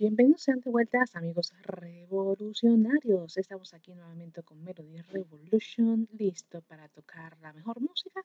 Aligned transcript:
Bienvenidos 0.00 0.44
sean 0.44 0.60
de 0.60 0.70
vueltas, 0.70 1.14
amigos 1.14 1.52
revolucionarios. 1.62 3.36
Estamos 3.36 3.74
aquí 3.74 3.92
nuevamente 3.92 4.42
con 4.42 4.64
Melody 4.64 5.02
Revolution, 5.02 6.08
listo 6.12 6.62
para 6.62 6.88
tocar 6.88 7.36
la 7.42 7.52
mejor 7.52 7.82
música 7.82 8.22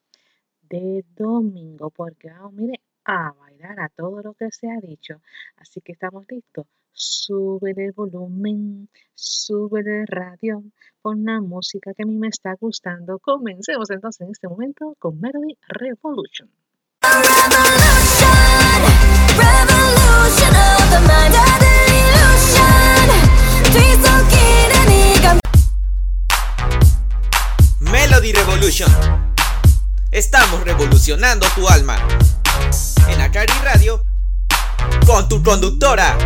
de 0.70 1.04
domingo, 1.18 1.90
porque 1.90 2.30
vamos, 2.30 2.54
mire, 2.54 2.80
a 3.04 3.34
bailar 3.34 3.82
a 3.82 3.90
todo 3.90 4.22
lo 4.22 4.34
que 4.36 4.50
se 4.52 4.72
ha 4.72 4.80
dicho. 4.80 5.22
Así 5.58 5.82
que 5.82 5.92
estamos 5.92 6.24
listos. 6.30 6.66
Sube 6.94 7.74
el 7.76 7.92
volumen, 7.92 8.88
sube 9.14 9.82
el 9.82 10.08
radio, 10.08 10.64
pon 11.02 11.26
la 11.26 11.42
música 11.42 11.94
que 11.94 12.04
a 12.04 12.06
mí 12.06 12.16
me 12.16 12.30
está 12.30 12.54
gustando. 12.58 13.20
Comencemos 13.20 13.90
entonces 13.90 14.22
en 14.22 14.32
este 14.32 14.48
momento 14.48 14.96
con 14.98 15.20
Melody 15.20 15.58
Revolution. 15.68 16.50
Melody 28.26 28.40
Revolution. 28.40 28.90
Estamos 30.12 30.64
revolucionando 30.64 31.46
tu 31.54 31.68
alma. 31.68 31.96
En 33.08 33.22
Acari 33.22 33.54
Radio, 33.64 34.02
con 35.06 35.30
tu 35.30 35.44
conductora. 35.44 36.18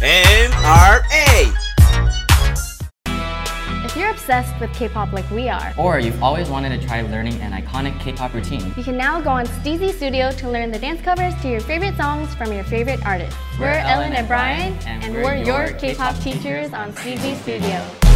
MRA. 0.00 1.54
If 3.86 3.96
you're 3.96 4.10
obsessed 4.10 4.52
with 4.60 4.70
K-pop 4.74 5.12
like 5.14 5.30
we 5.30 5.48
are, 5.48 5.72
Or 5.78 5.98
you've 5.98 6.22
always 6.22 6.50
wanted 6.50 6.78
to 6.78 6.86
try 6.86 7.00
learning 7.00 7.40
an 7.40 7.52
iconic 7.52 7.98
K-pop 7.98 8.34
routine. 8.34 8.74
you 8.76 8.84
can 8.84 8.98
now 8.98 9.22
go 9.22 9.30
on 9.30 9.46
Steezy 9.46 9.94
Studio 9.94 10.30
to 10.32 10.50
learn 10.50 10.70
the 10.70 10.78
dance 10.78 11.00
covers 11.00 11.34
to 11.40 11.48
your 11.48 11.60
favorite 11.60 11.96
songs 11.96 12.34
from 12.34 12.52
your 12.52 12.64
favorite 12.64 13.00
artists. 13.06 13.36
We're, 13.58 13.68
Ellen 13.68 14.12
and 14.12 14.28
Brian, 14.28 14.74
and, 14.84 15.14
we're, 15.14 15.36
your 15.36 15.68
K-pop 15.78 16.18
teachers 16.18 16.74
on 16.74 16.92
Steezy 16.92 17.40
Studio. 17.40 18.07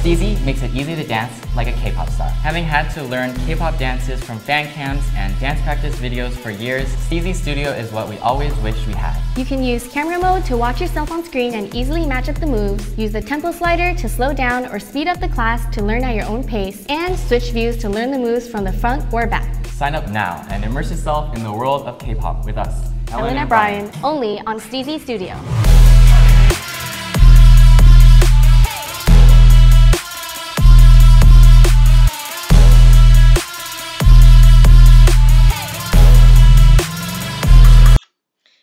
Steezy 0.00 0.42
makes 0.46 0.62
it 0.62 0.74
easy 0.74 0.96
to 0.96 1.04
dance 1.06 1.30
like 1.54 1.68
a 1.68 1.72
K-pop 1.72 2.08
star. 2.08 2.30
Having 2.30 2.64
had 2.64 2.88
to 2.92 3.02
learn 3.02 3.34
K-pop 3.44 3.76
dances 3.76 4.24
from 4.24 4.38
fan 4.38 4.66
cams 4.72 5.04
and 5.14 5.38
dance 5.38 5.60
practice 5.60 5.94
videos 5.96 6.30
for 6.30 6.50
years, 6.50 6.88
Steezy 7.06 7.34
Studio 7.34 7.68
is 7.68 7.92
what 7.92 8.08
we 8.08 8.16
always 8.20 8.56
wished 8.60 8.86
we 8.86 8.94
had. 8.94 9.20
You 9.36 9.44
can 9.44 9.62
use 9.62 9.86
camera 9.88 10.18
mode 10.18 10.46
to 10.46 10.56
watch 10.56 10.80
yourself 10.80 11.12
on 11.12 11.22
screen 11.22 11.52
and 11.52 11.74
easily 11.74 12.06
match 12.06 12.30
up 12.30 12.40
the 12.40 12.46
moves, 12.46 12.96
use 12.96 13.12
the 13.12 13.20
tempo 13.20 13.52
slider 13.52 13.94
to 14.00 14.08
slow 14.08 14.32
down 14.32 14.64
or 14.72 14.80
speed 14.80 15.06
up 15.06 15.20
the 15.20 15.28
class 15.28 15.70
to 15.74 15.84
learn 15.84 16.02
at 16.02 16.14
your 16.14 16.24
own 16.24 16.42
pace, 16.44 16.86
and 16.88 17.18
switch 17.18 17.50
views 17.50 17.76
to 17.76 17.90
learn 17.90 18.10
the 18.10 18.18
moves 18.18 18.48
from 18.48 18.64
the 18.64 18.72
front 18.72 19.04
or 19.12 19.26
back. 19.26 19.66
Sign 19.66 19.94
up 19.94 20.08
now 20.08 20.42
and 20.48 20.64
immerse 20.64 20.90
yourself 20.90 21.36
in 21.36 21.42
the 21.42 21.52
world 21.52 21.86
of 21.86 21.98
K-pop 21.98 22.46
with 22.46 22.56
us, 22.56 22.90
Ellen 23.10 23.36
and 23.36 23.50
Brian, 23.50 23.90
only 24.02 24.40
on 24.46 24.58
Steezy 24.60 24.98
Studio. 24.98 25.38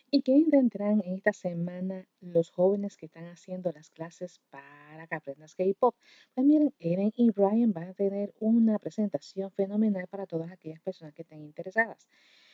¿Y 0.10 0.22
qué 0.22 0.46
tendrán 0.50 1.02
esta 1.02 1.34
semana 1.34 2.08
los 2.22 2.50
jóvenes 2.50 2.96
que 2.96 3.08
están 3.08 3.26
haciendo 3.26 3.74
las 3.74 3.90
clases 3.90 4.40
para 4.50 5.06
que 5.06 5.16
aprendas 5.16 5.54
K-pop? 5.54 5.96
Pues 6.34 6.48
miren, 6.48 6.74
Eren 6.80 7.12
y 7.18 7.30
Brian 7.32 7.74
van 7.74 7.90
a 7.90 7.94
tener 7.94 8.34
una 8.40 8.80
presentación 8.80 9.52
fenomenal 9.52 10.08
para 10.08 10.26
todas 10.26 10.50
aquellas 10.50 10.80
personas 10.80 11.14
que 11.14 11.24
estén 11.24 11.42
interesadas. 11.42 12.08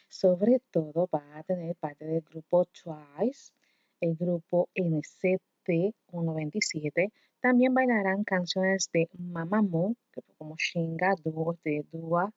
Sobre 0.10 0.62
todo 0.72 1.08
va 1.14 1.38
a 1.38 1.44
tener 1.44 1.76
parte 1.76 2.06
del 2.06 2.22
grupo 2.22 2.66
Twice, 2.66 3.52
el 4.02 4.16
grupo 4.16 4.70
NCT 4.74 5.94
127. 6.10 7.12
También 7.40 7.74
bailarán 7.76 8.24
canciones 8.24 8.90
de 8.92 9.10
Mamamoo, 9.16 9.96
como 10.40 10.56
Shinga, 10.58 11.14
dúos 11.24 11.62
de 11.64 11.86
Dua, 11.92 12.34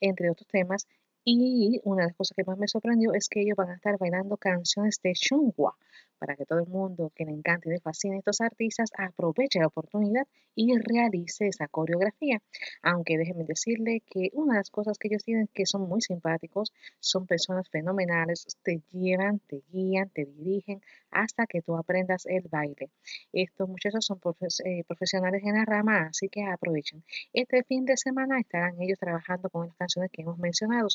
entre 0.00 0.30
otros 0.30 0.46
temas. 0.46 0.86
Y 1.24 1.80
una 1.84 2.02
de 2.02 2.08
las 2.08 2.16
cosas 2.16 2.34
que 2.36 2.44
más 2.44 2.58
me 2.58 2.68
sorprendió 2.68 3.12
es 3.14 3.28
que 3.28 3.40
ellos 3.42 3.56
van 3.56 3.70
a 3.70 3.74
estar 3.74 3.98
bailando 3.98 4.36
canciones 4.36 5.00
de 5.02 5.12
Shunghua 5.14 5.76
para 6.20 6.36
que 6.36 6.44
todo 6.44 6.60
el 6.60 6.66
mundo 6.66 7.10
que 7.16 7.24
le 7.24 7.32
encante 7.32 7.68
y 7.68 7.72
le 7.72 7.80
fascine 7.80 8.16
a 8.16 8.18
estos 8.18 8.40
artistas 8.42 8.90
aproveche 8.96 9.58
la 9.58 9.66
oportunidad 9.66 10.26
y 10.54 10.76
realice 10.78 11.48
esa 11.48 11.66
coreografía. 11.66 12.42
Aunque 12.82 13.16
déjenme 13.16 13.44
decirle 13.44 14.02
que 14.06 14.28
una 14.34 14.54
de 14.54 14.60
las 14.60 14.70
cosas 14.70 14.98
que 14.98 15.08
ellos 15.08 15.24
tienen 15.24 15.48
que 15.52 15.64
son 15.64 15.88
muy 15.88 16.02
simpáticos, 16.02 16.72
son 17.00 17.26
personas 17.26 17.68
fenomenales, 17.70 18.46
te 18.62 18.82
llevan, 18.92 19.40
te 19.40 19.62
guían, 19.72 20.10
te 20.10 20.26
dirigen 20.26 20.82
hasta 21.10 21.46
que 21.46 21.62
tú 21.62 21.76
aprendas 21.76 22.26
el 22.26 22.46
baile. 22.48 22.90
Estos 23.32 23.68
muchachos 23.68 24.04
son 24.04 24.20
eh, 24.64 24.84
profesionales 24.86 25.42
en 25.44 25.54
la 25.54 25.64
rama, 25.64 26.08
así 26.10 26.28
que 26.28 26.44
aprovechen. 26.44 27.02
Este 27.32 27.62
fin 27.64 27.86
de 27.86 27.96
semana 27.96 28.38
estarán 28.38 28.80
ellos 28.80 28.98
trabajando 28.98 29.48
con 29.48 29.66
las 29.66 29.76
canciones 29.76 30.10
que 30.12 30.22
hemos 30.22 30.38
mencionado 30.38 30.88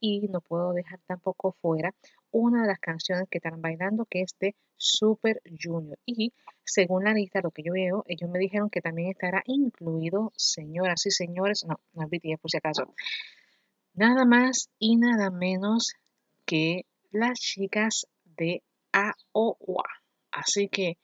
y 0.00 0.28
no 0.28 0.40
puedo 0.40 0.72
dejar 0.72 0.98
tampoco 1.06 1.52
fuera 1.52 1.94
una 2.32 2.62
de 2.62 2.68
las 2.68 2.80
canciones 2.80 3.28
que 3.30 3.38
estarán 3.38 3.62
bailando 3.62 4.06
que 4.06 4.22
es 4.22 4.34
de 4.40 4.56
Super 4.76 5.40
Junior. 5.62 5.98
Y 6.04 6.32
según 6.64 7.04
la 7.04 7.14
lista 7.14 7.40
lo 7.40 7.50
que 7.50 7.62
yo 7.62 7.72
veo 7.72 8.04
ellos 8.08 8.28
me 8.30 8.38
dijeron 8.38 8.70
que 8.70 8.80
también 8.80 9.10
estará 9.10 9.42
incluido 9.46 10.32
señoras 10.36 11.06
y 11.06 11.10
señores 11.10 11.64
no 11.66 11.78
no 11.92 12.02
es 12.02 12.10
BTS 12.10 12.40
por 12.40 12.50
si 12.50 12.56
acaso. 12.56 12.94
Nada 13.94 14.24
más 14.24 14.70
y 14.78 14.96
nada 14.96 15.30
menos 15.30 15.94
que 16.46 16.86
las 17.10 17.38
chicas 17.38 18.06
de 18.24 18.62
AOA 18.92 19.84
así 20.32 20.68
que 20.68 20.96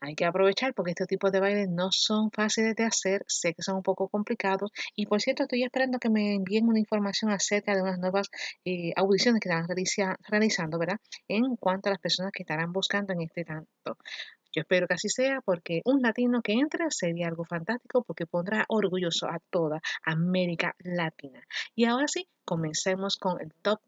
hay 0.00 0.14
que 0.14 0.24
aprovechar 0.24 0.74
porque 0.74 0.92
este 0.92 1.06
tipo 1.06 1.30
de 1.30 1.40
bailes 1.40 1.68
no 1.68 1.88
son 1.90 2.30
fáciles 2.30 2.74
de 2.76 2.84
hacer, 2.84 3.24
sé 3.26 3.54
que 3.54 3.62
son 3.62 3.76
un 3.76 3.82
poco 3.82 4.08
complicados 4.08 4.70
y 4.94 5.06
por 5.06 5.20
cierto 5.20 5.44
estoy 5.44 5.64
esperando 5.64 5.98
que 5.98 6.10
me 6.10 6.34
envíen 6.34 6.68
una 6.68 6.78
información 6.78 7.30
acerca 7.30 7.74
de 7.74 7.82
unas 7.82 7.98
nuevas 7.98 8.28
eh, 8.64 8.92
audiciones 8.96 9.40
que 9.40 9.48
realiza- 9.50 10.16
realizando, 10.28 10.78
¿verdad? 10.78 10.98
En 11.28 11.56
cuanto 11.56 11.88
a 11.88 11.92
las 11.92 12.00
personas 12.00 12.32
que 12.32 12.42
estarán 12.42 12.72
buscando 12.72 13.12
en 13.12 13.22
este 13.22 13.44
tanto. 13.44 13.96
Yo 14.52 14.62
espero 14.62 14.86
que 14.86 14.94
así 14.94 15.08
sea 15.08 15.40
porque 15.42 15.82
un 15.84 16.00
latino 16.00 16.40
que 16.42 16.52
entre 16.54 16.90
sería 16.90 17.28
algo 17.28 17.44
fantástico 17.44 18.02
porque 18.02 18.26
pondrá 18.26 18.64
orgulloso 18.68 19.26
a 19.28 19.38
toda 19.50 19.80
América 20.02 20.74
Latina. 20.78 21.42
Y 21.74 21.84
ahora 21.84 22.08
sí, 22.08 22.28
comencemos 22.44 23.16
con 23.16 23.40
el 23.40 23.52
top 23.60 23.80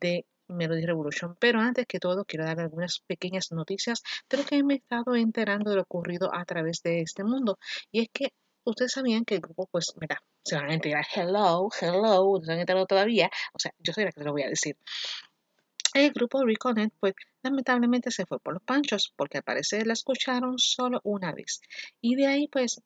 de 0.00 0.26
Melody 0.52 0.86
Revolution. 0.86 1.36
Pero 1.38 1.60
antes 1.60 1.86
que 1.86 1.98
todo, 1.98 2.24
quiero 2.24 2.44
dar 2.44 2.60
algunas 2.60 3.00
pequeñas 3.06 3.52
noticias 3.52 4.02
de 4.28 4.38
lo 4.38 4.44
que 4.44 4.62
me 4.62 4.74
he 4.74 4.76
estado 4.78 5.14
enterando 5.16 5.70
de 5.70 5.76
lo 5.76 5.82
ocurrido 5.82 6.34
a 6.34 6.44
través 6.44 6.82
de 6.82 7.00
este 7.00 7.24
mundo. 7.24 7.58
Y 7.90 8.02
es 8.02 8.08
que 8.12 8.32
ustedes 8.64 8.92
sabían 8.92 9.24
que 9.24 9.36
el 9.36 9.40
grupo, 9.40 9.66
pues, 9.70 9.92
mira, 10.00 10.22
se 10.44 10.56
van 10.56 10.70
a 10.70 10.74
enterar, 10.74 11.04
hello, 11.14 11.68
hello, 11.80 12.38
no 12.38 12.44
se 12.44 12.52
han 12.52 12.60
enterado 12.60 12.86
todavía. 12.86 13.30
O 13.52 13.58
sea, 13.58 13.72
yo 13.78 13.92
soy 13.92 14.04
la 14.04 14.12
que 14.12 14.20
te 14.20 14.24
lo 14.24 14.32
voy 14.32 14.42
a 14.42 14.48
decir. 14.48 14.76
El 15.94 16.10
grupo 16.12 16.42
Reconnect, 16.42 16.96
pues, 16.98 17.14
lamentablemente 17.42 18.10
se 18.10 18.24
fue 18.24 18.38
por 18.40 18.54
los 18.54 18.62
panchos, 18.62 19.12
porque 19.14 19.38
al 19.38 19.44
parecer 19.44 19.86
la 19.86 19.92
escucharon 19.92 20.58
solo 20.58 21.00
una 21.04 21.32
vez. 21.32 21.60
Y 22.00 22.14
de 22.14 22.26
ahí, 22.26 22.48
pues, 22.48 22.80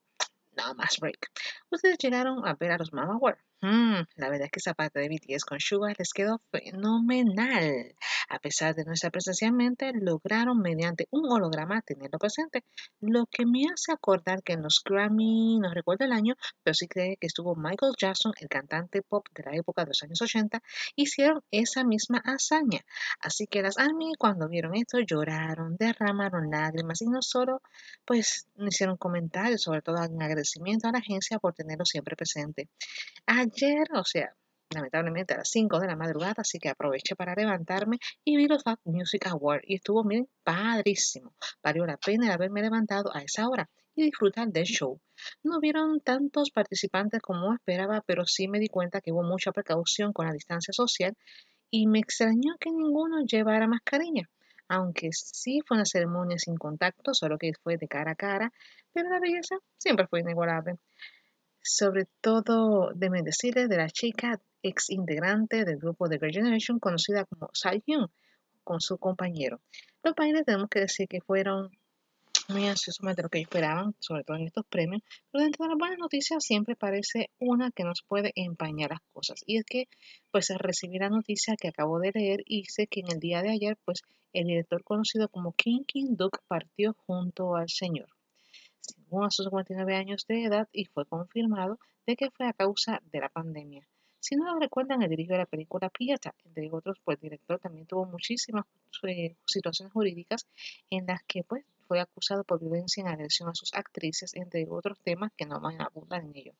no 0.57 0.73
más 0.75 0.97
break. 0.99 1.31
Ustedes 1.69 1.97
llegaron 1.99 2.45
a 2.45 2.53
ver 2.55 2.71
a 2.71 2.77
los 2.77 2.91
Mama 2.91 3.15
War. 3.17 3.37
Mm, 3.61 4.03
la 4.17 4.29
verdad 4.29 4.45
es 4.45 4.51
que 4.51 4.59
esa 4.59 4.75
parte 4.75 4.99
de 4.99 5.09
BTS 5.09 5.43
con 5.43 5.59
Sugar 5.59 5.95
les 5.97 6.13
quedó 6.13 6.39
fenomenal. 6.51 7.95
A 8.29 8.37
pesar 8.39 8.75
de 8.75 8.85
no 8.85 8.93
estar 8.93 9.11
presencialmente, 9.11 9.91
lograron 9.93 10.59
mediante 10.59 11.07
un 11.09 11.31
holograma 11.31 11.81
tenerlo 11.81 12.19
presente, 12.19 12.63
lo 13.01 13.25
que 13.25 13.45
me 13.47 13.63
hace 13.73 13.91
acordar 13.91 14.43
que 14.43 14.53
en 14.53 14.61
los 14.61 14.81
Grammy, 14.85 15.57
no 15.59 15.73
recuerdo 15.73 16.05
el 16.05 16.11
año, 16.11 16.35
pero 16.63 16.75
sí 16.75 16.87
cree 16.87 17.17
que 17.17 17.25
estuvo 17.27 17.55
Michael 17.55 17.93
Jackson, 17.97 18.33
el 18.39 18.47
cantante 18.47 19.01
pop 19.01 19.25
de 19.33 19.43
la 19.43 19.55
época 19.55 19.81
de 19.83 19.87
los 19.87 20.03
años 20.03 20.21
80, 20.21 20.61
hicieron 20.95 21.41
esa 21.49 21.83
misma 21.83 22.19
hazaña. 22.25 22.81
Así 23.21 23.47
que 23.47 23.63
las 23.63 23.79
ARMY 23.79 24.13
cuando 24.19 24.47
vieron 24.47 24.75
esto 24.75 24.99
lloraron, 24.99 25.77
derramaron 25.77 26.51
lágrimas 26.51 27.01
y 27.01 27.07
no 27.07 27.21
solo 27.23 27.61
pues 28.05 28.47
hicieron 28.57 28.97
comentarios, 28.97 29.61
sobre 29.63 29.81
todo 29.81 30.03
en 30.03 30.21
agradecimiento 30.21 30.87
a 30.87 30.91
la 30.91 30.99
agencia 30.99 31.39
por 31.39 31.53
tenerlo 31.53 31.85
siempre 31.85 32.15
presente. 32.15 32.69
Ayer, 33.47 33.87
o 33.93 34.03
sea, 34.03 34.33
lamentablemente 34.73 35.33
a 35.33 35.37
las 35.37 35.49
5 35.49 35.79
de 35.79 35.87
la 35.87 35.95
madrugada, 35.95 36.41
así 36.41 36.59
que 36.59 36.69
aproveché 36.69 37.15
para 37.15 37.33
levantarme 37.33 37.97
y 38.25 38.35
vi 38.35 38.47
los 38.47 38.61
Fat 38.61 38.79
Music 38.83 39.25
Awards 39.27 39.63
y 39.65 39.75
estuvo, 39.75 40.03
miren, 40.03 40.27
padrísimo. 40.43 41.33
Valió 41.63 41.85
la 41.85 41.97
pena 41.97 42.25
el 42.25 42.31
haberme 42.33 42.61
levantado 42.61 43.15
a 43.15 43.21
esa 43.21 43.47
hora 43.47 43.69
y 43.95 44.03
disfrutar 44.03 44.49
del 44.49 44.65
show. 44.65 44.99
No 45.43 45.59
vieron 45.61 46.01
tantos 46.01 46.51
participantes 46.51 47.21
como 47.21 47.53
esperaba, 47.53 48.03
pero 48.05 48.25
sí 48.25 48.49
me 48.49 48.59
di 48.59 48.67
cuenta 48.67 48.99
que 48.99 49.13
hubo 49.13 49.23
mucha 49.23 49.51
precaución 49.53 50.11
con 50.11 50.25
la 50.25 50.33
distancia 50.33 50.73
social 50.73 51.15
y 51.71 51.87
me 51.87 51.99
extrañó 51.99 52.55
que 52.59 52.71
ninguno 52.71 53.23
llevara 53.25 53.67
mascarilla. 53.67 54.29
Aunque 54.67 55.09
sí 55.13 55.61
fue 55.65 55.77
una 55.77 55.85
ceremonia 55.85 56.37
sin 56.37 56.57
contacto, 56.57 57.13
solo 57.13 57.37
que 57.37 57.53
fue 57.63 57.77
de 57.77 57.87
cara 57.87 58.11
a 58.11 58.15
cara, 58.15 58.51
pero 58.91 59.09
la 59.09 59.21
belleza 59.21 59.55
siempre 59.77 60.07
fue 60.07 60.19
inigualable. 60.19 60.75
Sobre 61.67 62.07
todo 62.21 62.91
de 62.93 63.09
decirles 63.23 63.67
de 63.67 63.77
la 63.77 63.89
chica 63.89 64.39
ex 64.63 64.89
integrante 64.89 65.65
del 65.65 65.77
grupo 65.77 66.07
de 66.07 66.17
Girl 66.17 66.31
Generation 66.31 66.79
conocida 66.79 67.25
como 67.25 67.49
Hyun 67.53 68.07
con 68.63 68.79
su 68.79 68.97
compañero. 68.97 69.59
Los 70.03 70.15
bailes 70.15 70.45
tenemos 70.45 70.69
que 70.69 70.79
decir 70.79 71.07
que 71.07 71.21
fueron 71.21 71.69
muy 72.47 72.65
ansiosos 72.67 73.03
más 73.03 73.17
de 73.17 73.23
lo 73.23 73.29
que 73.29 73.41
esperaban, 73.41 73.95
sobre 73.99 74.23
todo 74.23 74.37
en 74.37 74.47
estos 74.47 74.65
premios, 74.65 75.01
pero 75.31 75.43
dentro 75.43 75.65
de 75.65 75.69
las 75.69 75.77
buenas 75.77 75.97
noticias 75.97 76.43
siempre 76.43 76.77
parece 76.77 77.29
una 77.39 77.71
que 77.71 77.83
nos 77.83 78.01
puede 78.07 78.31
empañar 78.35 78.91
las 78.91 79.01
cosas. 79.11 79.43
Y 79.45 79.57
es 79.57 79.65
que, 79.65 79.89
pues, 80.31 80.49
recibí 80.57 80.97
la 80.97 81.09
noticia 81.09 81.55
que 81.59 81.67
acabo 81.67 81.99
de 81.99 82.11
leer 82.13 82.43
y 82.45 82.63
sé 82.65 82.87
que 82.87 83.01
en 83.01 83.11
el 83.11 83.19
día 83.19 83.41
de 83.41 83.51
ayer, 83.51 83.77
pues, 83.83 84.03
el 84.31 84.47
director 84.47 84.83
conocido 84.85 85.27
como 85.27 85.51
King 85.51 85.83
King 85.85 86.15
Duke 86.15 86.39
partió 86.47 86.95
junto 87.05 87.55
al 87.55 87.67
señor. 87.67 88.07
Según 88.87 89.25
a 89.25 89.31
sus 89.31 89.45
59 89.45 89.95
años 89.95 90.25
de 90.27 90.45
edad 90.45 90.67
y 90.71 90.85
fue 90.85 91.05
confirmado 91.05 91.79
de 92.05 92.15
que 92.15 92.31
fue 92.31 92.47
a 92.47 92.53
causa 92.53 93.01
de 93.11 93.19
la 93.19 93.29
pandemia. 93.29 93.87
Si 94.19 94.35
no 94.35 94.45
lo 94.51 94.59
recuerdan, 94.59 95.03
el 95.03 95.09
director 95.09 95.35
de 95.35 95.43
la 95.43 95.45
película 95.45 95.89
Pieta, 95.89 96.33
entre 96.43 96.69
otros, 96.71 96.97
pues 97.03 97.17
el 97.17 97.21
director 97.21 97.59
también 97.59 97.85
tuvo 97.85 98.05
muchísimas 98.05 98.65
eh, 99.03 99.35
situaciones 99.45 99.93
jurídicas 99.93 100.47
en 100.89 101.05
las 101.05 101.21
que 101.23 101.43
pues 101.43 101.63
fue 101.87 101.99
acusado 101.99 102.43
por 102.43 102.59
violencia 102.59 103.01
en 103.01 103.07
agresión 103.07 103.47
a 103.49 103.55
sus 103.55 103.73
actrices, 103.73 104.33
entre 104.35 104.65
otros 104.69 104.99
temas 105.03 105.31
que 105.37 105.45
no 105.45 105.59
van 105.61 105.81
a 105.81 105.85
abundar 105.85 106.23
en 106.23 106.35
ello. 106.35 106.53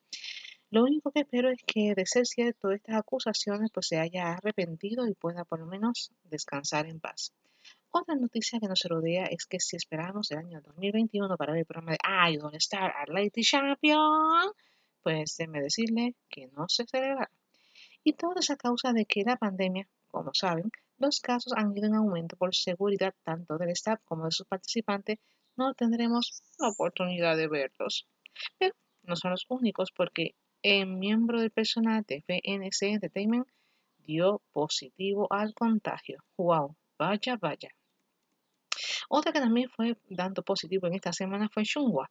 Lo 0.70 0.84
único 0.84 1.12
que 1.12 1.22
espero 1.22 1.50
es 1.50 1.62
que, 1.66 1.96
de 1.96 2.06
ser 2.06 2.26
cierto 2.26 2.72
estas 2.72 2.96
acusaciones, 2.96 3.72
pues 3.74 3.88
se 3.88 4.00
haya 4.00 4.34
arrepentido 4.34 5.08
y 5.08 5.14
pueda 5.14 5.46
por 5.46 5.60
lo 5.60 5.66
menos 5.66 6.12
descansar 6.26 6.88
en 6.88 7.00
paz. 7.00 7.34
Otra 8.00 8.14
noticia 8.14 8.60
que 8.60 8.68
nos 8.68 8.84
rodea 8.84 9.26
es 9.26 9.48
que 9.48 9.60
si 9.60 9.76
esperamos 9.76 10.30
el 10.30 10.38
año 10.38 10.62
2021 10.62 11.36
para 11.36 11.54
ver 11.54 11.62
el 11.62 11.66
programa 11.66 11.94
de 11.94 12.32
Idol 12.32 12.54
Star 12.54 12.94
a 12.96 13.12
Lady 13.12 13.42
Champion, 13.42 14.52
pues 15.02 15.36
déme 15.38 15.62
decirle 15.62 16.14
que 16.30 16.46
no 16.56 16.70
se 16.70 16.86
celebrará. 16.86 17.32
Y 18.04 18.14
todo 18.14 18.36
es 18.40 18.52
a 18.52 18.56
causa 18.56 18.94
de 18.94 19.06
que 19.06 19.24
la 19.24 19.36
pandemia, 19.36 19.88
como 20.10 20.30
saben, 20.36 20.72
los 21.00 21.22
casos 21.22 21.54
han 21.56 21.76
ido 21.76 21.88
en 21.88 21.96
aumento 21.96 22.38
por 22.38 22.54
seguridad 22.54 23.16
tanto 23.24 23.58
del 23.58 23.72
staff 23.72 24.00
como 24.06 24.26
de 24.26 24.32
sus 24.32 24.46
participantes, 24.46 25.18
no 25.56 25.74
tendremos 25.74 26.44
la 26.60 26.70
oportunidad 26.70 27.36
de 27.36 27.48
verlos. 27.48 28.06
Pero 28.60 28.76
no 29.02 29.16
son 29.16 29.32
los 29.32 29.48
únicos 29.50 29.92
porque 29.92 30.36
el 30.62 30.86
miembro 30.86 31.42
del 31.42 31.50
personal 31.50 32.04
de 32.08 32.18
FNC 32.18 32.94
Entertainment 32.94 33.48
dio 34.06 34.44
positivo 34.54 35.26
al 35.32 35.56
contagio. 35.56 36.24
¡Wow! 36.38 36.76
Vaya, 37.00 37.38
vaya. 37.38 37.70
Otra 39.10 39.32
que 39.32 39.40
también 39.40 39.70
fue 39.70 39.98
dando 40.10 40.44
positivo 40.44 40.88
en 40.88 40.96
esta 40.96 41.14
semana 41.14 41.50
fue 41.50 41.64
Shunwa, 41.64 42.10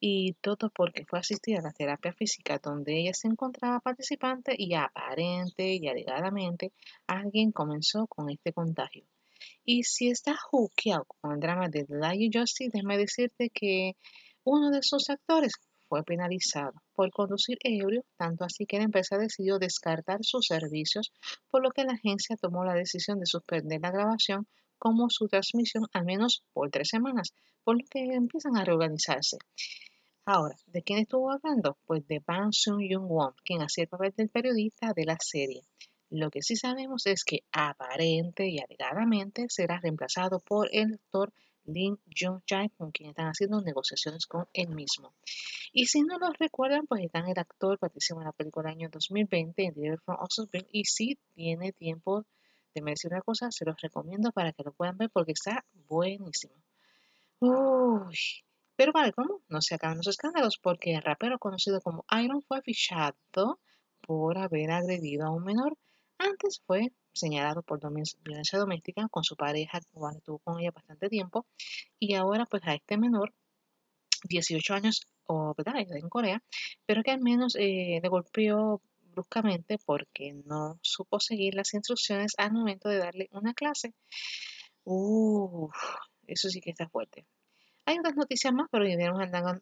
y 0.00 0.34
todo 0.34 0.70
porque 0.70 1.04
fue 1.04 1.18
asistida 1.18 1.58
a 1.58 1.62
la 1.62 1.72
terapia 1.72 2.12
física 2.12 2.60
donde 2.62 3.00
ella 3.00 3.12
se 3.14 3.28
encontraba 3.28 3.80
participante 3.80 4.54
y 4.56 4.74
aparente 4.74 5.74
y 5.74 5.88
alegadamente 5.88 6.72
alguien 7.06 7.52
comenzó 7.52 8.06
con 8.06 8.30
este 8.30 8.52
contagio. 8.52 9.04
Y 9.64 9.82
si 9.82 10.08
estás 10.08 10.38
juqueado 10.40 11.04
con 11.20 11.32
el 11.32 11.40
drama 11.40 11.68
de 11.68 11.86
Lion 11.88 12.30
Justice, 12.32 12.70
déjame 12.72 12.96
decirte 12.96 13.50
que 13.50 13.92
uno 14.44 14.70
de 14.70 14.82
sus 14.82 15.10
actores 15.10 15.52
fue 15.88 16.02
penalizado 16.04 16.72
por 16.94 17.10
conducir 17.10 17.58
ebrio, 17.62 18.04
tanto 18.16 18.44
así 18.44 18.66
que 18.66 18.78
la 18.78 18.84
empresa 18.84 19.18
decidió 19.18 19.58
descartar 19.58 20.18
sus 20.22 20.46
servicios, 20.46 21.12
por 21.50 21.62
lo 21.62 21.70
que 21.70 21.84
la 21.84 21.94
agencia 21.94 22.36
tomó 22.36 22.64
la 22.64 22.74
decisión 22.74 23.18
de 23.18 23.26
suspender 23.26 23.80
la 23.80 23.90
grabación 23.90 24.46
como 24.78 25.10
su 25.10 25.28
transmisión 25.28 25.86
al 25.92 26.04
menos 26.04 26.42
por 26.52 26.70
tres 26.70 26.88
semanas, 26.88 27.34
por 27.64 27.76
lo 27.76 27.84
que 27.90 28.14
empiezan 28.14 28.56
a 28.56 28.64
reorganizarse. 28.64 29.38
Ahora, 30.24 30.56
¿de 30.66 30.82
quién 30.82 30.98
estuvo 30.98 31.30
hablando? 31.30 31.78
Pues 31.86 32.06
de 32.06 32.22
Bang 32.26 32.52
Sung 32.52 32.82
Young 32.82 33.08
Won, 33.08 33.34
quien 33.44 33.62
hacía 33.62 33.84
el 33.84 33.88
papel 33.88 34.12
del 34.16 34.28
periodista 34.28 34.92
de 34.94 35.04
la 35.04 35.16
serie. 35.20 35.62
Lo 36.10 36.30
que 36.30 36.42
sí 36.42 36.56
sabemos 36.56 37.06
es 37.06 37.24
que 37.24 37.44
aparente 37.52 38.46
y 38.48 38.58
alegadamente 38.58 39.46
será 39.48 39.78
reemplazado 39.78 40.40
por 40.40 40.68
el 40.72 40.94
actor 40.94 41.32
Lin 41.64 41.98
Jung 42.18 42.40
Jae, 42.48 42.70
con 42.78 42.92
quien 42.92 43.10
están 43.10 43.26
haciendo 43.26 43.60
negociaciones 43.60 44.26
con 44.26 44.46
él 44.54 44.70
mismo. 44.70 45.12
Y 45.72 45.86
si 45.86 46.00
no 46.02 46.18
lo 46.18 46.30
recuerdan, 46.32 46.86
pues 46.86 47.04
están 47.04 47.28
el 47.28 47.38
actor 47.38 47.78
participó 47.78 48.20
en 48.20 48.26
la 48.26 48.32
película 48.32 48.70
del 48.70 48.78
año 48.78 48.88
2020 48.90 49.62
en 49.62 49.74
Delivery 49.74 49.98
from 50.04 50.16
Oxford 50.20 50.48
y 50.72 50.84
si 50.84 51.18
tiene 51.34 51.72
tiempo 51.72 52.24
de 52.74 52.82
decir 52.82 53.10
una 53.12 53.22
cosa, 53.22 53.50
se 53.50 53.64
los 53.64 53.80
recomiendo 53.80 54.32
para 54.32 54.52
que 54.52 54.62
lo 54.62 54.72
puedan 54.72 54.96
ver 54.96 55.10
porque 55.10 55.32
está 55.32 55.64
buenísimo. 55.88 56.54
Uy, 57.40 58.16
pero 58.76 58.92
vale, 58.92 59.12
¿cómo? 59.12 59.40
No 59.48 59.60
se 59.60 59.74
acaban 59.74 59.98
los 59.98 60.06
escándalos 60.06 60.58
porque 60.58 60.94
el 60.94 61.02
rapero 61.02 61.38
conocido 61.38 61.80
como 61.80 62.04
Iron 62.22 62.42
fue 62.42 62.62
fichado 62.62 63.60
por 64.00 64.38
haber 64.38 64.70
agredido 64.70 65.26
a 65.26 65.30
un 65.30 65.44
menor. 65.44 65.76
Antes 66.18 66.60
fue 66.66 66.92
señalado 67.12 67.62
por 67.62 67.80
violencia 68.22 68.58
doméstica 68.58 69.08
con 69.08 69.24
su 69.24 69.36
pareja, 69.36 69.80
cuando 69.92 70.18
estuvo 70.18 70.38
con 70.38 70.60
ella 70.60 70.70
bastante 70.70 71.08
tiempo, 71.08 71.46
y 71.98 72.14
ahora 72.14 72.46
pues 72.46 72.62
a 72.66 72.74
este 72.74 72.96
menor, 72.96 73.32
18 74.24 74.74
años, 74.74 75.06
o 75.26 75.54
¿verdad? 75.56 75.74
en 75.78 76.08
Corea, 76.08 76.42
pero 76.86 77.02
que 77.02 77.10
al 77.10 77.20
menos 77.20 77.54
eh, 77.56 78.00
le 78.02 78.08
golpeó 78.08 78.80
bruscamente 79.18 79.78
porque 79.84 80.32
no 80.44 80.78
supo 80.80 81.18
seguir 81.18 81.54
las 81.54 81.74
instrucciones 81.74 82.34
al 82.38 82.52
momento 82.52 82.88
de 82.88 82.98
darle 82.98 83.28
una 83.32 83.52
clase. 83.52 83.92
Uff, 84.84 85.74
eso 86.26 86.48
sí 86.48 86.60
que 86.60 86.70
está 86.70 86.88
fuerte. 86.88 87.26
Hay 87.84 87.98
otras 87.98 88.16
noticias 88.16 88.52
más, 88.52 88.68
pero 88.70 88.86
iremos 88.86 89.20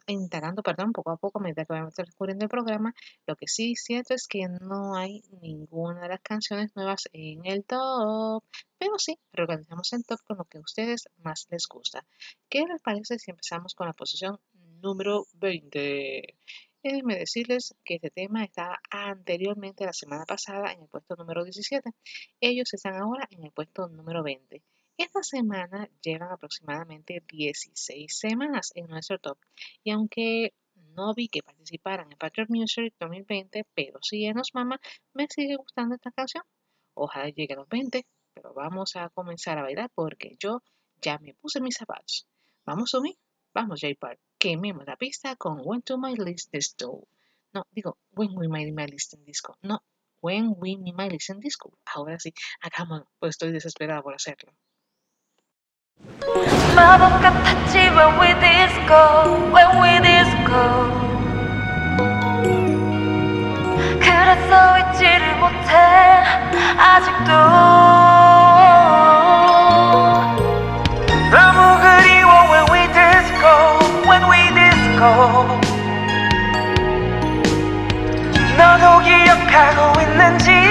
indagando, 0.08 0.62
perdón, 0.62 0.92
poco 0.92 1.12
a 1.12 1.16
poco, 1.16 1.38
mientras 1.40 1.66
que 1.66 1.74
vamos 1.74 1.94
descubriendo 1.94 2.44
el 2.44 2.48
programa. 2.50 2.92
Lo 3.24 3.36
que 3.36 3.46
sí 3.46 3.72
es 3.72 3.84
cierto 3.84 4.14
es 4.14 4.26
que 4.26 4.46
no 4.48 4.96
hay 4.96 5.22
ninguna 5.40 6.02
de 6.02 6.08
las 6.08 6.20
canciones 6.20 6.74
nuevas 6.74 7.08
en 7.12 7.46
el 7.46 7.64
top, 7.64 8.42
pero 8.78 8.98
sí, 8.98 9.18
reorganizamos 9.32 9.92
el 9.92 10.04
top 10.04 10.18
con 10.26 10.38
lo 10.38 10.44
que 10.44 10.58
a 10.58 10.60
ustedes 10.60 11.08
más 11.18 11.46
les 11.50 11.66
gusta. 11.68 12.04
¿Qué 12.48 12.64
les 12.66 12.82
parece 12.82 13.18
si 13.18 13.30
empezamos 13.30 13.74
con 13.74 13.86
la 13.86 13.92
posición 13.92 14.38
número 14.82 15.26
20? 15.34 16.36
Déjenme 16.86 17.16
decirles 17.16 17.74
que 17.84 17.96
este 17.96 18.10
tema 18.10 18.44
está 18.44 18.80
anteriormente 18.90 19.84
la 19.84 19.92
semana 19.92 20.24
pasada 20.24 20.72
en 20.72 20.82
el 20.82 20.88
puesto 20.88 21.16
número 21.16 21.42
17. 21.42 21.90
Ellos 22.40 22.72
están 22.72 22.94
ahora 22.94 23.26
en 23.32 23.42
el 23.42 23.50
puesto 23.50 23.88
número 23.88 24.22
20. 24.22 24.62
Esta 24.96 25.24
semana 25.24 25.90
llevan 26.00 26.30
aproximadamente 26.30 27.24
16 27.26 28.16
semanas 28.16 28.70
en 28.76 28.86
nuestro 28.86 29.18
top 29.18 29.36
y 29.82 29.90
aunque 29.90 30.54
no 30.94 31.12
vi 31.12 31.26
que 31.26 31.42
participaran 31.42 32.12
en 32.12 32.18
Patriot 32.18 32.50
Music 32.50 32.94
2020, 33.00 33.64
pero 33.74 33.98
sí 34.00 34.24
en 34.24 34.36
los 34.36 34.54
mama, 34.54 34.80
me 35.12 35.26
sigue 35.28 35.56
gustando 35.56 35.96
esta 35.96 36.12
canción. 36.12 36.44
Ojalá 36.94 37.30
llegue 37.30 37.54
a 37.54 37.56
los 37.56 37.68
20, 37.68 38.06
pero 38.32 38.54
vamos 38.54 38.94
a 38.94 39.08
comenzar 39.08 39.58
a 39.58 39.62
bailar 39.62 39.90
porque 39.92 40.36
yo 40.38 40.62
ya 41.02 41.18
me 41.18 41.34
puse 41.34 41.60
mis 41.60 41.74
zapatos. 41.74 42.28
Vamos, 42.64 42.90
Sumi, 42.90 43.18
vamos, 43.52 43.80
J-Park, 43.80 44.20
quememos 44.45 44.85
la 44.85 44.95
pista 44.95 45.35
con 45.35 45.61
When 45.63 45.81
to 45.83 45.97
My 45.97 46.15
List 46.15 46.51
Disco. 46.51 47.07
No, 47.53 47.65
digo, 47.71 47.97
When 48.11 48.31
We 48.35 48.47
My, 48.47 48.71
my 48.71 48.87
List 48.87 49.13
Disco. 49.25 49.57
No, 49.61 49.83
When 50.21 50.55
We 50.57 50.77
My 50.77 51.09
List 51.09 51.31
Disco. 51.39 51.77
Ahora 51.85 52.19
sí, 52.19 52.33
hagámoslo, 52.61 53.07
pues 53.19 53.31
estoy 53.31 53.51
desesperada 53.51 54.01
por 54.01 54.15
hacerlo. 54.15 54.53
마법 56.75 57.21
같았지 57.21 57.77
when 57.93 58.17
we 58.17 58.33
disco 58.41 58.97
when 59.53 59.69
we 59.77 59.91
disco 60.01 60.61
그래서 63.99 64.79
잊지를 64.79 65.37
못해 65.39 65.71
아직도 66.77 68.04
너도 78.56 78.98
기억하고 79.04 80.00
있는지 80.00 80.65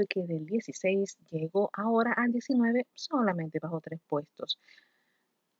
porque 0.00 0.26
del 0.26 0.46
16 0.46 1.18
llegó 1.30 1.70
ahora 1.74 2.14
al 2.16 2.32
19 2.32 2.86
solamente 2.94 3.58
bajo 3.60 3.80
tres 3.80 4.00
puestos. 4.08 4.58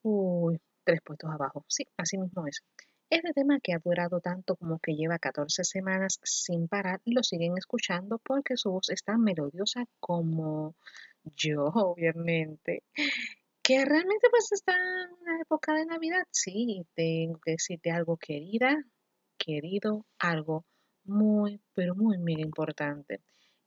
Uy, 0.03 0.59
tres 0.83 1.01
puestos 1.05 1.31
abajo. 1.31 1.65
Sí, 1.69 1.85
así 1.99 2.17
mismo 2.17 2.47
es. 2.47 2.63
Este 3.11 3.33
tema 3.35 3.61
que 3.61 3.75
ha 3.75 3.79
durado 3.79 4.21
tanto 4.21 4.57
como 4.57 4.79
que 4.79 4.95
lleva 4.95 5.19
14 5.19 5.65
semanas 5.65 6.21
sin 6.23 6.69
parar, 6.69 7.01
lo 7.05 7.23
siguen 7.23 7.59
escuchando 7.59 8.19
porque 8.19 8.57
su 8.57 8.71
voz 8.71 8.89
es 8.89 9.03
tan 9.03 9.21
melodiosa 9.21 9.85
como 9.99 10.75
yo, 11.37 11.65
obviamente. 11.75 12.85
Que 13.63 13.85
realmente 13.85 14.29
pues 14.31 14.53
está 14.53 14.73
en 14.75 15.13
una 15.21 15.41
época 15.43 15.75
de 15.75 15.85
Navidad. 15.85 16.25
Sí, 16.31 16.87
tengo 16.95 17.39
que 17.41 17.53
decirte 17.53 17.91
algo 17.91 18.17
querida, 18.17 18.83
querido, 19.37 20.07
algo 20.19 20.65
muy, 21.05 21.61
pero 21.75 21.95
muy, 21.95 22.17
muy 22.19 22.41
importante 22.41 23.21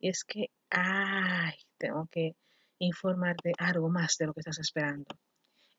es 0.08 0.24
que, 0.24 0.50
ay, 0.70 1.54
tengo 1.78 2.06
que 2.10 2.36
informarte 2.78 3.52
algo 3.58 3.88
más 3.88 4.16
de 4.18 4.26
lo 4.26 4.34
que 4.34 4.40
estás 4.40 4.58
esperando. 4.58 5.06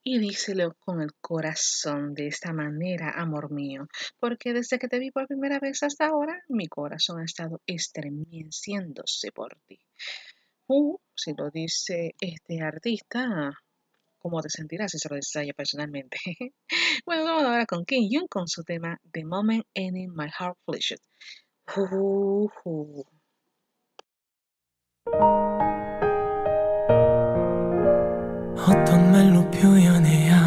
Y 0.03 0.19
díselo 0.19 0.75
con 0.79 1.01
el 1.01 1.13
corazón 1.19 2.13
de 2.13 2.27
esta 2.27 2.53
manera, 2.53 3.11
amor 3.15 3.51
mío, 3.51 3.87
porque 4.19 4.53
desde 4.53 4.77
que 4.77 4.87
te 4.87 4.99
vi 4.99 5.09
por 5.09 5.27
primera 5.27 5.59
vez 5.59 5.81
hasta 5.81 6.07
ahora, 6.07 6.43
mi 6.47 6.67
corazón 6.67 7.19
ha 7.19 7.25
estado 7.25 7.61
estremeciéndose 7.65 9.31
por 9.31 9.57
ti. 9.65 9.79
Uh, 10.67 10.97
si 11.15 11.33
lo 11.35 11.49
dice 11.49 12.15
este 12.19 12.61
artista, 12.61 13.51
¿cómo 14.19 14.41
te 14.41 14.49
sentirás 14.49 14.91
si 14.91 14.99
se 14.99 15.09
lo 15.09 15.15
dices 15.15 15.37
a 15.37 15.53
personalmente? 15.53 16.17
bueno, 17.05 17.23
vamos 17.23 17.43
ahora 17.43 17.65
con 17.65 17.85
Kim 17.85 18.07
Young 18.09 18.27
con 18.27 18.47
su 18.47 18.63
tema 18.63 18.99
The 19.11 19.25
Moment 19.25 19.65
Ending 19.73 20.13
My 20.15 20.29
Heart 20.29 20.57
Flashed. 20.65 21.01
Uh. 21.77 23.14
어떤 28.67 29.11
말로 29.11 29.49
표현해야 29.51 30.45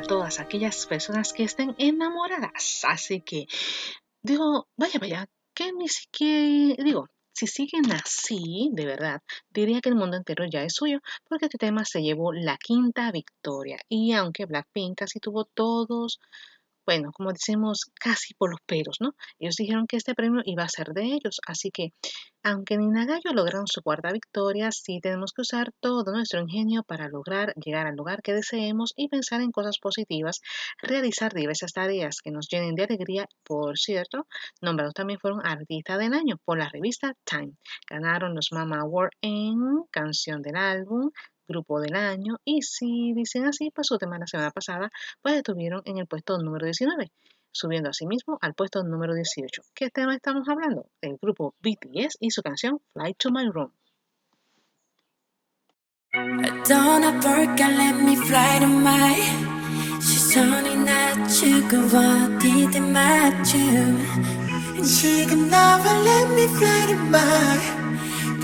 todas 0.03 0.41
aquellas 0.41 0.87
personas 0.87 1.33
que 1.33 1.45
estén 1.45 1.75
enamoradas. 1.79 2.85
Así 2.85 3.21
que 3.21 3.47
digo, 4.23 4.69
vaya, 4.77 4.99
vaya, 5.01 5.27
que 5.55 5.73
ni 5.73 5.89
siquiera, 5.89 6.83
digo, 6.83 7.09
si 7.35 7.47
siguen 7.47 7.91
así, 7.93 8.71
de 8.73 8.85
verdad, 8.87 9.23
diría 9.51 9.81
que 9.81 9.89
el 9.89 9.97
mundo 9.97 10.17
entero 10.17 10.45
ya 10.45 10.63
es 10.63 10.75
suyo, 10.75 11.01
porque 11.29 11.47
este 11.47 11.59
tema 11.59 11.85
se 11.85 12.03
llevó 12.03 12.33
la 12.33 12.57
quinta 12.59 13.11
victoria. 13.11 13.79
Y 13.89 14.13
aunque 14.13 14.45
Blackpink 14.47 14.99
casi 14.99 15.19
tuvo 15.19 15.47
todos, 15.47 16.21
bueno, 16.87 17.11
como 17.13 17.33
decimos, 17.33 17.91
casi 17.99 18.35
por 18.35 18.51
los 18.51 18.61
pelos, 18.67 18.97
¿no? 19.01 19.15
Ellos 19.39 19.57
dijeron 19.57 19.87
que 19.87 19.97
este 19.97 20.15
premio 20.15 20.43
iba 20.45 20.65
a 20.65 20.69
ser 20.69 20.89
de 20.89 21.05
ellos, 21.05 21.41
así 21.47 21.71
que 21.71 21.93
aunque 22.45 22.77
ni 22.77 22.89
Nagayo 22.89 23.33
lograron 23.33 23.69
su 23.69 23.83
cuarta 23.83 24.11
victoria, 24.11 24.73
sí 24.73 24.99
tenemos 25.01 25.33
que 25.33 25.43
usar 25.43 25.73
todo 25.81 26.13
nuestro 26.13 26.41
ingenio 26.41 26.83
para 26.83 27.09
lograr 27.09 27.55
llegar 27.55 27.87
al 27.87 27.95
lugar 27.95 28.21
que 28.21 28.35
deseemos 28.35 28.93
y 28.97 29.09
pensar 29.09 29.41
en 29.43 29.53
cosas 29.53 29.79
positivas, 29.79 30.41
realizar 30.79 31.33
diversas 31.33 31.73
tareas 31.73 32.17
que 32.21 32.33
nos 32.33 32.49
llenen 32.49 32.75
de 32.75 32.83
alegría. 32.83 33.27
Por 33.45 33.79
cierto, 33.79 34.27
nombrados 34.61 34.95
también 34.95 35.21
fueron 35.21 35.47
Artista 35.47 35.97
del 35.99 36.15
Año 36.15 36.37
por 36.45 36.59
la 36.59 36.69
revista 36.69 37.15
Time. 37.25 37.53
Ganaron 37.89 38.35
los 38.35 38.51
Mama 38.51 38.81
Award 38.81 39.11
en 39.21 39.85
Canción 39.93 40.43
del 40.43 40.57
Álbum, 40.57 41.13
Grupo 41.53 41.81
del 41.81 41.95
Año 41.95 42.39
y 42.45 42.63
si 42.63 43.13
dicen 43.13 43.45
así, 43.45 43.71
pues 43.71 43.87
su 43.87 43.99
tema 43.99 44.19
la 44.19 44.27
semana 44.27 44.51
pasada, 44.51 44.91
pues 45.21 45.37
estuvieron 45.37 45.83
en 45.85 45.99
el 45.99 46.07
puesto 46.07 46.39
número 46.39 46.65
19 46.65 47.11
subiendo 47.53 47.91
asimismo 47.91 48.39
al 48.41 48.55
puesto 48.55 48.83
número 48.83 49.15
18. 49.15 49.63
¿Qué 49.75 49.91
tema 49.91 50.15
estamos 50.15 50.49
hablando? 50.49 50.87
El 51.01 51.19
grupo 51.21 51.55
BTS 51.61 52.17
y 52.19 52.31
su 52.31 52.43
canción 52.43 52.81
Fly 52.95 53.15
to 53.15 53.31
My 53.31 53.47
Room. 53.51 53.73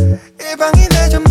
이 0.00 0.56
방이 0.56 0.88
내 0.88 1.08
전부 1.10 1.30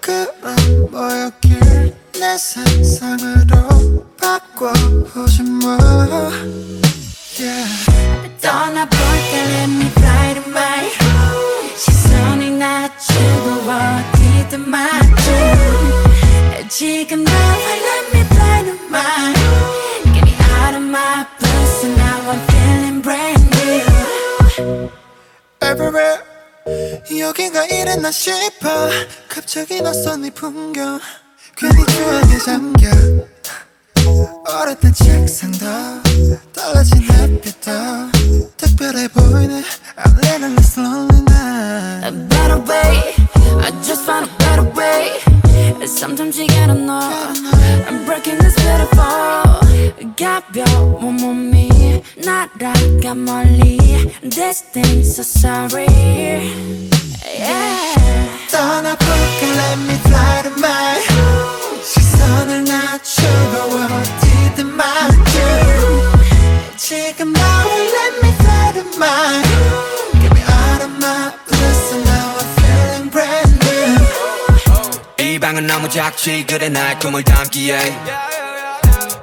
그만 0.00 0.56
뭐였길 0.90 1.92
내 2.12 2.38
세상으로 2.38 4.06
바꿔보지 4.20 5.42
뭐 5.42 5.76
yeah. 7.38 7.66
떠나볼까 8.40 9.32
let 9.32 9.70
me 9.70 9.86
fly 9.86 10.34
to 10.34 10.42
my 10.50 10.88
시선이 11.76 12.50
낮추고 12.58 13.70
어디든 13.70 14.70
맞춤 14.70 15.16
지금 16.68 17.24
나와 17.24 17.56
let 17.56 18.14
me 18.14 18.20
fly 18.20 18.62
no 18.62 18.74
mind 18.88 19.38
Get 20.14 20.22
me 20.24 20.34
out 20.60 20.74
of 20.74 20.82
my 20.82 21.26
bus 21.40 21.84
and 21.84 21.96
now 21.96 22.30
I'm 22.30 22.38
feeling 22.46 23.00
brand 23.02 23.42
new 23.50 24.90
Everywhere 25.60 26.27
여긴가 27.18 27.64
이랬나 27.66 28.10
싶어 28.10 28.88
갑자기 29.28 29.80
낯선 29.80 30.24
이 30.24 30.30
풍경 30.30 31.00
괜히 31.56 31.84
추억에 31.86 32.38
잠겨 32.38 32.88
오랫된 34.46 34.92
책상도 34.92 35.66
달라진 36.52 37.02
햇빛도 37.02 37.70
특별해 38.56 39.08
보이네 39.08 39.62
I'm 39.96 40.18
living 40.24 40.56
this 40.56 40.78
lonely 40.78 41.22
night 41.22 42.06
A 42.06 42.12
better 42.28 42.60
way 42.60 43.14
I 43.64 43.70
just 43.82 44.04
found 44.04 44.28
a 44.28 44.36
better 44.38 44.64
way 44.76 45.37
Sometimes 45.85 46.37
you 46.39 46.47
gotta 46.47 46.73
know 46.73 46.99
I'm 47.87 48.05
breaking 48.05 48.37
this 48.39 48.55
beautiful 48.55 49.63
가벼운 50.15 51.15
몸이 51.17 52.01
날아가 52.23 53.15
멀리 53.15 53.77
This 54.21 54.61
thing's 54.71 55.15
so 55.15 55.23
sorry 55.23 55.87
Yeah 57.23 58.29
떠나볼까 58.51 59.41
let 59.41 59.77
me 59.79 59.95
fly 60.05 60.43
to 60.43 60.51
my 60.59 60.99
시선을 61.83 62.63
낮추고 62.63 63.55
어디든 63.93 64.75
맞춤 64.75 65.17
지금 66.77 67.33
나와 67.33 67.65
let 67.65 68.21
me 68.21 68.29
fly 68.31 68.73
to 68.73 68.83
my 68.97 69.46
방은 75.58 75.66
너무 75.66 75.88
작지. 75.88 76.44
그래 76.46 76.68
날 76.68 76.98
꿈을 76.98 77.22
담기에. 77.24 77.78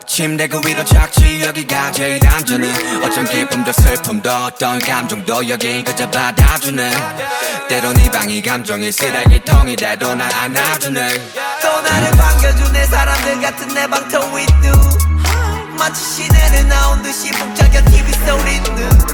침대 0.06 0.48
그 0.48 0.60
위로 0.66 0.84
작지. 0.84 1.42
여기가 1.42 1.92
제일 1.92 2.20
안전해 2.28 2.70
어쩜 3.04 3.26
기쁨도 3.26 3.72
슬픔도 3.72 4.30
어떤 4.30 4.80
감정도 4.80 5.48
여기 5.48 5.84
그저 5.84 6.10
받아주네. 6.10 6.92
때론 7.70 7.98
이 8.00 8.12
방이 8.12 8.42
감정이 8.42 8.92
쓰레기통이라도 8.92 10.16
날 10.16 10.34
안아주네. 10.34 11.32
또 11.62 11.82
나를 11.82 12.12
반겨주네 12.12 12.86
사람들 12.86 13.42
같은 13.42 13.68
내 13.70 13.88
방터 13.88 14.20
you 14.20 15.16
마치 15.78 16.04
시내를 16.04 16.68
나온 16.68 17.02
듯이 17.02 17.32
복잡한 17.32 17.86
TV 17.86 18.14
소리는 18.26 19.05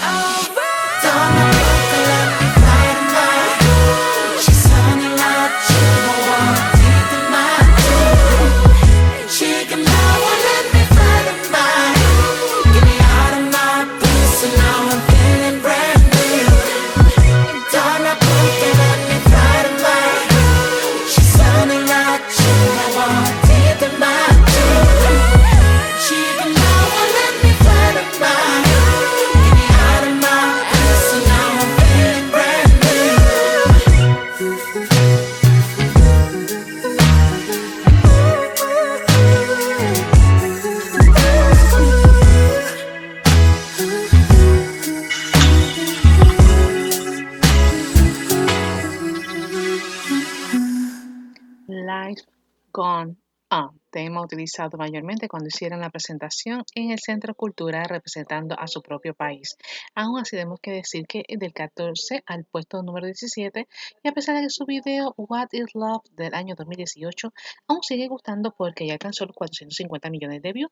utilizado 54.23 54.77
mayormente 54.77 55.27
cuando 55.27 55.47
hicieron 55.47 55.81
la 55.81 55.89
presentación 55.89 56.63
en 56.75 56.91
el 56.91 56.99
Centro 56.99 57.35
Cultural 57.35 57.85
representando 57.89 58.59
a 58.59 58.67
su 58.67 58.81
propio 58.81 59.13
país. 59.13 59.57
Aún 59.95 60.19
así, 60.19 60.31
tenemos 60.31 60.59
que 60.59 60.71
decir 60.71 61.07
que 61.07 61.23
del 61.27 61.53
14 61.53 62.23
al 62.25 62.45
puesto 62.45 62.81
número 62.83 63.05
17, 63.05 63.67
y 64.03 64.07
a 64.07 64.11
pesar 64.11 64.35
de 64.35 64.43
que 64.43 64.49
su 64.49 64.65
video 64.65 65.13
What 65.17 65.49
is 65.51 65.73
Love 65.73 66.03
del 66.11 66.33
año 66.33 66.55
2018 66.55 67.33
aún 67.67 67.83
sigue 67.83 68.07
gustando 68.07 68.53
porque 68.55 68.87
ya 68.87 68.93
alcanzó 68.93 69.25
los 69.25 69.35
450 69.35 70.09
millones 70.09 70.41
de 70.41 70.53
views, 70.53 70.71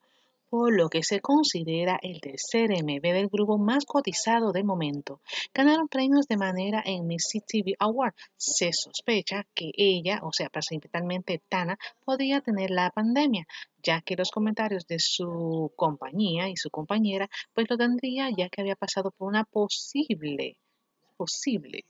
por 0.50 0.76
lo 0.76 0.90
que 0.90 1.04
se 1.04 1.20
considera 1.22 2.00
el 2.02 2.20
tercer 2.22 2.72
MV 2.72 3.02
del 3.02 3.28
grupo 3.28 3.58
más 3.58 3.86
cotizado 3.86 4.52
del 4.52 4.64
momento. 4.64 5.22
Ganaron 5.54 5.88
premios 5.88 6.28
de 6.28 6.38
manera 6.38 6.82
en 6.86 7.08
Miss 7.08 7.30
TV 7.46 7.76
Award. 7.80 8.14
Se 8.36 8.74
sospecha 8.74 9.46
que 9.54 9.72
ella, 9.76 10.20
o 10.24 10.34
sea, 10.34 10.50
principalmente 10.50 11.42
Tana, 11.50 11.78
podría 12.04 12.42
tener 12.42 12.72
la 12.72 12.90
pandemia, 12.90 13.46
ya 13.84 14.02
que 14.02 14.16
los 14.16 14.32
comentarios 14.32 14.88
de 14.88 15.00
su 15.00 15.72
compañía 15.76 16.50
y 16.50 16.58
su 16.58 16.70
compañera, 16.70 17.30
pues 17.54 17.68
lo 17.70 17.78
tendría 17.78 18.30
ya 18.36 18.50
que 18.50 18.62
había 18.62 18.76
pasado 18.76 19.12
por 19.12 19.28
una 19.28 19.44
posible, 19.44 20.58
posible 21.18 21.86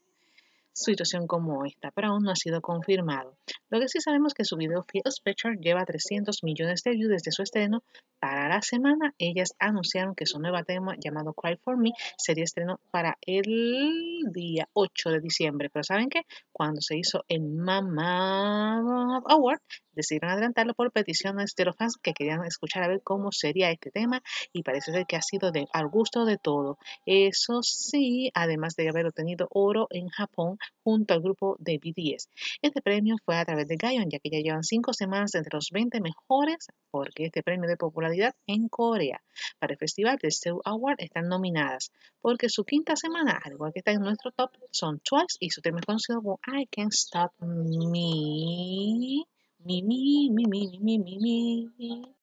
situación 0.80 1.28
como 1.28 1.66
esta, 1.66 1.92
pero 1.92 2.10
aún 2.10 2.24
no 2.24 2.32
ha 2.32 2.36
sido 2.36 2.62
confirmado. 2.62 3.38
Lo 3.70 3.80
que 3.80 3.90
sí 3.90 4.00
sabemos 4.00 4.32
es 4.32 4.34
que 4.36 4.46
su 4.46 4.56
video 4.56 4.84
Feel 4.84 5.04
Special 5.12 5.60
lleva 5.60 5.86
300 5.86 6.44
millones 6.44 6.84
de 6.84 6.92
views 6.92 7.10
desde 7.10 7.32
su 7.32 7.44
estreno. 7.44 7.84
Para 8.20 8.50
la 8.50 8.62
semana, 8.62 9.14
ellas 9.18 9.54
anunciaron 9.60 10.14
que 10.14 10.26
su 10.26 10.40
nuevo 10.40 10.62
tema 10.66 10.96
llamado 11.00 11.34
Cry 11.34 11.56
For 11.56 11.78
Me 11.78 11.92
sería 12.18 12.44
estreno 12.44 12.82
para 12.92 13.18
el 13.22 14.24
día 14.34 14.68
8 14.74 15.12
de 15.12 15.22
diciembre. 15.22 15.70
Pero 15.72 15.84
¿saben 15.86 16.10
qué? 16.10 16.24
Cuando 16.52 16.82
se 16.82 16.98
hizo 16.98 17.24
el 17.30 17.44
Mama 17.44 19.22
Award, 19.26 19.62
decidieron 19.94 20.32
adelantarlo 20.32 20.74
por 20.74 20.92
peticiones 20.92 21.56
de 21.56 21.66
los 21.66 21.78
fans 21.78 21.96
que 21.96 22.14
querían 22.14 22.44
escuchar 22.44 22.84
a 22.84 22.90
ver 22.90 23.02
cómo 23.04 23.32
sería 23.32 23.72
este 23.72 23.90
tema 23.90 24.22
y 24.52 24.64
parece 24.64 24.92
ser 24.92 25.06
que 25.06 25.16
ha 25.16 25.22
sido 25.22 25.52
de, 25.52 25.68
al 25.72 25.88
gusto 25.88 26.26
de 26.26 26.38
todo. 26.38 26.78
Eso 27.06 27.62
sí, 27.64 28.32
además 28.34 28.76
de 28.76 28.90
haber 28.90 29.06
obtenido 29.06 29.48
oro 29.52 29.88
en 29.92 30.10
Japón 30.10 30.58
junto 30.84 31.14
al 31.14 31.22
grupo 31.22 31.56
de 31.60 31.78
BTS. 31.78 32.28
Este 32.62 32.82
premio 32.82 33.16
fue 33.24 33.38
a 33.38 33.46
través 33.46 33.68
de 33.68 33.78
Gaon, 33.78 34.10
ya 34.10 34.20
que 34.20 34.30
ya 34.30 34.40
llevan 34.40 34.64
cinco 34.64 34.92
semanas 34.92 35.36
entre 35.36 35.56
los 35.56 35.70
20 35.72 36.02
mejores, 36.02 36.68
porque 36.92 37.26
este 37.26 37.44
premio 37.44 37.70
de 37.70 37.78
popularidad 37.78 38.09
en 38.48 38.70
Corea. 38.70 39.22
Para 39.60 39.74
el 39.74 39.80
festival 39.80 40.18
de 40.22 40.32
Seoul 40.32 40.62
Award 40.66 40.98
están 41.00 41.28
nominadas, 41.28 41.92
porque 42.22 42.50
su 42.50 42.66
quinta 42.66 42.96
semana, 42.96 43.40
al 43.44 43.54
igual 43.54 43.74
que 43.74 43.80
está 43.80 43.92
en 43.92 44.02
nuestro 44.02 44.32
top, 44.32 44.52
son 44.72 45.00
Twice 45.00 45.38
y 45.40 45.50
su 45.50 45.62
tema 45.62 45.80
es 45.80 45.86
conocido 45.86 46.22
como 46.22 46.40
I 46.48 46.68
Can't 46.68 46.94
Stop 46.94 47.32
Me. 47.40 49.26
Me, 49.62 49.82
me, 49.84 50.30
me, 50.32 50.48
me, 50.48 50.80
me, 50.80 51.00
me, 51.00 51.70
me, 51.78 52.19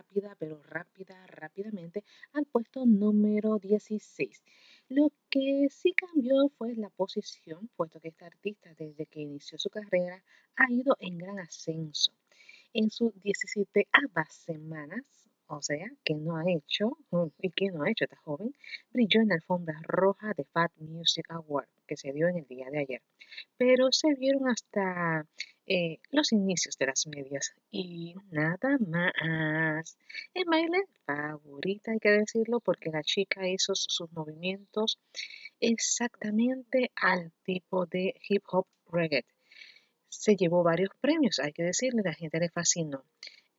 rápida, 0.00 0.34
pero 0.38 0.62
rápida, 0.62 1.26
rápidamente 1.26 2.04
al 2.32 2.46
puesto 2.46 2.86
número 2.86 3.58
16. 3.58 4.42
Lo 4.88 5.12
que 5.28 5.68
sí 5.70 5.92
cambió 5.92 6.48
fue 6.56 6.74
la 6.74 6.88
posición, 6.88 7.68
puesto 7.76 8.00
que 8.00 8.08
esta 8.08 8.24
artista 8.24 8.74
desde 8.78 9.04
que 9.04 9.20
inició 9.20 9.58
su 9.58 9.68
carrera 9.68 10.24
ha 10.56 10.72
ido 10.72 10.96
en 11.00 11.18
gran 11.18 11.38
ascenso. 11.38 12.12
En 12.72 12.90
sus 12.90 13.12
17 13.20 13.88
ambas 13.92 14.32
semanas, 14.32 15.04
o 15.48 15.60
sea, 15.60 15.86
que 16.02 16.14
no 16.14 16.38
ha 16.38 16.44
hecho, 16.50 16.96
y 17.42 17.50
que 17.50 17.70
no 17.70 17.82
ha 17.82 17.90
hecho 17.90 18.04
esta 18.04 18.16
joven, 18.16 18.54
brilló 18.90 19.20
en 19.20 19.28
la 19.28 19.34
alfombra 19.34 19.78
roja 19.82 20.32
de 20.34 20.44
Fat 20.44 20.72
Music 20.78 21.26
Award, 21.28 21.68
que 21.86 21.98
se 21.98 22.12
dio 22.12 22.26
en 22.28 22.38
el 22.38 22.46
día 22.46 22.70
de 22.70 22.78
ayer. 22.78 23.02
Pero 23.58 23.92
se 23.92 24.14
vieron 24.14 24.48
hasta 24.48 25.26
eh, 25.72 26.00
los 26.10 26.32
inicios 26.32 26.76
de 26.78 26.86
las 26.86 27.06
medias 27.06 27.54
y 27.70 28.16
nada 28.32 28.76
más. 28.88 29.96
En 30.34 30.50
baile 30.50 30.82
favorita, 31.06 31.92
hay 31.92 32.00
que 32.00 32.10
decirlo, 32.10 32.58
porque 32.58 32.90
la 32.90 33.04
chica 33.04 33.48
hizo 33.48 33.76
sus 33.76 34.10
movimientos 34.10 34.98
exactamente 35.60 36.90
al 36.96 37.30
tipo 37.44 37.86
de 37.86 38.16
hip 38.28 38.42
hop 38.50 38.66
reggae. 38.90 39.24
Se 40.08 40.34
llevó 40.34 40.64
varios 40.64 40.90
premios, 41.00 41.38
hay 41.38 41.52
que 41.52 41.62
decirle, 41.62 42.02
la 42.04 42.14
gente 42.14 42.40
le 42.40 42.48
fascinó. 42.48 43.04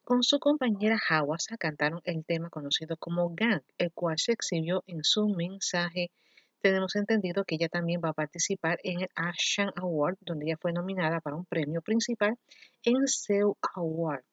Con 0.04 0.22
su 0.22 0.38
compañera 0.40 1.00
Hawasa 1.08 1.56
cantaron 1.56 2.02
el 2.04 2.26
tema 2.26 2.50
conocido 2.50 2.98
como 2.98 3.34
Gang, 3.34 3.64
el 3.78 3.94
cual 3.94 4.20
se 4.20 4.34
exhibió 4.34 4.84
en 4.86 5.06
su 5.06 5.30
mensaje 5.30 6.12
tenemos 6.62 6.96
entendido 6.96 7.44
que 7.44 7.56
ella 7.56 7.70
también 7.70 8.02
va 8.04 8.10
a 8.10 8.14
participar 8.14 8.80
en 8.84 9.02
el 9.02 9.10
Action 9.16 9.72
Award, 9.76 10.18
donde 10.22 10.46
ella 10.46 10.58
fue 10.60 10.74
nominada 10.74 11.20
para 11.20 11.36
un 11.36 11.46
premio 11.46 11.82
principal 11.82 12.38
en 12.84 13.08
SEO 13.08 13.58
Award. 13.76 14.24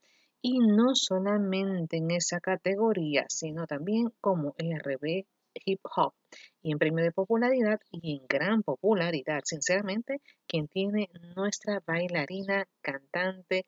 Y 0.40 0.58
no 0.60 0.94
solamente 0.94 1.96
en 1.96 2.10
esa 2.12 2.40
categoría, 2.40 3.26
sino 3.28 3.66
también 3.66 4.12
como 4.20 4.54
RB 4.58 5.26
Hip 5.64 5.80
Hop. 5.96 6.14
Y 6.62 6.72
en 6.72 6.78
premio 6.78 7.04
de 7.04 7.12
popularidad 7.12 7.80
y 7.90 8.18
en 8.18 8.26
gran 8.28 8.62
popularidad, 8.62 9.40
sinceramente, 9.44 10.20
quien 10.46 10.68
tiene 10.68 11.08
nuestra 11.34 11.82
bailarina, 11.86 12.66
cantante 12.80 13.66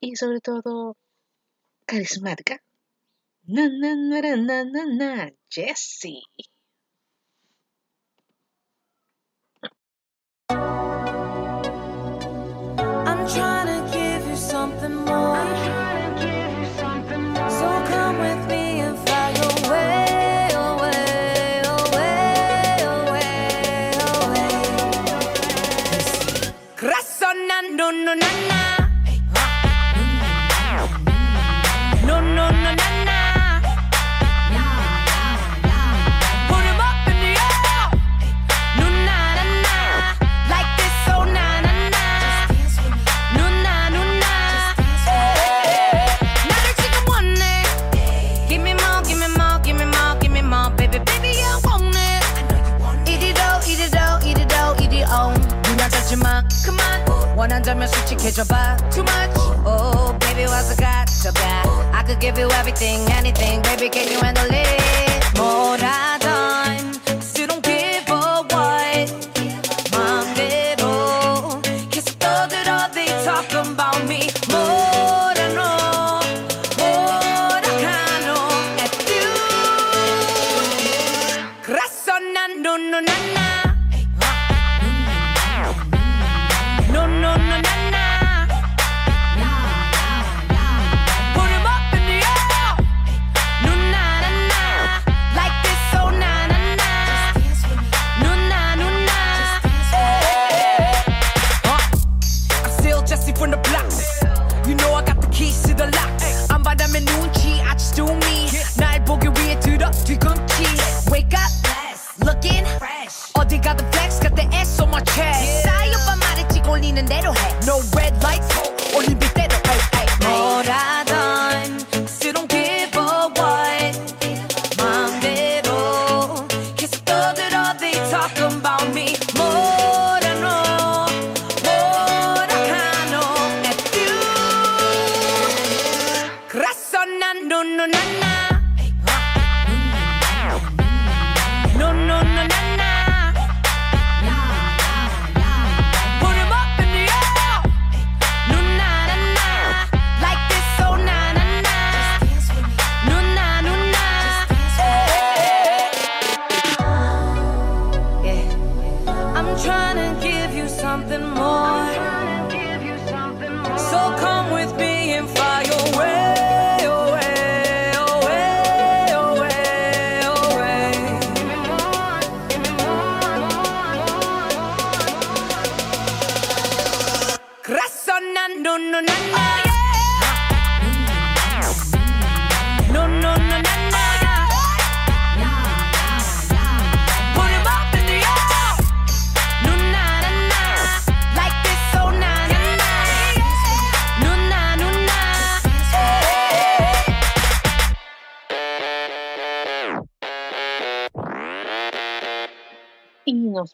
y 0.00 0.16
sobre 0.16 0.40
todo 0.40 0.96
carismática. 1.86 2.62
Na, 3.46 3.68
na, 3.68 3.94
na, 3.94 4.36
na, 4.36 4.64
na, 4.64 4.86
na, 4.86 5.32
Jessie. 5.50 6.22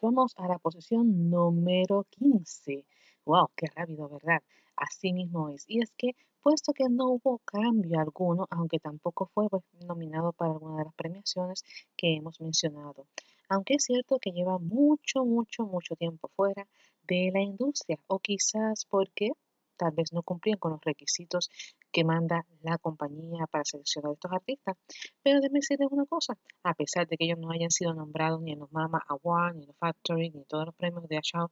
Vamos 0.00 0.34
a 0.36 0.48
la 0.48 0.58
posición 0.58 1.30
número 1.30 2.06
15. 2.10 2.84
¡Wow! 3.24 3.48
¡Qué 3.54 3.66
rápido, 3.74 4.08
¿verdad? 4.08 4.42
Así 4.76 5.12
mismo 5.12 5.50
es. 5.50 5.64
Y 5.68 5.82
es 5.82 5.92
que, 5.96 6.16
puesto 6.42 6.72
que 6.72 6.88
no 6.88 7.10
hubo 7.10 7.38
cambio 7.44 8.00
alguno, 8.00 8.46
aunque 8.50 8.78
tampoco 8.78 9.30
fue 9.34 9.48
pues, 9.48 9.62
nominado 9.86 10.32
para 10.32 10.52
alguna 10.52 10.78
de 10.78 10.84
las 10.84 10.94
premiaciones 10.94 11.62
que 11.96 12.16
hemos 12.16 12.40
mencionado. 12.40 13.06
Aunque 13.48 13.74
es 13.74 13.84
cierto 13.84 14.18
que 14.18 14.32
lleva 14.32 14.58
mucho, 14.58 15.24
mucho, 15.24 15.64
mucho 15.64 15.96
tiempo 15.96 16.28
fuera 16.34 16.66
de 17.02 17.30
la 17.32 17.40
industria, 17.40 17.98
o 18.06 18.18
quizás 18.20 18.86
porque 18.86 19.32
tal 19.76 19.92
vez 19.92 20.12
no 20.12 20.22
cumplían 20.22 20.58
con 20.58 20.72
los 20.72 20.80
requisitos 20.82 21.50
que 21.90 22.04
manda 22.04 22.46
la 22.62 22.78
compañía 22.78 23.46
para 23.50 23.64
seleccionar 23.64 24.12
estos 24.12 24.32
artistas. 24.32 24.76
Pero 25.22 25.40
déjenme 25.40 25.60
decirles 25.60 25.88
una 25.90 26.06
cosa, 26.06 26.38
a 26.62 26.74
pesar 26.74 27.06
de 27.08 27.16
que 27.16 27.24
ellos 27.24 27.38
no 27.38 27.50
hayan 27.50 27.70
sido 27.70 27.94
nombrados 27.94 28.40
ni 28.40 28.52
en 28.52 28.60
los 28.60 28.72
Mama 28.72 29.02
Awards, 29.08 29.56
ni 29.56 29.62
en 29.62 29.68
los 29.68 29.76
Factory, 29.78 30.30
ni 30.30 30.38
en 30.40 30.44
todos 30.46 30.66
los 30.66 30.74
premios 30.74 31.08
de 31.08 31.18
Ashao 31.18 31.50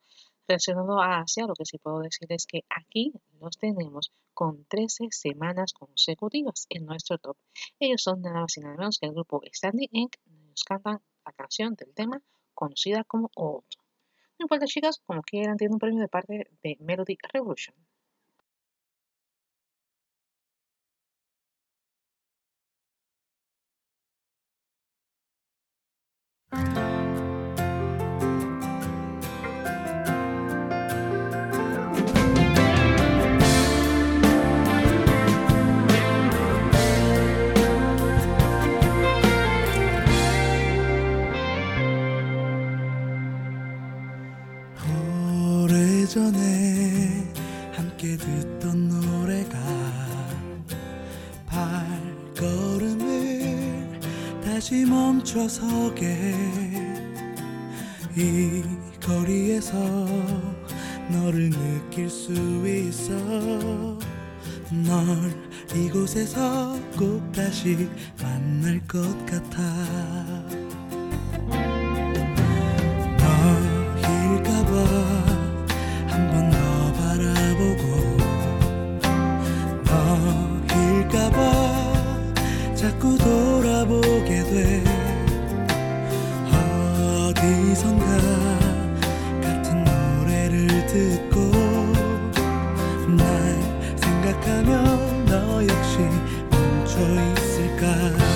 relacionados 0.49 0.99
a 1.03 1.21
Asia, 1.21 1.47
lo 1.47 1.55
que 1.55 1.67
sí 1.67 1.79
puedo 1.79 2.01
decir 2.01 2.27
es 2.33 2.47
que 2.47 2.65
aquí 2.71 3.13
los 3.39 3.59
tenemos 3.59 4.13
con 4.33 4.65
13 4.65 5.09
semanas 5.11 5.75
consecutivas 5.75 6.67
en 6.71 6.87
nuestro 6.87 7.19
top. 7.19 7.37
Ellos 7.79 8.03
son 8.03 8.23
nada 8.23 8.41
más 8.41 8.57
y 8.57 8.61
nada 8.61 8.77
menos 8.77 8.99
que 8.99 9.07
el 9.07 9.13
grupo 9.13 9.43
Standing 9.53 9.91
Inc. 9.93 10.15
Nos 10.49 10.65
cantan 10.65 11.01
la 11.27 11.33
canción 11.33 11.75
del 11.75 11.93
tema 11.93 12.23
conocida 12.55 13.05
como 13.05 13.31
Old. 13.37 13.67
No 14.39 14.45
importa 14.45 14.67
chicas, 14.67 15.01
como 15.05 15.23
quieran, 15.23 15.57
tienen 15.57 15.75
un 15.75 15.81
premio 15.81 16.01
de 16.01 16.09
parte 16.09 16.49
de 16.63 16.77
Melody 16.81 17.19
Revolution. 17.33 17.75
전에 46.19 47.33
함께 47.73 48.17
듣던 48.17 48.89
노래가 48.89 49.57
발걸음을 52.27 54.01
다시 54.45 54.85
멈춰서게 54.85 56.35
이 58.17 58.65
거리에서 59.01 59.79
너를 61.09 61.51
느낄 61.51 62.11
수 62.11 62.33
있어. 62.67 63.15
널 64.73 65.33
이곳에서 65.73 66.77
꼭 66.99 67.31
다시 67.31 67.89
만날 68.21 68.81
것 68.89 69.01
같아. 69.25 69.63
너일까봐 74.03 75.08
봐. 81.39 82.75
자꾸 82.75 83.17
돌아보게 83.19 84.43
돼. 84.45 84.85
어디선가 87.31 88.07
같은 89.43 89.85
노래를 89.85 90.67
듣고 90.87 91.39
날 93.17 93.27
생각하며 93.97 94.71
너 95.27 95.63
역시 95.63 95.99
멈춰 96.51 96.99
있을까 97.35 98.28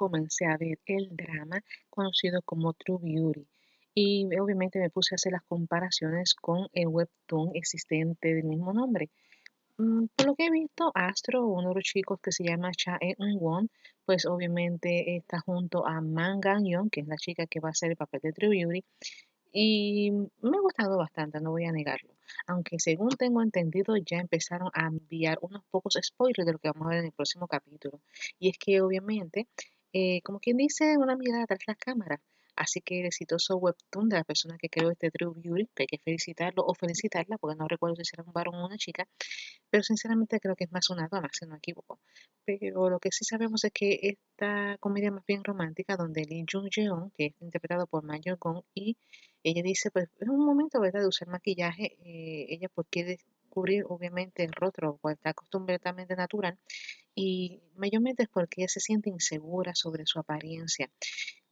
comencé 0.00 0.46
a 0.46 0.56
ver 0.56 0.78
el 0.86 1.14
drama 1.14 1.62
conocido 1.90 2.40
como 2.40 2.72
True 2.72 3.00
Beauty. 3.02 3.46
Y 3.92 4.24
obviamente 4.38 4.78
me 4.78 4.88
puse 4.88 5.14
a 5.14 5.16
hacer 5.16 5.32
las 5.32 5.42
comparaciones 5.42 6.32
con 6.34 6.68
el 6.72 6.86
webtoon 6.86 7.50
existente 7.52 8.34
del 8.34 8.44
mismo 8.44 8.72
nombre. 8.72 9.10
Mm, 9.76 10.06
Por 10.16 10.26
lo 10.26 10.34
que 10.36 10.46
he 10.46 10.50
visto, 10.50 10.90
Astro, 10.94 11.46
uno 11.46 11.68
de 11.68 11.74
los 11.74 11.84
chicos 11.84 12.18
que 12.22 12.32
se 12.32 12.44
llama 12.44 12.70
Cha 12.72 12.96
Eun-won, 12.98 13.68
pues 14.06 14.24
obviamente 14.24 15.16
está 15.16 15.40
junto 15.40 15.86
a 15.86 16.00
Man 16.00 16.40
Gang-yeon, 16.40 16.88
que 16.88 17.00
es 17.02 17.06
la 17.06 17.16
chica 17.16 17.46
que 17.46 17.60
va 17.60 17.68
a 17.68 17.72
hacer 17.72 17.90
el 17.90 17.96
papel 17.96 18.20
de 18.22 18.32
True 18.32 18.48
Beauty, 18.56 18.82
y 19.52 20.12
me 20.12 20.56
ha 20.56 20.60
gustado 20.60 20.96
bastante, 20.96 21.40
no 21.40 21.50
voy 21.50 21.64
a 21.64 21.72
negarlo. 21.72 22.14
Aunque 22.46 22.78
según 22.78 23.10
tengo 23.10 23.42
entendido, 23.42 23.96
ya 23.96 24.18
empezaron 24.18 24.70
a 24.72 24.86
enviar 24.86 25.38
unos 25.42 25.62
pocos 25.70 25.98
spoilers 26.00 26.46
de 26.46 26.52
lo 26.52 26.58
que 26.58 26.70
vamos 26.70 26.86
a 26.86 26.90
ver 26.90 26.98
en 27.00 27.06
el 27.06 27.12
próximo 27.12 27.48
capítulo. 27.48 28.00
Y 28.38 28.48
es 28.50 28.58
que 28.58 28.80
obviamente, 28.80 29.48
eh, 29.92 30.20
como 30.22 30.40
quien 30.40 30.56
dice, 30.56 30.96
una 30.98 31.16
mirada 31.16 31.46
tras 31.46 31.60
las 31.66 31.76
cámaras. 31.76 32.20
Así 32.56 32.82
que 32.82 33.00
el 33.00 33.06
exitoso 33.06 33.56
webtoon 33.56 34.10
de 34.10 34.16
la 34.16 34.24
persona 34.24 34.58
que 34.58 34.68
creó 34.68 34.90
este 34.90 35.10
True 35.10 35.32
Beauty, 35.34 35.70
que 35.74 35.84
hay 35.84 35.86
que 35.86 35.98
felicitarlo 35.98 36.62
o 36.66 36.74
felicitarla, 36.74 37.38
porque 37.38 37.56
no 37.56 37.66
recuerdo 37.66 37.96
si 38.04 38.10
era 38.14 38.22
un 38.22 38.34
varón 38.34 38.56
o 38.56 38.66
una 38.66 38.76
chica, 38.76 39.08
pero 39.70 39.82
sinceramente 39.82 40.38
creo 40.40 40.56
que 40.56 40.64
es 40.64 40.72
más 40.72 40.90
una 40.90 41.08
dama, 41.10 41.30
si 41.32 41.46
no 41.46 41.52
me 41.52 41.58
equivoco. 41.58 42.00
Pero 42.44 42.90
lo 42.90 42.98
que 42.98 43.10
sí 43.12 43.24
sabemos 43.24 43.64
es 43.64 43.72
que 43.72 43.98
esta 44.02 44.76
comedia 44.78 45.10
más 45.10 45.24
bien 45.24 45.42
romántica, 45.42 45.96
donde 45.96 46.24
Lee 46.24 46.44
Jung 46.50 46.68
Jeon, 46.70 47.10
que 47.16 47.26
es 47.26 47.34
interpretado 47.40 47.86
por 47.86 48.04
Ma 48.04 48.18
Gong, 48.18 48.62
y 48.74 48.96
ella 49.42 49.62
dice, 49.62 49.90
pues 49.90 50.08
es 50.20 50.28
un 50.28 50.44
momento, 50.44 50.80
¿verdad?, 50.80 51.00
de 51.00 51.08
usar 51.08 51.28
maquillaje, 51.28 51.96
eh, 52.04 52.46
ella 52.50 52.68
quiere 52.90 53.18
cubrir 53.48 53.84
obviamente 53.88 54.44
el 54.44 54.52
rostro, 54.52 54.98
cual 55.00 55.14
está 55.14 55.32
completamente 55.34 56.14
natural, 56.14 56.58
y 57.22 57.60
mayormente 57.74 58.22
es 58.24 58.28
porque 58.30 58.62
ella 58.62 58.68
se 58.68 58.80
siente 58.80 59.10
insegura 59.10 59.74
sobre 59.74 60.06
su 60.06 60.18
apariencia. 60.18 60.90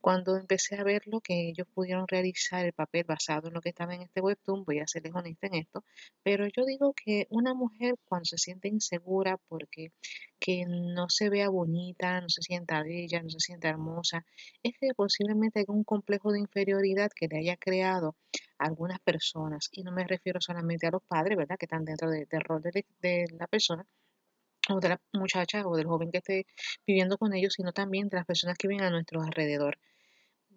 Cuando 0.01 0.37
empecé 0.37 0.77
a 0.77 0.85
ver 0.85 1.03
lo 1.07 1.21
que 1.21 1.49
ellos 1.51 1.67
pudieron 1.75 2.07
realizar 2.09 2.65
el 2.65 2.73
papel 2.73 3.05
basado 3.05 3.49
en 3.49 3.55
lo 3.55 3.61
que 3.61 3.71
estaba 3.71 3.95
en 3.95 4.03
este 4.03 4.21
webtoon, 4.21 4.65
voy 4.65 4.79
a 4.81 4.87
serles 4.87 5.15
honesta 5.15 5.49
en 5.49 5.55
esto, 5.57 5.85
pero 6.23 6.47
yo 6.49 6.65
digo 6.65 6.95
que 6.95 7.27
una 7.31 7.55
mujer 7.55 7.97
cuando 8.07 8.25
se 8.27 8.39
siente 8.39 8.69
insegura 8.69 9.39
porque 9.49 9.93
que 10.41 10.65
no 10.67 11.09
se 11.11 11.29
vea 11.31 11.49
bonita, 11.49 12.21
no 12.21 12.29
se 12.29 12.43
sienta 12.43 12.83
bella, 12.83 13.23
no 13.23 13.31
se 13.31 13.41
sienta 13.41 13.69
hermosa, 13.69 14.25
es 14.63 14.75
que 14.81 14.95
posiblemente 14.95 15.61
hay 15.61 15.65
un 15.69 15.85
complejo 15.85 16.33
de 16.33 16.41
inferioridad 16.41 17.11
que 17.15 17.29
le 17.29 17.39
haya 17.39 17.57
creado 17.57 18.17
a 18.59 18.67
algunas 18.67 19.01
personas, 19.01 19.69
y 19.73 19.83
no 19.83 19.93
me 19.93 20.05
refiero 20.07 20.41
solamente 20.41 20.87
a 20.87 20.91
los 20.93 21.03
padres, 21.03 21.37
¿verdad?, 21.37 21.57
que 21.59 21.67
están 21.67 21.85
dentro 21.85 22.11
de- 22.11 22.27
del 22.27 22.41
rol 22.43 22.63
de 22.63 23.27
la 23.39 23.47
persona, 23.49 23.87
o 24.69 24.81
de 24.81 24.91
la 24.91 25.01
muchacha 25.13 25.67
o 25.67 25.77
del 25.77 25.87
joven 25.87 26.11
que 26.11 26.19
esté 26.19 26.47
viviendo 26.87 27.19
con 27.19 27.35
ellos, 27.35 27.55
sino 27.55 27.73
también 27.73 28.09
de 28.09 28.17
las 28.17 28.27
personas 28.27 28.57
que 28.59 28.69
viven 28.69 28.85
a 28.85 28.91
nuestro 28.91 29.23
alrededor. 29.23 29.79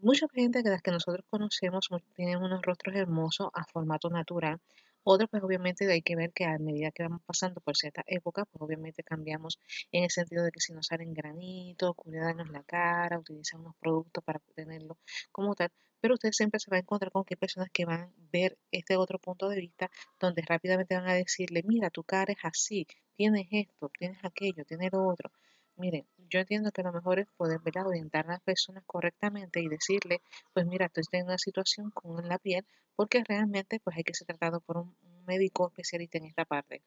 Mucha 0.01 0.28
gente 0.34 0.64
de 0.64 0.70
las 0.72 0.82
que 0.82 0.91
nosotros 0.91 1.26
conocemos 1.30 1.88
tienen 2.16 2.38
unos 2.38 2.62
rostros 2.64 2.95
hermosos 2.95 3.49
a 3.53 3.64
formato 3.66 4.09
natural. 4.09 4.59
Otros, 5.03 5.30
pues 5.30 5.43
obviamente 5.43 5.91
hay 5.91 6.01
que 6.01 6.16
ver 6.16 6.32
que 6.32 6.45
a 6.45 6.57
medida 6.59 6.91
que 6.91 7.03
vamos 7.03 7.22
pasando 7.26 7.62
por 7.62 7.76
cierta 7.76 8.03
época, 8.05 8.45
pues 8.45 8.62
obviamente 8.62 9.03
cambiamos 9.03 9.59
en 9.91 10.03
el 10.03 10.12
sentido 10.12 10.43
de 10.43 10.51
que 10.51 10.59
si 10.59 10.74
nos 10.74 10.88
salen 10.88 11.14
granitos, 11.14 11.95
cuidarnos 11.95 12.49
la 12.49 12.64
cara, 12.64 13.20
utilizar 13.20 13.59
unos 13.59 13.76
productos 13.78 14.24
para 14.24 14.39
tenerlo 14.55 14.97
como 15.32 15.55
tal. 15.55 15.72
Pero 15.99 16.16
usted 16.16 16.32
siempre 16.32 16.59
se 16.59 16.70
va 16.72 16.78
a 16.78 16.80
encontrar 16.82 17.12
con 17.12 17.24
que 17.24 17.36
hay 17.36 17.39
personas 17.39 17.70
que 17.72 17.86
van 17.86 18.01
a 18.01 18.12
ver 18.32 18.57
este 18.72 18.95
otro 18.97 19.20
punto 19.20 19.49
de 19.49 19.57
vista, 19.57 19.89
donde 20.20 20.41
rápidamente 20.41 20.95
van 20.95 21.07
a 21.07 21.14
decirle, 21.14 21.62
mira, 21.64 21.89
tu 21.89 22.03
cara 22.03 22.34
es 22.34 22.39
así, 22.43 22.88
tienes 23.22 23.48
esto, 23.52 23.92
tienes 24.00 24.18
aquello, 24.26 24.66
tienes 24.66 24.92
lo 24.92 25.08
otro. 25.08 25.30
Miren, 25.76 26.08
yo 26.28 26.40
entiendo 26.40 26.72
que 26.72 26.82
lo 26.82 26.92
mejor 26.92 27.20
es 27.20 27.28
poder 27.38 27.60
¿verdad? 27.60 27.86
orientar 27.86 28.26
a 28.26 28.32
las 28.34 28.42
personas 28.42 28.84
correctamente 28.88 29.62
y 29.62 29.68
decirle, 29.68 30.22
pues 30.54 30.66
mira, 30.66 30.88
estoy 30.88 31.04
teniendo 31.04 31.32
una 31.34 31.38
situación 31.38 31.92
con 31.92 32.28
la 32.28 32.40
piel, 32.40 32.66
porque 32.96 33.24
realmente 33.24 33.80
pues 33.80 33.96
hay 33.96 34.04
que 34.04 34.16
ser 34.16 34.26
tratado 34.26 34.60
por 34.60 34.78
un, 34.78 34.96
médico 35.26 35.68
especialista 35.70 36.18
en 36.18 36.26
esta 36.26 36.46
parte. 36.46 36.84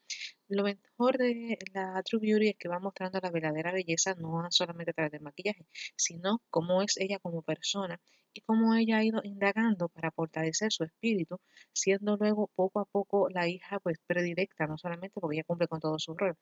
Lo 0.48 0.64
mejor 0.64 1.18
de 1.18 1.58
la 1.72 2.02
True 2.02 2.20
Beauty 2.20 2.48
es 2.48 2.56
que 2.56 2.68
va 2.68 2.78
mostrando 2.78 3.18
la 3.20 3.30
verdadera 3.30 3.72
belleza, 3.72 4.14
no 4.14 4.46
solamente 4.50 4.90
a 4.90 4.94
través 4.94 5.12
del 5.12 5.22
maquillaje, 5.22 5.66
sino 5.96 6.42
cómo 6.50 6.82
es 6.82 6.96
ella 6.98 7.18
como 7.18 7.42
persona 7.42 8.00
y 8.32 8.40
cómo 8.42 8.74
ella 8.74 8.98
ha 8.98 9.04
ido 9.04 9.20
indagando 9.22 9.88
para 9.88 10.10
fortalecer 10.10 10.72
su 10.72 10.84
espíritu, 10.84 11.40
siendo 11.72 12.16
luego 12.16 12.50
poco 12.54 12.80
a 12.80 12.84
poco 12.84 13.28
la 13.30 13.48
hija 13.48 13.78
pues 13.80 13.98
predilecta, 14.06 14.66
no 14.66 14.76
solamente 14.76 15.20
porque 15.20 15.36
ella 15.36 15.44
cumple 15.44 15.68
con 15.68 15.80
todo 15.80 15.98
su 15.98 16.14
rol, 16.14 16.36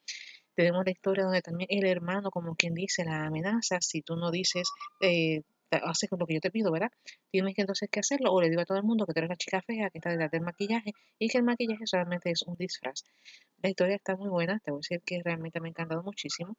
tenemos 0.55 0.85
la 0.85 0.91
historia 0.93 1.25
donde 1.25 1.43
también 1.43 1.69
el 1.71 1.87
hermano, 1.87 2.31
como 2.31 2.57
quien 2.57 2.75
dice, 2.75 3.05
la 3.05 3.27
amenaza, 3.27 3.81
si 3.81 4.03
tú 4.03 4.17
no 4.17 4.31
dices, 4.31 4.69
eh, 5.01 5.43
ta- 5.79 5.83
haces 5.91 6.11
lo 6.19 6.27
que 6.27 6.35
yo 6.35 6.41
te 6.41 6.51
pido, 6.51 6.71
¿verdad? 6.73 6.91
Tienes 7.31 7.55
que 7.55 7.63
entonces 7.63 7.89
que 7.91 8.01
hacerlo, 8.01 8.33
o 8.33 8.41
le 8.41 8.51
digo 8.51 8.63
a 8.63 8.67
todo 8.67 8.79
el 8.79 8.85
mundo 8.85 9.07
que 9.07 9.13
tú 9.15 9.21
eres 9.21 9.31
la 9.31 9.37
chica 9.37 9.63
fea 9.63 9.91
que 9.91 9.99
está 9.99 10.11
detrás 10.11 10.31
del 10.31 10.43
maquillaje 10.43 10.93
y 11.19 11.29
que 11.29 11.39
el 11.39 11.45
maquillaje 11.45 11.87
solamente 11.87 12.31
es 12.31 12.43
un 12.43 12.57
disfraz. 12.57 13.05
La 13.63 13.71
historia 13.71 13.97
está 13.97 14.17
muy 14.17 14.29
buena, 14.29 14.61
te 14.61 14.71
voy 14.71 14.79
a 14.79 14.83
decir 14.83 15.03
que 15.05 15.23
realmente 15.25 15.61
me 15.61 15.69
ha 15.69 15.71
encantado 15.71 16.03
muchísimo. 16.03 16.57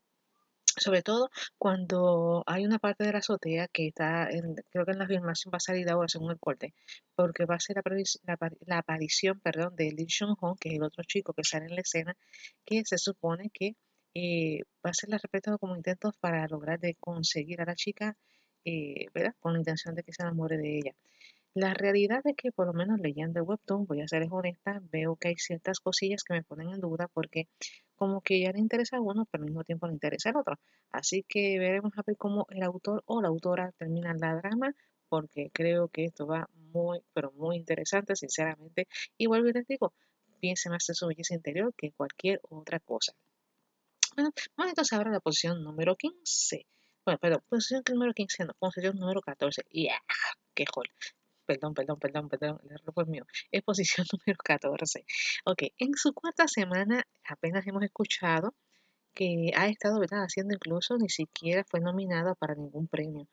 Sobre 0.76 1.04
todo 1.04 1.30
cuando 1.58 2.44
hay 2.48 2.66
una 2.66 2.80
parte 2.80 3.04
de 3.04 3.12
la 3.14 3.20
azotea 3.20 3.68
que 3.68 3.88
está, 3.88 4.30
en- 4.32 4.56
creo 4.72 4.86
que 4.86 4.92
en 4.94 5.00
la 5.00 5.08
filmación 5.08 5.52
va 5.54 5.58
a 5.58 5.60
salir 5.60 5.88
ahora 5.90 6.08
según 6.08 6.32
el 6.32 6.40
corte, 6.40 6.74
porque 7.16 7.46
va 7.46 7.56
a 7.56 7.60
ser 7.60 7.76
la, 7.78 7.84
aparici- 7.84 8.20
la 8.24 8.38
apari- 8.38 8.58
la 8.66 8.78
aparición, 8.80 9.40
perdón, 9.40 9.76
de 9.76 9.92
Lee 9.92 10.08
Seung-ho, 10.10 10.56
que 10.60 10.70
es 10.70 10.76
el 10.76 10.84
otro 10.84 11.04
chico 11.04 11.34
que 11.34 11.44
sale 11.44 11.66
en 11.68 11.76
la 11.76 11.82
escena, 11.82 12.18
que 12.66 12.84
se 12.86 12.98
supone 12.98 13.50
que 13.52 13.76
eh, 14.16 14.62
va 14.86 14.90
a 14.92 14.94
ser 14.94 15.10
la 15.10 15.18
repetido 15.20 15.58
como 15.60 15.76
intentos 15.76 16.18
para 16.20 16.48
lograr 16.48 16.80
de 16.80 16.96
conseguir 16.96 17.62
a 17.62 17.66
la 17.66 17.76
chica, 17.76 18.18
eh. 18.66 19.08
Con 19.40 19.54
la 19.54 19.60
intención 19.60 19.96
de 19.96 20.04
que 20.04 20.14
se 20.14 20.24
enamore 20.24 20.58
de 20.58 20.78
ella. 20.78 20.96
La 21.56 21.76
realidad 21.76 22.22
es 22.26 22.36
que, 22.36 22.52
por 22.52 22.66
lo 22.66 22.74
menos 22.74 23.00
leyendo 23.00 23.40
el 23.40 23.46
webtoon, 23.46 23.86
voy 23.86 24.02
a 24.02 24.08
ser 24.08 24.28
honesta, 24.32 24.82
veo 24.92 25.16
que 25.16 25.28
hay 25.28 25.36
ciertas 25.38 25.80
cosillas 25.80 26.24
que 26.24 26.34
me 26.34 26.44
ponen 26.44 26.70
en 26.72 26.82
duda 26.82 27.08
porque 27.14 27.48
como 27.96 28.22
que 28.22 28.42
ya 28.42 28.52
le 28.52 28.60
interesa 28.60 28.98
a 28.98 29.02
uno, 29.02 29.26
pero 29.30 29.44
al 29.44 29.50
mismo 29.50 29.64
tiempo 29.64 29.86
le 29.86 29.94
interesa 29.94 30.30
al 30.30 30.38
otro. 30.38 30.58
Así 30.92 31.24
que 31.28 31.60
veremos 31.60 31.94
a 31.96 32.02
ver 32.06 32.18
cómo 32.18 32.48
el 32.50 32.64
autor 32.64 33.04
o 33.06 33.22
la 33.22 33.28
autora 33.28 33.72
terminan 33.78 34.18
la 34.20 34.36
drama, 34.36 34.74
porque 35.10 35.52
creo 35.54 35.90
que 35.90 36.06
esto 36.06 36.26
va 36.26 36.50
muy, 36.56 37.02
pero 37.14 37.32
muy 37.34 37.56
interesante, 37.58 38.16
sinceramente. 38.16 38.88
Y 39.16 39.28
vuelvo 39.28 39.50
y 39.50 39.54
les 39.54 39.68
digo, 39.68 39.94
piense 40.40 40.72
más 40.72 40.90
en 40.90 40.96
su 40.96 41.06
belleza 41.06 41.36
interior 41.36 41.72
que 41.78 41.92
cualquier 41.92 42.42
otra 42.50 42.80
cosa. 42.80 43.14
Bueno, 44.16 44.32
vamos 44.58 44.72
entonces 44.72 44.94
ahora 44.94 45.12
a 45.12 45.14
la 45.14 45.20
posición 45.20 45.64
número 45.64 45.96
15. 45.96 46.66
Bueno, 47.06 47.20
perdón, 47.20 47.42
posición 47.50 47.84
número 47.90 48.14
15, 48.14 48.46
no, 48.46 48.54
posición 48.60 48.98
número 48.98 49.22
14. 49.22 49.64
¡Yeah! 49.72 50.00
¡Qué 50.54 50.66
joder! 50.66 50.92
Perdón, 51.46 51.74
perdón, 51.74 52.00
perdón, 52.00 52.30
perdón, 52.30 52.62
el 52.64 52.72
error 52.72 52.94
fue 52.94 53.06
mío. 53.06 53.26
Es 53.52 53.62
posición 53.64 54.08
número 54.14 54.38
14. 54.44 55.06
Ok, 55.46 55.64
en 55.78 55.96
su 55.96 56.14
cuarta 56.14 56.48
semana 56.48 57.06
apenas 57.26 57.68
hemos 57.68 57.84
escuchado 57.84 58.54
que 59.14 59.52
ha 59.56 59.68
estado 59.68 60.00
¿verdad? 60.00 60.24
haciendo 60.24 60.56
incluso, 60.56 60.98
ni 60.98 61.10
siquiera 61.10 61.64
fue 61.66 61.80
nominada 61.82 62.36
para 62.36 62.56
ningún 62.56 62.88
premio. 62.88 63.28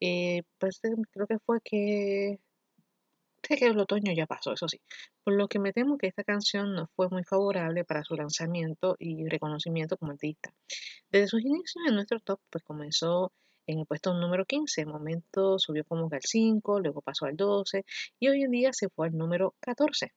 Eh, 0.00 0.42
pues 0.58 0.80
creo 1.12 1.26
que 1.26 1.38
fue 1.38 1.60
que, 1.62 2.40
sé 3.46 3.56
que 3.56 3.66
el 3.66 3.78
otoño 3.78 4.12
ya 4.12 4.26
pasó, 4.26 4.52
eso 4.52 4.68
sí. 4.68 4.80
Por 5.22 5.34
lo 5.34 5.48
que 5.48 5.58
me 5.58 5.72
temo 5.72 5.98
que 5.98 6.06
esta 6.06 6.24
canción 6.24 6.74
no 6.74 6.88
fue 6.96 7.08
muy 7.08 7.24
favorable 7.24 7.84
para 7.84 8.04
su 8.04 8.14
lanzamiento 8.14 8.96
y 8.98 9.28
reconocimiento 9.28 9.96
como 9.96 10.12
artista. 10.12 10.52
Desde 11.10 11.28
sus 11.28 11.42
inicios 11.42 11.84
en 11.86 11.94
nuestro 11.94 12.20
top, 12.20 12.40
pues 12.50 12.64
comenzó 12.64 13.32
en 13.66 13.78
el 13.78 13.86
puesto 13.86 14.12
número 14.14 14.44
15, 14.44 14.82
en 14.82 14.88
momento 14.88 15.58
subió 15.58 15.84
como 15.84 16.10
que 16.10 16.16
al 16.16 16.22
5, 16.22 16.80
luego 16.80 17.00
pasó 17.00 17.26
al 17.26 17.36
12 17.36 17.84
y 18.18 18.28
hoy 18.28 18.42
en 18.42 18.50
día 18.50 18.72
se 18.72 18.88
fue 18.88 19.06
al 19.06 19.16
número 19.16 19.54
14. 19.60 20.12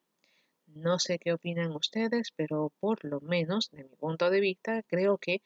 No 0.74 0.98
sé 0.98 1.18
qué 1.18 1.32
opinan 1.32 1.72
ustedes, 1.72 2.30
pero 2.36 2.72
por 2.78 3.02
lo 3.04 3.20
menos, 3.20 3.70
de 3.70 3.84
mi 3.84 3.96
punto 3.96 4.28
de 4.28 4.40
vista, 4.40 4.82
creo 4.82 5.16
que 5.16 5.40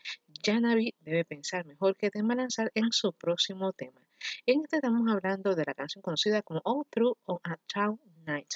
Janavi 0.44 0.94
debe 1.00 1.24
pensar 1.24 1.64
mejor 1.64 1.96
qué 1.96 2.10
tema 2.10 2.34
lanzar 2.34 2.72
en 2.74 2.90
su 2.90 3.12
próximo 3.12 3.72
tema. 3.72 4.00
En 4.45 4.61
este 4.63 4.77
estamos 4.77 5.07
hablando 5.07 5.55
de 5.55 5.63
la 5.65 5.73
canción 5.73 6.01
conocida 6.01 6.41
como 6.41 6.61
All 6.63 6.85
Through 6.89 7.17
on 7.25 7.39
a 7.43 7.57
Town 7.67 7.99
Night. 8.25 8.53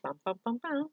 Pam, 0.00 0.18
pam, 0.22 0.38
pam, 0.38 0.58
pam. 0.58 0.90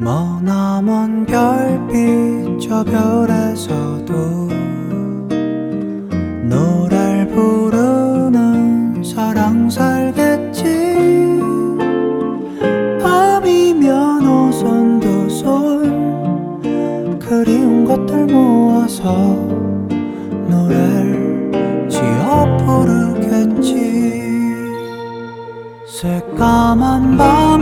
머나먼 0.00 1.26
별빛 1.26 2.58
저 2.58 2.82
별에서도 2.82 4.63
사랑 9.15 9.69
살겠지? 9.69 10.63
밤이면 13.01 14.27
오선 14.27 14.99
도손 14.99 16.61
그리운 17.17 17.85
것들 17.85 18.25
모아서 18.25 19.13
노래를 20.49 21.87
지어 21.89 22.57
부르겠지. 22.57 23.71
새까만 25.87 27.15
밤 27.15 27.54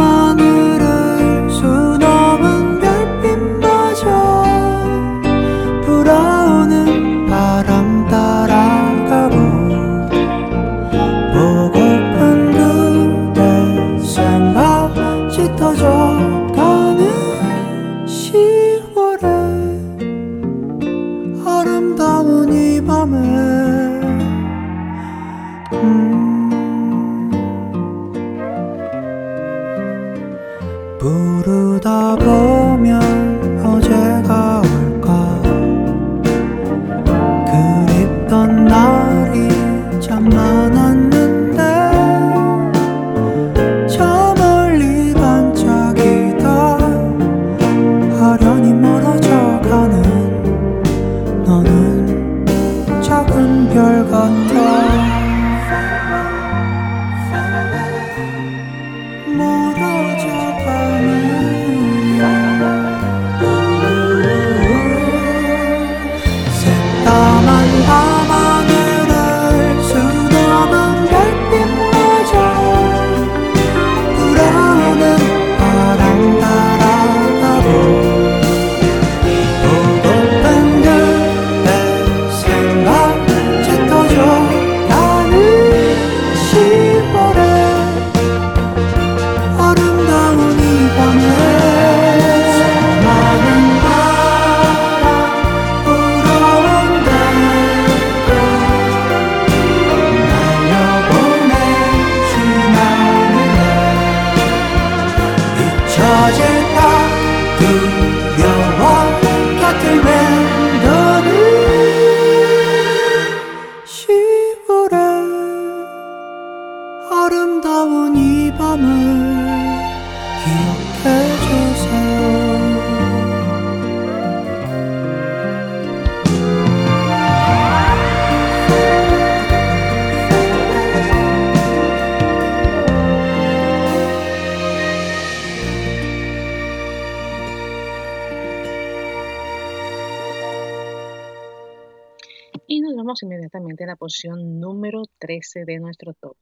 número 145.54 145.66
13 145.66 145.66
de 145.66 145.80
nuestro 145.80 146.14
top. 146.14 146.38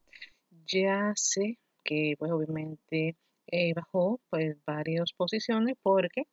Ya 0.68 1.14
sé 1.16 1.58
que 1.84 2.16
pues 2.18 2.32
obviamente 2.32 3.18
eh, 3.48 3.74
bajó 3.74 4.22
pues 4.30 4.58
varias 4.66 5.14
posiciones 5.14 5.76
porque 5.82 6.24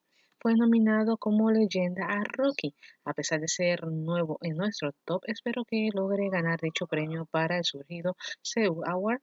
fue 0.40 0.54
nominado 0.54 1.16
como 1.16 1.50
leyenda 1.50 2.06
a 2.06 2.22
Rocky. 2.24 2.74
A 3.04 3.14
pesar 3.14 3.40
de 3.40 3.48
ser 3.48 3.86
nuevo 3.86 4.38
en 4.42 4.56
nuestro 4.56 4.92
top, 5.04 5.22
espero 5.26 5.64
que 5.64 5.88
logre 5.92 6.28
ganar 6.30 6.60
dicho 6.60 6.86
premio 6.86 7.26
para 7.26 7.58
el 7.58 7.64
surgido 7.64 8.16
Seoul 8.42 8.84
Award. 8.86 9.20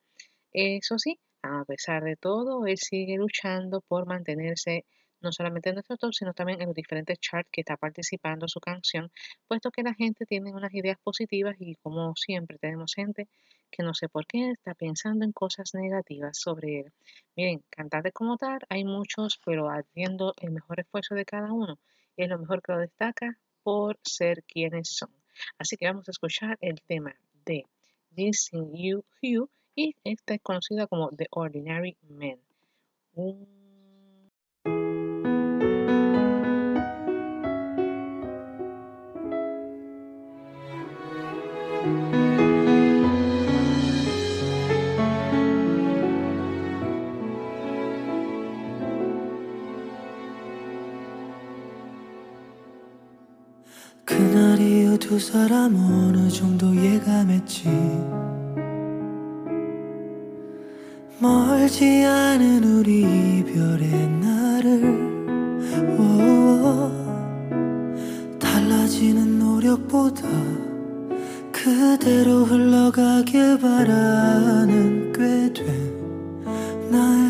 Eso 0.52 0.98
sí, 0.98 1.20
a 1.42 1.64
pesar 1.66 2.04
de 2.04 2.16
todo, 2.18 2.66
él 2.66 2.78
sigue 2.78 3.18
luchando 3.18 3.82
por 3.82 4.08
mantenerse 4.08 4.86
no 5.26 5.32
solamente 5.32 5.70
en 5.70 5.76
nuestro 5.76 5.98
top, 5.98 6.14
sino 6.14 6.34
también 6.34 6.62
en 6.62 6.68
los 6.68 6.76
diferentes 6.76 7.20
charts 7.20 7.50
que 7.52 7.62
está 7.62 7.76
participando 7.76 8.48
su 8.48 8.60
canción, 8.60 9.12
puesto 9.48 9.72
que 9.72 9.84
la 9.84 9.94
gente 9.94 10.26
tiene 10.26 10.54
unas 10.54 10.74
ideas 10.74 10.98
positivas 11.04 11.56
y 11.60 11.76
como 11.76 12.16
siempre 12.16 12.58
tenemos 12.58 12.94
gente 12.94 13.28
que 13.72 13.84
no 13.84 13.94
sé 13.94 14.08
por 14.08 14.26
qué 14.28 14.52
está 14.52 14.74
pensando 14.76 15.26
en 15.26 15.32
cosas 15.32 15.74
negativas 15.74 16.38
sobre 16.38 16.80
él. 16.82 16.94
Miren, 17.36 17.64
cantantes 17.70 18.14
como 18.14 18.38
tal 18.38 18.60
hay 18.70 18.86
muchos, 18.86 19.40
pero 19.44 19.68
haciendo 19.70 20.34
el 20.40 20.52
mejor 20.52 20.80
esfuerzo 20.80 21.16
de 21.16 21.26
cada 21.26 21.52
uno. 21.52 21.78
es 22.16 22.30
lo 22.30 22.40
mejor 22.40 22.62
que 22.62 22.72
lo 22.72 22.80
destaca 22.80 23.38
por 23.64 24.00
ser 24.04 24.44
quienes 24.44 24.90
son. 24.90 25.10
Así 25.58 25.76
que 25.76 25.88
vamos 25.88 26.08
a 26.08 26.12
escuchar 26.12 26.58
el 26.62 26.82
tema 26.82 27.16
de 27.46 27.66
This 28.16 28.52
You 28.54 29.04
You 29.22 29.50
y 29.76 29.96
esta 30.06 30.36
es 30.36 30.42
conocida 30.42 30.88
como 30.88 31.10
The 31.10 31.28
Ordinary 31.32 31.98
Man. 32.08 32.40
그 33.16 33.55
두 55.08 55.20
사람 55.20 55.76
어느 55.76 56.28
정도 56.30 56.76
예감했지. 56.76 57.70
멀지 61.20 62.04
않은 62.04 62.64
우리 62.64 63.02
이별의 63.02 64.08
날을 64.20 64.84
오오 66.00 66.92
달라지는 68.40 69.38
노력보다 69.38 70.28
그대로 71.52 72.44
흘러가길 72.46 73.60
바라는 73.60 75.14
꽤 75.14 75.54
된 75.54 75.96
나의 76.90 77.25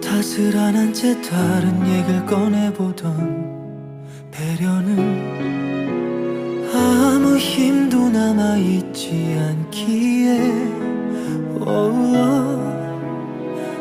탓을 0.00 0.56
안 0.56 0.74
한 0.76 0.92
채 0.92 1.20
다른 1.22 1.86
얘기를 1.86 2.24
꺼내보던 2.26 3.50
배려는 4.30 4.98
아무 6.74 7.36
힘도 7.36 8.08
남아있지 8.08 9.36
않기에 9.38 10.40
오오 11.60 12.60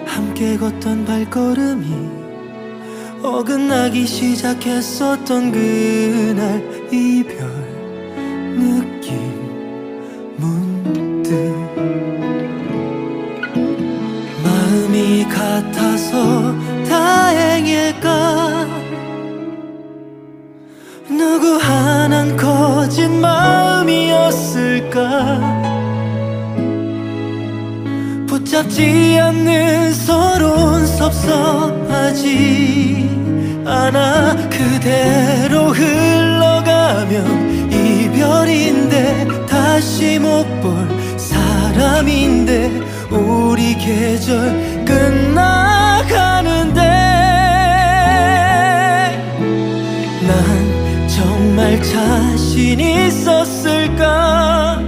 함께 0.06 0.58
걷던 0.58 1.06
발걸음이 1.06 2.20
어긋나기 3.24 4.06
시작했었던 4.06 5.52
그날 5.52 6.62
이별. 6.92 7.38
느낌 8.58 8.99
같아서 16.00 16.56
다행일까? 16.88 18.68
누구 21.10 21.58
하나는 21.58 22.38
커진 22.38 23.20
마음이었을까? 23.20 25.00
붙잡지 28.28 29.20
않는 29.20 29.94
서론 29.94 30.88
섭섭하지 30.88 32.30
않아? 33.66 34.38
그대로 34.50 35.72
흘러가면 35.72 37.72
이별인데 37.72 39.28
다시 39.48 40.18
못 40.20 40.46
볼 40.62 40.88
사람인데 41.18 42.70
우리 43.10 43.76
계절 43.76 44.84
끝나 44.86 45.79
자신 51.82 52.80
있었을까? 52.80 54.80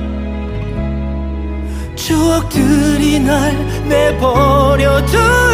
추억들이 1.95 3.19
날 3.19 3.53
내버려 3.87 5.05
둘 5.05 5.50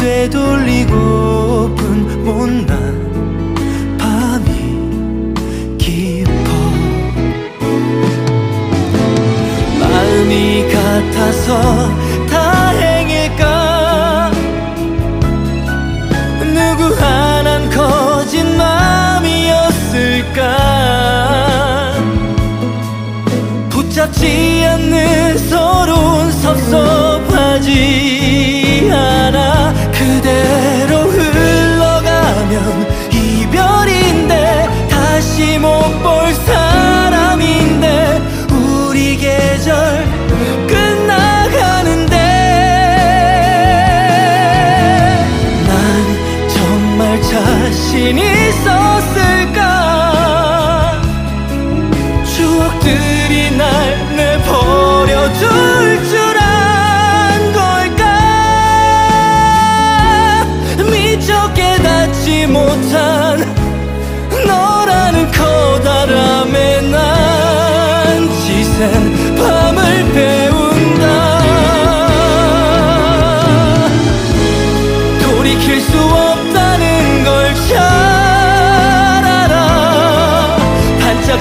되돌리고 0.00 1.19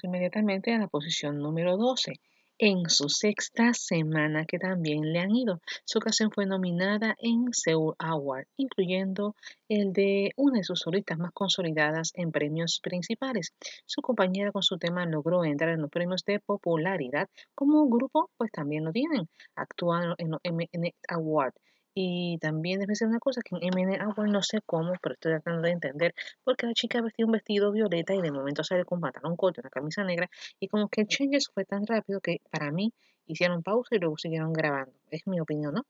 Inmediatamente 0.01 0.73
a 0.73 0.79
la 0.79 0.87
posición 0.87 1.37
número 1.37 1.77
12. 1.77 2.13
En 2.57 2.89
su 2.89 3.09
sexta 3.09 3.73
semana 3.73 4.45
que 4.45 4.57
también 4.57 5.11
le 5.11 5.19
han 5.19 5.35
ido. 5.35 5.59
Su 5.85 5.99
canción 5.99 6.31
fue 6.31 6.45
nominada 6.45 7.15
en 7.19 7.51
Seoul 7.51 7.95
Award, 7.99 8.45
incluyendo 8.57 9.35
el 9.67 9.91
de 9.91 10.31
una 10.37 10.59
de 10.59 10.63
sus 10.63 10.79
solistas 10.79 11.17
más 11.17 11.31
consolidadas 11.33 12.11
en 12.15 12.31
premios 12.31 12.79
principales. 12.81 13.53
Su 13.85 14.01
compañera 14.01 14.51
con 14.51 14.63
su 14.63 14.77
tema 14.77 15.05
logró 15.05 15.43
entrar 15.43 15.71
en 15.71 15.81
los 15.81 15.89
premios 15.89 16.23
de 16.25 16.39
popularidad. 16.39 17.29
Como 17.53 17.87
grupo, 17.89 18.29
pues 18.37 18.51
también 18.51 18.85
lo 18.85 18.91
tienen. 18.91 19.27
Actúan 19.55 20.15
en 20.17 20.31
los 20.31 20.39
MN 20.43 20.93
Award 21.09 21.53
y 21.93 22.37
también 22.39 22.79
debe 22.79 22.95
ser 22.95 23.07
una 23.07 23.19
cosa 23.19 23.41
que 23.41 23.55
en 23.55 23.63
MN 23.63 24.01
Award 24.01 24.29
no 24.29 24.41
sé 24.41 24.59
cómo, 24.65 24.93
pero 25.01 25.13
estoy 25.13 25.33
tratando 25.33 25.61
de 25.61 25.71
entender, 25.71 26.15
porque 26.43 26.65
la 26.65 26.73
chica 26.73 27.01
vestía 27.01 27.25
un 27.25 27.31
vestido 27.31 27.71
violeta 27.71 28.13
y 28.15 28.21
de 28.21 28.31
momento 28.31 28.63
sale 28.63 28.85
con 28.85 28.99
pantalón 28.99 29.35
corto, 29.35 29.61
una 29.61 29.69
camisa 29.69 30.03
negra, 30.03 30.29
y 30.59 30.67
como 30.67 30.89
que 30.89 31.01
el 31.01 31.07
changes 31.07 31.49
fue 31.53 31.65
tan 31.65 31.85
rápido 31.85 32.19
que 32.21 32.41
para 32.49 32.71
mí 32.71 32.93
hicieron 33.25 33.63
pausa 33.63 33.95
y 33.95 33.99
luego 33.99 34.17
siguieron 34.17 34.53
grabando. 34.53 34.93
Es 35.09 35.27
mi 35.27 35.39
opinión, 35.39 35.73
¿no? 35.73 35.85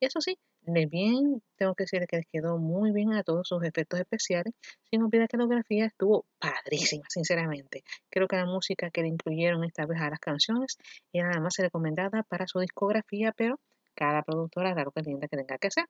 Eso 0.00 0.20
sí, 0.20 0.38
de 0.62 0.86
bien, 0.86 1.42
tengo 1.56 1.74
que 1.74 1.84
decir 1.84 2.06
que 2.06 2.16
les 2.18 2.26
quedó 2.26 2.58
muy 2.58 2.92
bien 2.92 3.12
a 3.14 3.22
todos 3.22 3.48
sus 3.48 3.62
efectos 3.64 4.00
especiales, 4.00 4.54
sin 4.90 5.02
olvidar 5.02 5.28
que 5.28 5.36
la 5.36 5.44
coreografía 5.44 5.86
estuvo 5.86 6.24
padrísima, 6.38 7.04
sinceramente. 7.08 7.82
Creo 8.10 8.28
que 8.28 8.36
la 8.36 8.46
música 8.46 8.90
que 8.90 9.02
le 9.02 9.08
incluyeron 9.08 9.64
esta 9.64 9.86
vez 9.86 10.00
a 10.00 10.10
las 10.10 10.20
canciones 10.20 10.78
era 11.12 11.30
la 11.30 11.40
más 11.40 11.56
recomendada 11.58 12.22
para 12.22 12.46
su 12.46 12.60
discografía, 12.60 13.32
pero 13.32 13.58
cada 13.98 14.22
productora 14.22 14.70
hará 14.70 14.84
lo 14.84 14.92
que 14.92 15.00
entienda 15.00 15.26
que 15.28 15.36
tenga 15.36 15.58
que 15.58 15.68
hacer. 15.68 15.86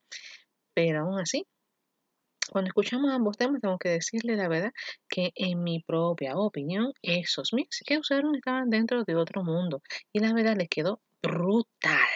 Pero 0.75 1.01
aún 1.01 1.21
así, 1.21 1.45
cuando 2.51 2.69
escuchamos 2.69 3.11
ambos 3.13 3.37
temas, 3.37 3.61
tengo 3.61 3.79
que 3.79 3.91
decirle 3.91 4.37
la 4.37 4.49
verdad 4.49 4.73
que 5.09 5.33
en 5.35 5.63
mi 5.63 5.81
propia 5.81 6.37
opinión, 6.37 6.93
esos 7.03 7.53
mix 7.53 7.83
que 7.87 7.99
usaron 7.99 8.35
estaban 8.35 8.71
dentro 8.71 9.05
de 9.05 9.15
otro 9.17 9.45
mundo. 9.45 9.83
Y 10.13 10.21
la 10.21 10.33
verdad 10.33 10.57
les 10.57 10.69
quedó 10.69 11.01
brutal. 11.23 12.09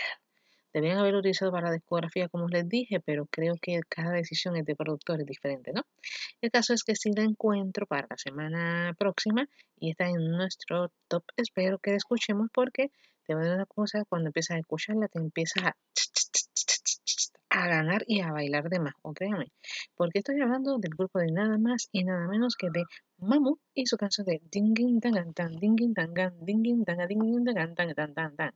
Debían 0.72 0.96
haberlo 0.96 1.18
utilizado 1.18 1.52
para 1.52 1.68
la 1.68 1.74
discografía, 1.74 2.30
como 2.30 2.48
les 2.48 2.66
dije, 2.66 2.98
pero 3.00 3.26
creo 3.26 3.56
que 3.60 3.80
cada 3.90 4.12
decisión 4.12 4.56
es 4.56 4.64
de 4.64 4.74
productores 4.74 5.26
diferente, 5.26 5.72
¿no? 5.74 5.82
El 6.40 6.50
caso 6.50 6.72
es 6.72 6.82
que 6.82 6.96
si 6.96 7.12
la 7.12 7.24
encuentro 7.24 7.86
para 7.86 8.06
la 8.08 8.16
semana 8.16 8.94
próxima 8.98 9.46
y 9.78 9.90
está 9.90 10.08
en 10.08 10.30
nuestro 10.30 10.90
top, 11.08 11.24
espero 11.36 11.78
que 11.78 11.90
la 11.90 11.98
escuchemos 11.98 12.48
porque 12.54 12.90
te 13.26 13.34
voy 13.34 13.42
a 13.42 13.44
decir 13.44 13.56
una 13.56 13.66
cosa, 13.66 14.04
cuando 14.08 14.28
empiezas 14.28 14.56
a 14.56 14.60
escucharla 14.60 15.08
te 15.08 15.18
empiezas 15.18 15.64
a, 15.64 15.76
a 17.50 17.68
ganar 17.68 18.04
y 18.06 18.20
a 18.20 18.32
bailar 18.32 18.68
de 18.68 18.80
más, 18.80 18.94
o 19.02 19.12
créanme, 19.12 19.52
porque 19.96 20.20
estoy 20.20 20.40
hablando 20.40 20.78
del 20.78 20.92
grupo 20.96 21.18
de 21.18 21.32
nada 21.32 21.58
más 21.58 21.88
y 21.92 22.04
nada 22.04 22.26
menos 22.28 22.56
que 22.56 22.68
de 22.70 22.84
Mamu 23.18 23.56
y 23.74 23.86
su 23.86 23.96
canción 23.96 24.26
de 24.26 24.40
Dingin 24.50 25.00
Tangan 25.00 25.32
Tan, 25.34 25.56
Dingin 25.56 25.94
Tangan, 25.94 26.34
Dingin 26.44 26.84
Tanga, 26.84 27.06
Dingin 27.06 27.44
Tangan 27.44 27.74
Tan, 27.74 27.94
Tan, 27.94 28.14
Tan, 28.14 28.36
Tan. 28.36 28.52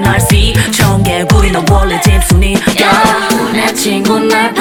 날 0.00 0.16
see 0.16 0.54
좋은 0.72 1.02
게 1.02 1.24
우리 1.34 1.50
너 1.50 1.64
원래 1.70 2.00
집순이 2.00 2.56
y 2.66 3.52
내 3.52 3.72
친구 3.74 4.18
날 4.18 4.52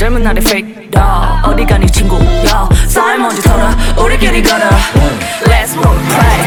젊은 0.00 0.22
날의 0.22 0.42
fake 0.42 0.90
dog 0.90 1.42
어디 1.44 1.66
가니 1.66 1.86
친구야? 1.86 2.66
쌀 2.88 3.18
먼지 3.18 3.42
털어. 3.42 3.68
우리끼리 4.02 4.42
걸어. 4.42 4.64
Let's 5.44 5.76
roll 5.76 6.00
play 6.08 6.39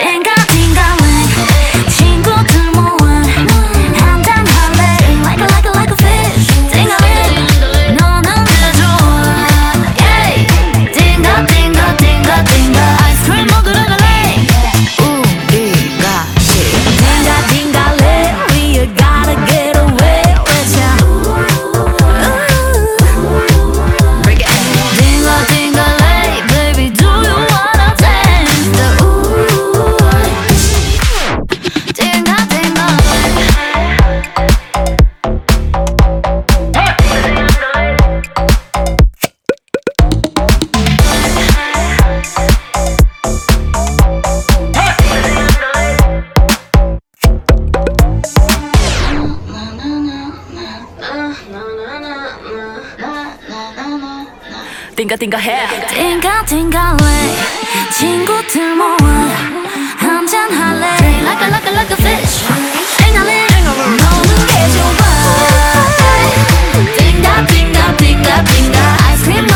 띵가 55.03 55.17
띵가 55.17 55.39
해 55.39 55.67
띵가 55.89 56.45
띵가래 56.45 57.37
친구들 57.93 58.75
모아 58.75 58.97
한잔 59.97 60.51
할래 60.53 60.97
Drink 60.97 61.25
like 61.25 61.43
a 61.43 61.49
like 61.49 61.69
a 61.69 61.73
like 61.75 61.93
a 61.93 61.97
fish 61.97 62.45
띵가래 62.99 63.47
노는 63.97 64.47
게 64.47 64.53
좋아 64.75 65.01
띵가 66.97 67.47
띵가 67.47 67.97
띵가 67.97 68.45
띵가 68.45 68.79
아이스크림 69.07 69.47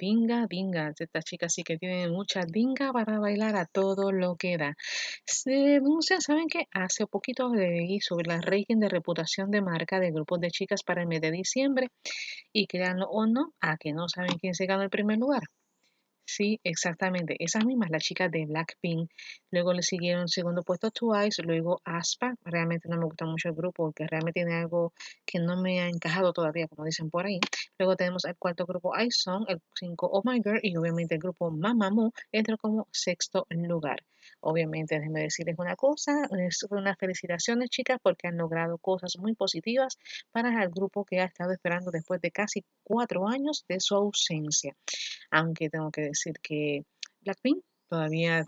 Dinga, 0.00 0.46
dinga, 0.46 0.46
dinga. 0.48 0.94
Esta 0.98 1.22
chica 1.22 1.48
sí 1.48 1.62
que 1.62 1.76
tiene 1.76 2.08
mucha 2.08 2.40
dinga 2.46 2.92
para 2.92 3.18
bailar 3.18 3.56
a 3.56 3.66
todo 3.66 4.12
lo 4.12 4.34
que 4.36 4.56
da. 4.56 4.74
Se 5.26 5.50
denuncia, 5.50 6.20
¿saben 6.20 6.48
qué? 6.48 6.66
Hace 6.72 7.06
poquito 7.06 7.54
leí 7.54 8.00
sobre 8.00 8.26
la 8.28 8.40
ranking 8.40 8.78
de 8.78 8.88
reputación 8.88 9.50
de 9.50 9.60
marca 9.60 10.00
de 10.00 10.10
grupos 10.10 10.40
de 10.40 10.50
chicas 10.50 10.82
para 10.82 11.02
el 11.02 11.08
mes 11.08 11.20
de 11.20 11.30
diciembre. 11.30 11.88
Y 12.52 12.66
créanlo 12.66 13.06
o 13.10 13.26
no, 13.26 13.52
a 13.60 13.76
que 13.76 13.92
no 13.92 14.08
saben 14.08 14.38
quién 14.40 14.54
se 14.54 14.66
ganó 14.66 14.82
el 14.82 14.90
primer 14.90 15.18
lugar. 15.18 15.42
Sí, 16.36 16.60
exactamente. 16.62 17.34
Esas 17.40 17.64
mismas, 17.64 17.90
las 17.90 18.04
chicas 18.04 18.30
de 18.30 18.46
Blackpink. 18.46 19.10
Luego 19.50 19.72
le 19.72 19.82
siguieron 19.82 20.28
segundo 20.28 20.62
puesto 20.62 20.92
Twice, 20.92 21.42
luego 21.42 21.80
Aspa. 21.84 22.36
Realmente 22.44 22.88
no 22.88 22.98
me 22.98 23.06
gusta 23.06 23.24
mucho 23.26 23.48
el 23.48 23.56
grupo 23.56 23.86
porque 23.86 24.06
realmente 24.06 24.40
tiene 24.40 24.54
algo 24.54 24.92
que 25.26 25.40
no 25.40 25.60
me 25.60 25.80
ha 25.80 25.88
encajado 25.88 26.32
todavía, 26.32 26.68
como 26.68 26.84
dicen 26.84 27.10
por 27.10 27.26
ahí. 27.26 27.40
Luego 27.78 27.96
tenemos 27.96 28.24
el 28.26 28.36
cuarto 28.36 28.64
grupo 28.64 28.96
iSong, 28.96 29.46
el 29.48 29.60
5 29.74 30.08
Oh 30.12 30.22
My 30.24 30.40
Girl 30.40 30.60
y 30.62 30.76
obviamente 30.76 31.16
el 31.16 31.20
grupo 31.20 31.50
Mamamoo 31.50 32.12
entró 32.30 32.56
como 32.58 32.86
sexto 32.92 33.46
lugar. 33.50 34.00
Obviamente, 34.40 34.96
déjenme 34.96 35.22
decirles 35.22 35.56
una 35.58 35.76
cosa, 35.76 36.28
es 36.38 36.66
unas 36.70 36.96
felicitaciones 36.98 37.70
chicas 37.70 37.98
porque 38.02 38.28
han 38.28 38.36
logrado 38.36 38.78
cosas 38.78 39.16
muy 39.18 39.34
positivas 39.34 39.98
para 40.32 40.62
el 40.62 40.70
grupo 40.70 41.04
que 41.04 41.20
ha 41.20 41.24
estado 41.24 41.52
esperando 41.52 41.90
después 41.90 42.20
de 42.20 42.30
casi 42.30 42.64
cuatro 42.82 43.28
años 43.28 43.64
de 43.68 43.80
su 43.80 43.94
ausencia. 43.94 44.74
Aunque 45.30 45.68
tengo 45.68 45.90
que 45.90 46.02
decir 46.02 46.34
que 46.42 46.84
Blackpink 47.20 47.62
todavía 47.88 48.44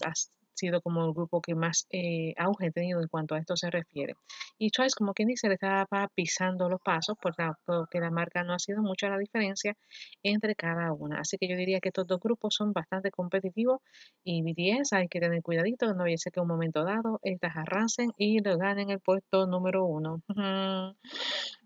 sido 0.55 0.81
como 0.81 1.05
el 1.05 1.13
grupo 1.13 1.41
que 1.41 1.55
más 1.55 1.87
eh, 1.91 2.35
auge 2.37 2.69
ha 2.69 2.71
tenido 2.71 3.01
en 3.01 3.09
cuanto 3.09 3.35
a 3.35 3.39
esto 3.39 3.57
se 3.57 3.71
refiere. 3.71 4.15
Y 4.59 4.71
Twice, 4.71 4.95
como 4.97 5.15
quien 5.15 5.29
dice, 5.29 5.49
le 5.49 5.55
estaba 5.55 6.09
pisando 6.15 6.69
los 6.69 6.81
pasos, 6.81 7.17
por 7.21 7.35
tanto 7.35 7.87
que 7.91 8.01
la 8.01 8.11
marca 8.11 8.43
no 8.45 8.55
ha 8.55 8.59
sido 8.59 8.83
mucha 8.83 9.09
la 9.09 9.19
diferencia 9.19 9.77
entre 10.23 10.55
cada 10.55 10.93
una. 10.93 11.21
Así 11.21 11.37
que 11.39 11.49
yo 11.49 11.57
diría 11.57 11.81
que 11.81 11.89
estos 11.89 12.07
dos 12.07 12.21
grupos 12.21 12.55
son 12.55 12.73
bastante 12.73 13.11
competitivos 13.11 13.81
y 14.25 14.43
BTS 14.43 14.93
hay 14.93 15.09
que 15.09 15.21
tener 15.21 15.43
cuidadito, 15.43 15.93
no 15.95 16.05
vaya 16.05 16.17
a 16.27 16.31
que 16.31 16.41
un 16.41 16.49
momento 16.49 16.85
dado 16.85 17.21
estas 17.23 17.57
arrancen 17.57 18.13
y 18.17 18.41
lo 18.41 18.57
ganen 18.59 18.91
el 18.91 19.01
puesto 19.01 19.47
número 19.47 19.85
uno. 19.85 20.23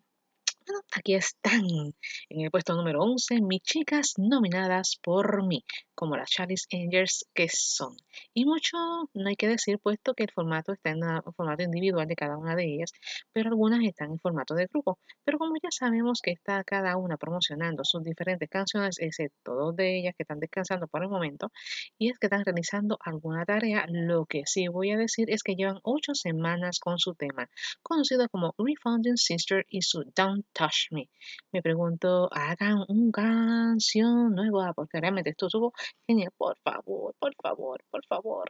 Bueno, 0.67 0.83
aquí 0.97 1.15
están 1.15 1.65
en 2.29 2.41
el 2.41 2.51
puesto 2.51 2.75
número 2.75 3.01
11 3.01 3.41
mis 3.41 3.63
chicas 3.63 4.15
nominadas 4.17 4.99
por 5.01 5.47
mí, 5.47 5.65
como 5.95 6.17
las 6.17 6.29
Charlie's 6.29 6.67
Angels 6.73 7.25
que 7.33 7.47
son. 7.49 7.95
Y 8.35 8.47
mucho 8.47 8.77
no 9.15 9.29
hay 9.29 9.37
que 9.37 9.47
decir, 9.47 9.79
puesto 9.79 10.15
que 10.15 10.25
el 10.25 10.33
formato 10.33 10.73
está 10.73 10.91
en 10.91 11.05
el 11.05 11.23
formato 11.37 11.63
individual 11.63 12.09
de 12.09 12.17
cada 12.17 12.37
una 12.37 12.57
de 12.57 12.65
ellas, 12.65 12.91
pero 13.33 13.51
algunas 13.51 13.81
están 13.85 14.11
en 14.11 14.19
formato 14.19 14.55
de 14.55 14.67
grupo. 14.67 14.99
Pero 15.25 15.39
como 15.39 15.55
ya 15.63 15.71
sabemos 15.71 16.21
que 16.21 16.33
está 16.33 16.65
cada 16.65 16.97
una 16.97 17.17
promocionando 17.17 17.85
sus 17.85 18.03
diferentes 18.03 18.49
canciones, 18.49 18.99
excepto 18.99 19.55
dos 19.55 19.77
de 19.77 20.01
ellas 20.01 20.15
que 20.17 20.25
están 20.25 20.41
descansando 20.41 20.89
por 20.89 21.01
el 21.05 21.09
momento, 21.09 21.53
y 21.97 22.11
es 22.11 22.19
que 22.19 22.27
están 22.27 22.45
realizando 22.45 22.99
alguna 23.01 23.45
tarea, 23.45 23.87
lo 23.89 24.27
que 24.27 24.43
sí 24.47 24.67
voy 24.67 24.91
a 24.91 24.97
decir 24.97 25.31
es 25.31 25.45
que 25.45 25.55
llevan 25.55 25.79
ocho 25.85 26.17
semanas 26.17 26.81
con 26.81 26.99
su 26.99 27.15
tema, 27.15 27.49
conocido 27.83 28.29
como 28.29 28.53
Refounding 28.59 29.17
Sister 29.17 29.65
y 29.69 29.83
su 29.83 30.03
Don't 30.17 30.45
Touch 30.57 30.89
Me. 30.91 31.09
Me 31.53 31.61
pregunto, 31.63 32.29
hagan 32.33 32.85
una 32.89 33.11
canción 33.13 34.35
nueva, 34.35 34.73
porque 34.75 35.01
realmente 35.01 35.31
esto 35.31 35.47
estuvo 35.47 35.73
genial. 36.07 36.33
Por 36.37 36.57
favor, 36.65 37.15
por 37.19 37.35
favor, 37.43 37.85
por 37.91 38.05
favor. 38.07 38.49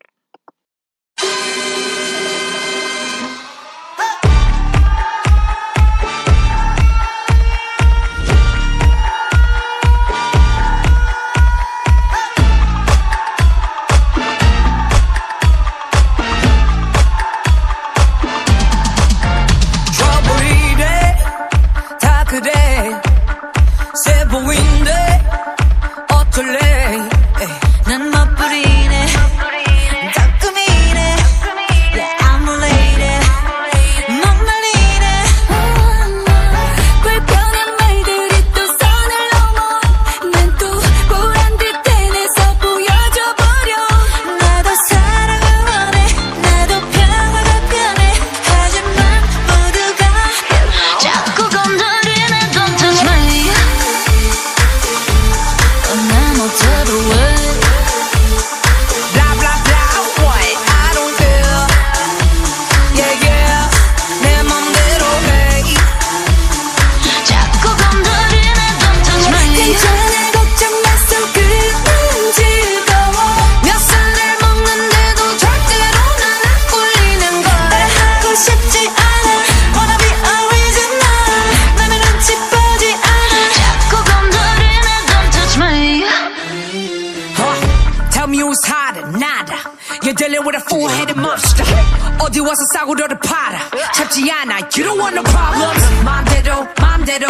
와서 92.45 92.61
싸구려를 92.73 93.17
팔아. 93.19 93.59
잡지 93.93 94.31
않아. 94.31 94.55
You 94.75 94.85
don't 94.85 94.99
want 94.99 95.17
no 95.17 95.23
problems. 95.23 96.03
맘대로, 96.03 96.67
맘대로. 96.79 97.27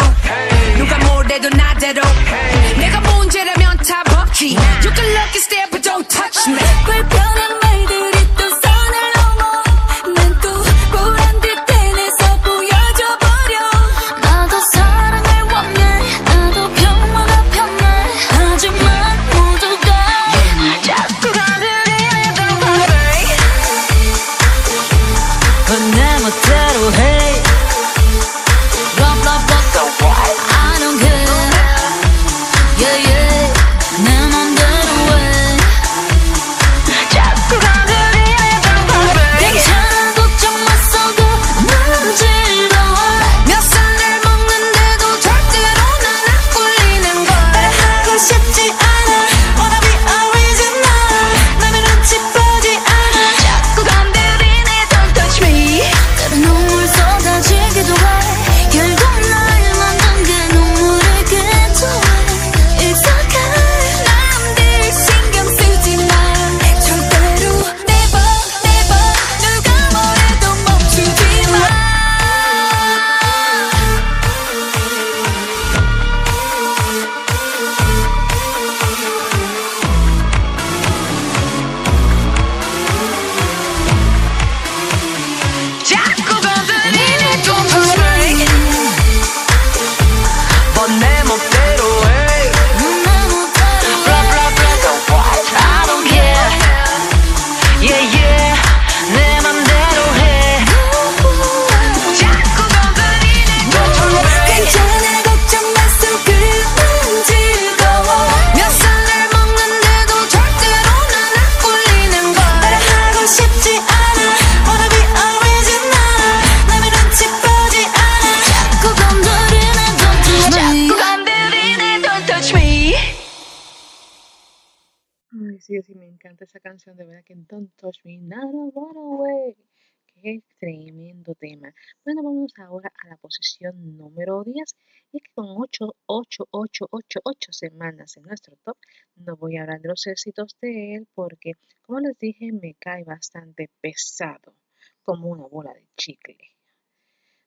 posición 133.37 133.97
número 133.97 134.43
10. 134.43 134.75
Y 135.13 135.19
que 135.21 135.31
con 135.33 135.45
8, 135.57 135.95
8, 136.05 136.47
8, 136.51 136.87
8, 136.91 137.19
8 137.23 137.53
semanas 137.53 138.17
en 138.17 138.23
nuestro 138.23 138.57
top, 138.63 138.77
no 139.15 139.37
voy 139.37 139.57
a 139.57 139.61
hablar 139.61 139.79
de 139.79 139.89
los 139.89 140.05
éxitos 140.07 140.57
de 140.61 140.95
él 140.95 141.07
porque, 141.13 141.53
como 141.83 141.99
les 142.01 142.17
dije, 142.19 142.51
me 142.51 142.75
cae 142.75 143.03
bastante 143.03 143.69
pesado, 143.79 144.55
como 145.03 145.29
una 145.29 145.45
bola 145.45 145.73
de 145.73 145.87
chicle. 145.95 146.37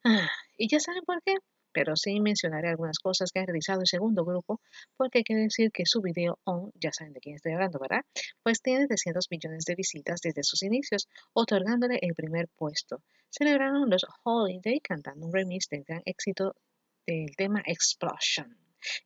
Ah, 0.04 0.30
¿Y 0.56 0.68
ya 0.68 0.80
saben 0.80 1.04
por 1.04 1.22
qué? 1.22 1.34
Pero 1.72 1.96
sí 1.96 2.20
mencionaré 2.20 2.68
algunas 2.68 2.98
cosas 2.98 3.30
que 3.32 3.40
ha 3.40 3.46
realizado 3.46 3.80
el 3.80 3.86
segundo 3.86 4.24
grupo, 4.24 4.60
porque 4.96 5.18
hay 5.18 5.36
decir 5.36 5.70
que 5.70 5.86
su 5.86 6.00
video 6.00 6.38
On, 6.44 6.70
ya 6.74 6.92
saben 6.92 7.12
de 7.12 7.20
quién 7.20 7.36
estoy 7.36 7.52
hablando, 7.52 7.78
¿verdad? 7.78 8.04
Pues 8.42 8.62
tiene 8.62 8.86
300 8.86 9.26
millones 9.30 9.64
de 9.64 9.74
visitas 9.74 10.20
desde 10.20 10.42
sus 10.42 10.62
inicios, 10.62 11.08
otorgándole 11.32 11.98
el 12.02 12.14
primer 12.14 12.48
puesto. 12.48 13.02
Celebraron 13.30 13.88
los 13.88 14.04
Holiday 14.24 14.80
cantando 14.80 15.26
un 15.26 15.32
remix 15.32 15.68
del 15.68 15.84
gran 15.84 16.02
éxito 16.04 16.54
del 17.06 17.34
tema 17.36 17.62
Explosion 17.66 18.56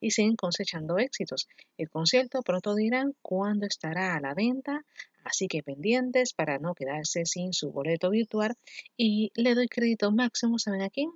y 0.00 0.10
siguen 0.10 0.36
cosechando 0.36 0.98
éxitos. 0.98 1.48
El 1.76 1.90
concierto 1.90 2.42
pronto 2.42 2.74
dirán 2.74 3.14
cuándo 3.22 3.66
estará 3.66 4.14
a 4.14 4.20
la 4.20 4.34
venta, 4.34 4.84
así 5.24 5.48
que 5.48 5.62
pendientes 5.62 6.32
para 6.32 6.58
no 6.58 6.74
quedarse 6.74 7.24
sin 7.26 7.52
su 7.52 7.72
boleto 7.72 8.10
virtual. 8.10 8.56
Y 8.96 9.32
le 9.34 9.54
doy 9.54 9.68
crédito 9.68 10.12
máximo, 10.12 10.58
¿saben 10.58 10.82
a 10.82 10.90
quién? 10.90 11.10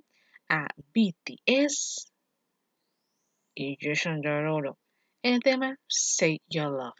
A 0.49 0.67
BTS 0.93 2.11
y 3.55 3.77
Jason 3.79 4.21
Derulo 4.21 4.77
en 5.23 5.35
el 5.35 5.41
tema 5.41 5.75
Say 5.87 6.41
Your 6.49 6.71
Love. 6.71 6.93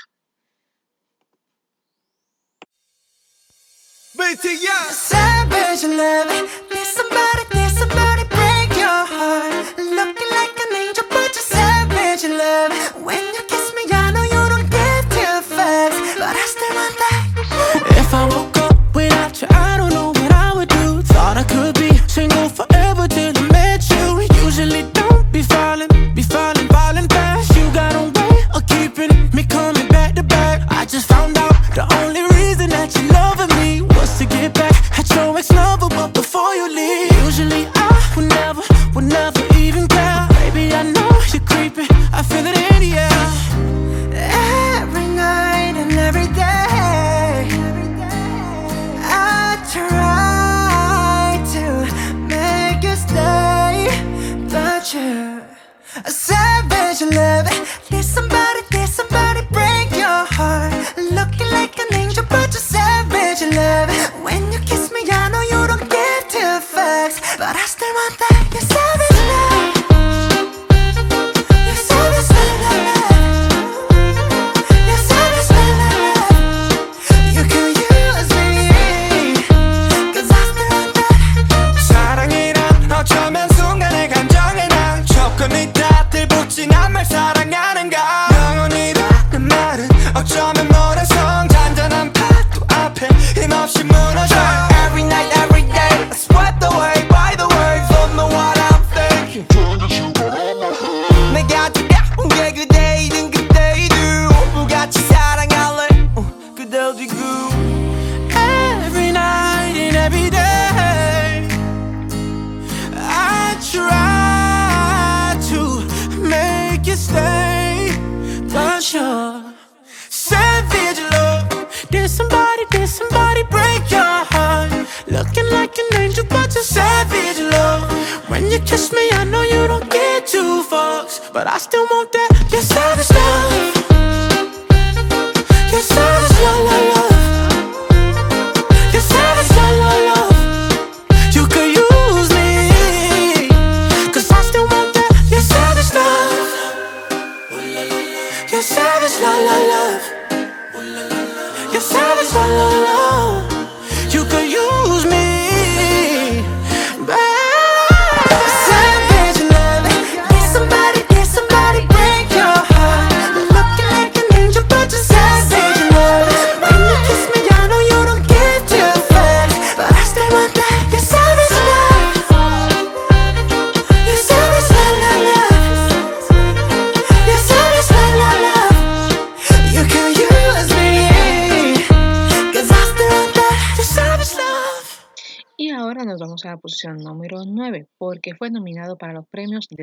BTS 4.15 4.91
Savage 4.91 5.83
love. 5.87 6.27
Need 6.69 6.85
somebody, 6.85 7.43
need 7.53 7.71
somebody 7.71 8.23
break 8.25 8.69
your 8.77 9.05
heart. 9.05 9.77
Looking 9.77 10.29
like 10.31 10.59
an 10.59 10.75
angel 10.75 11.05
but 11.09 11.33
you're 11.35 11.43
savage 11.43 12.23
love. 12.25 12.73
When 13.05 13.23
you 13.33 13.38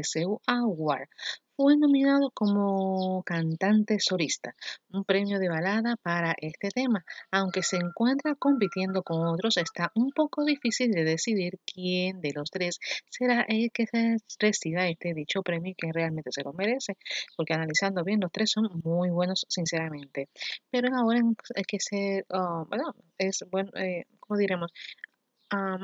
Seoul 0.05 0.39
Award. 0.47 1.09
Fue 1.57 1.75
nominado 1.75 2.31
como 2.33 3.23
cantante 3.23 3.99
solista, 3.99 4.55
un 4.91 5.05
premio 5.05 5.39
de 5.39 5.49
balada 5.49 5.97
para 5.97 6.35
este 6.39 6.69
tema. 6.69 7.03
Aunque 7.31 7.63
se 7.63 7.77
encuentra 7.77 8.35
compitiendo 8.35 9.03
con 9.03 9.27
otros, 9.27 9.57
está 9.57 9.91
un 9.95 10.11
poco 10.11 10.45
difícil 10.45 10.91
de 10.91 11.05
decidir 11.05 11.59
quién 11.65 12.21
de 12.21 12.33
los 12.35 12.51
tres 12.51 12.79
será 13.09 13.47
el 13.49 13.71
que 13.73 13.87
se 13.87 14.19
reciba 14.39 14.87
este 14.87 15.15
dicho 15.15 15.43
premio 15.43 15.73
y 15.73 15.75
que 15.75 15.93
realmente 15.93 16.31
se 16.31 16.43
lo 16.43 16.53
merece, 16.53 16.99
porque 17.39 17.55
analizando 17.55 18.05
bien, 18.05 18.21
los 18.21 18.33
tres 18.33 18.51
son 18.51 18.69
muy 18.85 19.09
buenos, 19.09 19.47
sinceramente. 19.49 20.29
Pero 20.71 20.95
ahora 20.95 21.21
hay 21.55 21.65
que 21.65 21.81
ser, 21.81 22.27
ah, 22.31 22.65
bueno, 22.69 22.95
es 23.17 23.45
bueno, 23.51 23.71
eh, 23.77 24.05
¿cómo 24.21 24.39
diremos? 24.39 24.73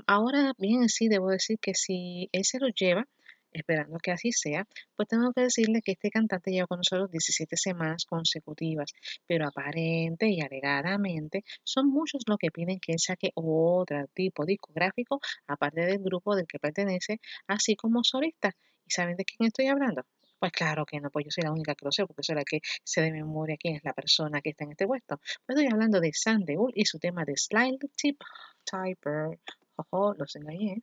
Ahora 0.06 0.52
bien, 0.59 0.89
sí, 0.89 1.09
debo 1.09 1.30
decir 1.30 1.59
que 1.60 1.74
si 1.74 2.28
él 2.32 2.44
se 2.44 2.59
lo 2.59 2.68
lleva, 2.68 3.06
Esperando 3.52 3.98
que 3.98 4.12
así 4.12 4.32
sea, 4.32 4.66
pues 4.96 5.08
tengo 5.08 5.32
que 5.32 5.42
decirle 5.42 5.82
que 5.82 5.92
este 5.92 6.10
cantante 6.10 6.50
lleva 6.50 6.66
con 6.66 6.78
nosotros 6.78 7.10
17 7.10 7.56
semanas 7.56 8.06
consecutivas, 8.06 8.92
pero 9.26 9.46
aparente 9.46 10.28
y 10.28 10.40
alegadamente 10.40 11.44
son 11.62 11.88
muchos 11.88 12.22
los 12.26 12.38
que 12.38 12.50
piden 12.50 12.80
que 12.80 12.92
él 12.92 12.98
saque 12.98 13.30
otro 13.34 14.06
tipo 14.14 14.46
discográfico 14.46 15.20
aparte 15.46 15.82
del 15.82 15.98
grupo 15.98 16.34
del 16.34 16.46
que 16.46 16.58
pertenece, 16.58 17.20
así 17.46 17.76
como 17.76 18.02
solista. 18.04 18.52
¿Y 18.86 18.90
saben 18.90 19.16
de 19.16 19.24
quién 19.24 19.46
estoy 19.48 19.66
hablando? 19.66 20.02
Pues 20.38 20.52
claro 20.52 20.84
que 20.86 21.00
no, 21.00 21.10
pues 21.10 21.26
yo 21.26 21.30
soy 21.30 21.44
la 21.44 21.52
única 21.52 21.74
que 21.74 21.84
lo 21.84 21.92
sé, 21.92 22.06
porque 22.06 22.22
soy 22.24 22.34
la 22.36 22.44
que 22.44 22.60
sé 22.82 23.02
de 23.02 23.12
memoria 23.12 23.56
quién 23.58 23.76
es 23.76 23.84
la 23.84 23.92
persona 23.92 24.40
que 24.40 24.50
está 24.50 24.64
en 24.64 24.72
este 24.72 24.86
puesto. 24.86 25.18
Pues 25.46 25.56
estoy 25.56 25.66
hablando 25.72 26.00
de 26.00 26.10
Sandeul 26.12 26.72
y 26.74 26.84
su 26.86 26.98
tema 26.98 27.24
de 27.24 27.36
Slide 27.36 27.78
Tip 27.96 28.20
Typer. 28.64 29.38
Ojo, 29.76 30.14
los 30.14 30.34
engañé. 30.36 30.72
¿eh? 30.72 30.82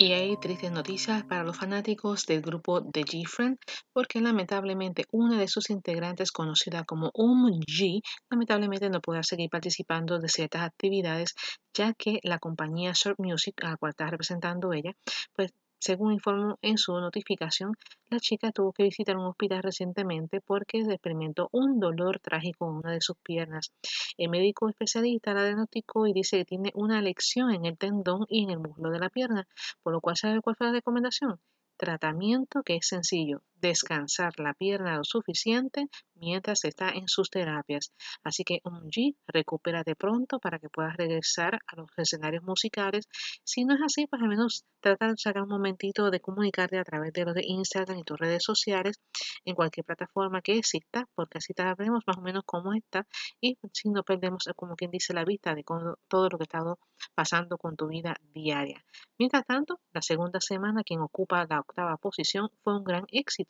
Y 0.00 0.12
hay 0.12 0.36
tristes 0.36 0.70
noticias 0.70 1.24
para 1.24 1.42
los 1.42 1.58
fanáticos 1.58 2.24
del 2.24 2.40
grupo 2.40 2.88
The 2.88 3.00
G-Friend, 3.00 3.58
porque 3.92 4.20
lamentablemente 4.20 5.06
una 5.10 5.36
de 5.40 5.48
sus 5.48 5.70
integrantes, 5.70 6.30
conocida 6.30 6.84
como 6.84 7.10
Um 7.14 7.48
G, 7.66 8.00
lamentablemente 8.30 8.90
no 8.90 9.00
podrá 9.00 9.24
seguir 9.24 9.50
participando 9.50 10.20
de 10.20 10.28
ciertas 10.28 10.62
actividades, 10.62 11.34
ya 11.74 11.94
que 11.94 12.20
la 12.22 12.38
compañía 12.38 12.94
Surf 12.94 13.18
Music, 13.18 13.56
a 13.64 13.70
la 13.70 13.76
cual 13.76 13.90
está 13.90 14.08
representando 14.08 14.72
ella, 14.72 14.92
pues 15.34 15.52
según 15.80 16.12
informó 16.12 16.58
en 16.60 16.76
su 16.76 16.92
notificación, 16.92 17.74
la 18.10 18.18
chica 18.18 18.50
tuvo 18.50 18.72
que 18.72 18.82
visitar 18.82 19.16
un 19.16 19.26
hospital 19.26 19.62
recientemente 19.62 20.40
porque 20.40 20.80
experimentó 20.80 21.48
un 21.52 21.78
dolor 21.78 22.18
trágico 22.18 22.68
en 22.68 22.78
una 22.78 22.92
de 22.92 23.00
sus 23.00 23.16
piernas. 23.18 23.72
El 24.16 24.30
médico 24.30 24.68
especialista 24.68 25.34
la 25.34 25.44
diagnosticó 25.44 26.06
y 26.06 26.12
dice 26.12 26.38
que 26.38 26.44
tiene 26.44 26.72
una 26.74 27.00
lesión 27.00 27.52
en 27.52 27.64
el 27.64 27.78
tendón 27.78 28.26
y 28.28 28.44
en 28.44 28.50
el 28.50 28.58
muslo 28.58 28.90
de 28.90 28.98
la 28.98 29.08
pierna, 29.08 29.46
por 29.82 29.92
lo 29.92 30.00
cual 30.00 30.16
sabe 30.16 30.40
cuál 30.40 30.56
fue 30.56 30.66
la 30.66 30.72
recomendación. 30.72 31.38
Tratamiento 31.76 32.64
que 32.64 32.76
es 32.76 32.88
sencillo, 32.88 33.42
descansar 33.60 34.38
la 34.38 34.54
pierna 34.54 34.96
lo 34.96 35.04
suficiente 35.04 35.88
mientras 36.14 36.64
está 36.64 36.90
en 36.90 37.08
sus 37.08 37.30
terapias. 37.30 37.92
Así 38.24 38.44
que 38.44 38.60
G, 38.62 39.16
recupérate 39.26 39.94
pronto 39.94 40.38
para 40.38 40.58
que 40.58 40.68
puedas 40.68 40.96
regresar 40.96 41.60
a 41.66 41.76
los 41.76 41.88
escenarios 41.96 42.42
musicales. 42.42 43.08
Si 43.44 43.64
no 43.64 43.74
es 43.74 43.80
así, 43.82 44.06
pues 44.06 44.22
al 44.22 44.28
menos 44.28 44.64
trata 44.80 45.08
de 45.08 45.16
sacar 45.16 45.42
un 45.42 45.48
momentito 45.48 46.10
de 46.10 46.20
comunicarte 46.20 46.78
a 46.78 46.84
través 46.84 47.12
de 47.12 47.24
los 47.24 47.34
de 47.34 47.42
Instagram 47.44 47.98
y 47.98 48.04
tus 48.04 48.18
redes 48.18 48.42
sociales 48.42 49.00
en 49.44 49.54
cualquier 49.54 49.84
plataforma 49.84 50.42
que 50.42 50.58
exista, 50.58 51.08
porque 51.14 51.38
así 51.38 51.52
sabremos 51.56 52.04
más 52.06 52.16
o 52.16 52.20
menos 52.20 52.42
cómo 52.44 52.72
está 52.74 53.06
y 53.40 53.58
si 53.72 53.88
no 53.90 54.02
perdemos, 54.02 54.48
como 54.56 54.76
quien 54.76 54.90
dice, 54.90 55.14
la 55.14 55.24
vista 55.24 55.54
de 55.54 55.64
todo 56.08 56.28
lo 56.28 56.38
que 56.38 56.42
ha 56.42 56.50
estado 56.50 56.78
pasando 57.14 57.58
con 57.58 57.76
tu 57.76 57.88
vida 57.88 58.16
diaria. 58.34 58.84
Mientras 59.18 59.44
tanto, 59.46 59.80
la 59.92 60.02
segunda 60.02 60.40
semana 60.40 60.82
quien 60.84 61.00
ocupa 61.00 61.46
la 61.48 61.60
octava 61.60 61.96
posición 61.96 62.50
fue 62.62 62.76
un 62.76 62.84
gran 62.84 63.04
éxito. 63.10 63.47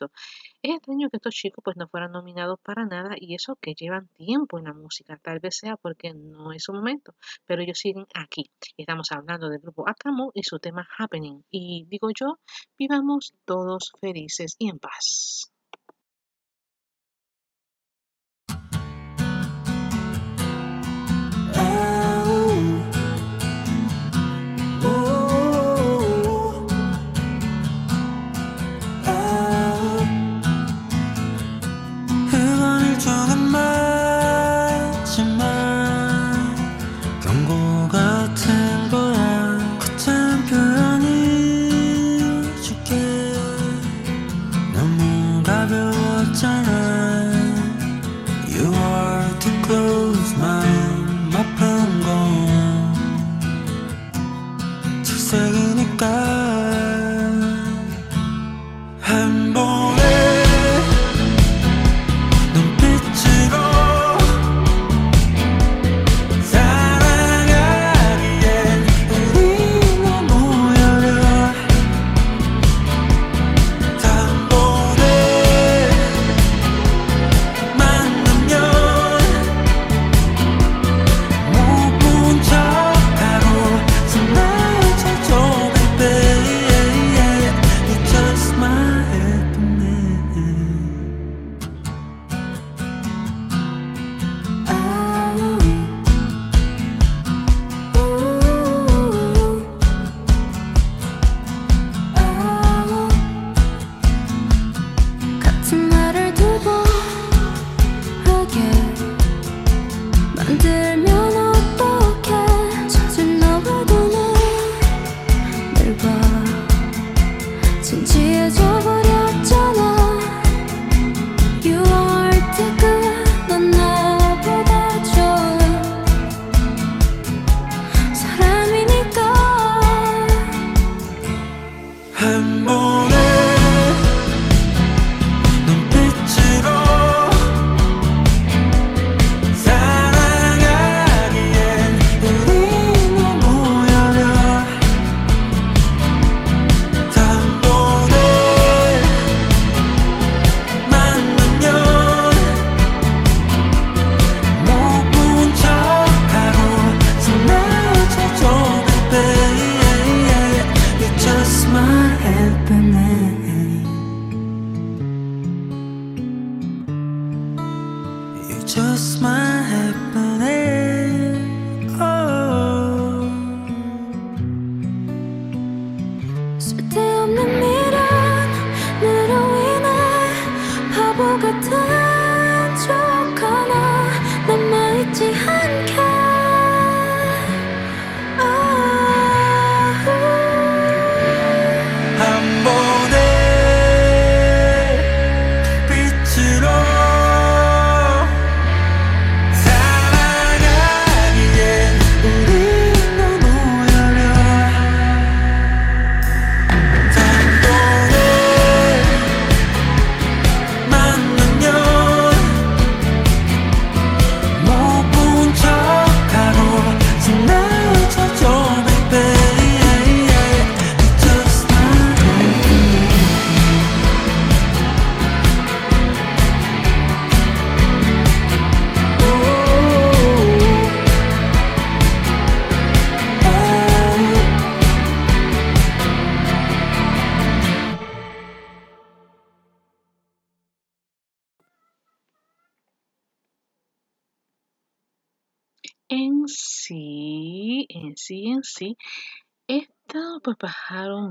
Es 0.62 0.76
extraño 0.76 1.10
que 1.10 1.16
estos 1.18 1.34
chicos 1.34 1.62
pues 1.64 1.76
no 1.76 1.88
fueran 1.88 2.12
nominados 2.12 2.58
para 2.60 2.86
nada 2.86 3.14
y 3.18 3.34
eso 3.34 3.56
que 3.60 3.74
llevan 3.74 4.08
tiempo 4.08 4.58
en 4.58 4.64
la 4.64 4.72
música, 4.72 5.18
tal 5.22 5.40
vez 5.40 5.56
sea 5.56 5.76
porque 5.76 6.14
no 6.14 6.52
es 6.52 6.64
su 6.64 6.72
momento, 6.72 7.14
pero 7.46 7.62
ellos 7.62 7.78
siguen 7.78 8.06
aquí. 8.14 8.50
Estamos 8.76 9.12
hablando 9.12 9.48
del 9.48 9.60
grupo 9.60 9.88
Akamo 9.88 10.30
y 10.34 10.42
su 10.42 10.58
tema 10.58 10.88
Happening 10.98 11.44
y 11.50 11.86
digo 11.88 12.08
yo, 12.18 12.38
vivamos 12.78 13.34
todos 13.44 13.92
felices 14.00 14.56
y 14.58 14.68
en 14.68 14.78
paz. 14.78 15.52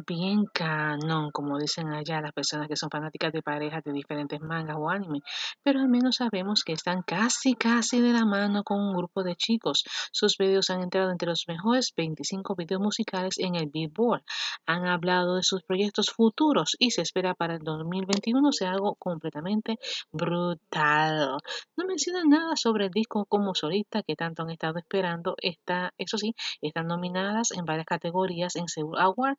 Bien 0.06 0.46
canon, 0.54 1.32
como 1.32 1.58
dicen 1.58 1.94
allá 1.94 2.22
las 2.22 2.34
personas 2.34 2.68
que 2.68 2.76
son 2.76 2.90
fanáticas 2.90 3.32
de 3.32 3.42
parejas 3.42 3.84
de 3.84 3.94
diferentes 3.94 4.40
mangas 4.42 4.78
o 4.78 4.90
anime, 4.90 5.22
pero 5.64 5.80
al 5.80 5.88
menos 5.88 6.18
sabemos 6.18 6.64
que 6.64 6.74
están 6.74 7.02
casi 7.02 7.56
casi 7.56 8.02
de 8.02 8.14
la 8.14 8.26
mano 8.26 8.64
con 8.64 8.80
un 8.80 8.96
grupo 8.96 9.24
de 9.24 9.36
chicos. 9.36 9.84
Sus 10.12 10.38
videos 10.38 10.70
han 10.70 10.82
entrado 10.82 11.12
entre 11.12 11.30
los 11.30 11.46
mejores 11.48 11.94
25 11.96 12.56
videos 12.56 12.82
musicales 12.82 13.38
en 13.38 13.56
el 13.56 13.68
Billboard. 13.68 14.24
Han 14.66 14.86
hablado 14.86 15.36
de 15.36 15.44
sus 15.44 15.64
proyectos 15.64 16.10
futuros 16.10 16.76
y 16.80 16.92
se 16.92 17.02
espera 17.02 17.34
para 17.34 17.56
el 17.56 17.64
2021 17.64 18.52
sea 18.52 18.72
algo 18.72 18.96
completamente 18.96 19.78
brutal. 20.12 21.38
No 21.76 21.86
mencionan 21.86 22.30
nada 22.30 22.56
sobre 22.56 22.86
el 22.86 22.92
disco 22.92 23.26
como 23.26 23.56
solista 23.56 24.04
que 24.04 24.16
tanto 24.16 24.44
han 24.44 24.50
estado 24.50 24.80
esperando. 24.80 25.36
Está, 25.42 25.94
eso 25.98 26.18
sí, 26.18 26.36
están 26.62 26.88
nominadas 26.88 27.52
en 27.52 27.66
varias 27.66 27.86
categorías 27.86 28.56
en 28.56 28.68
Seoul 28.68 28.98
Award 28.98 29.38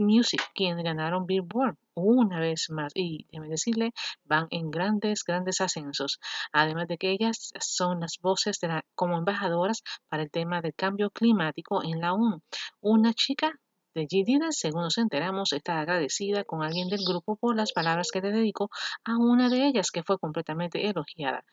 Music, 0.00 0.40
quienes 0.54 0.82
ganaron 0.82 1.26
Billboard 1.26 1.76
una 1.94 2.40
vez 2.40 2.70
más 2.70 2.92
y 2.94 3.26
déjeme 3.30 3.48
decirle, 3.48 3.92
van 4.24 4.46
en 4.50 4.70
grandes, 4.70 5.22
grandes 5.24 5.60
ascensos. 5.60 6.18
Además 6.52 6.88
de 6.88 6.98
que 6.98 7.10
ellas 7.10 7.52
son 7.60 8.00
las 8.00 8.18
voces 8.20 8.58
de 8.60 8.68
la, 8.68 8.84
como 8.94 9.18
embajadoras 9.18 9.82
para 10.08 10.22
el 10.22 10.30
tema 10.30 10.60
del 10.60 10.74
cambio 10.74 11.10
climático 11.10 11.82
en 11.84 12.00
la 12.00 12.14
ONU. 12.14 12.42
Una 12.80 13.12
chica 13.14 13.52
de 13.94 14.06
G. 14.06 14.52
según 14.52 14.82
nos 14.82 14.98
enteramos, 14.98 15.52
está 15.52 15.80
agradecida 15.80 16.44
con 16.44 16.62
alguien 16.62 16.88
del 16.88 17.00
grupo 17.06 17.36
por 17.36 17.56
las 17.56 17.72
palabras 17.72 18.10
que 18.12 18.20
le 18.20 18.30
dedicó 18.30 18.70
a 19.04 19.16
una 19.16 19.48
de 19.48 19.66
ellas 19.66 19.90
que 19.90 20.02
fue 20.02 20.18
completamente 20.18 20.88
elogiada. 20.88 21.44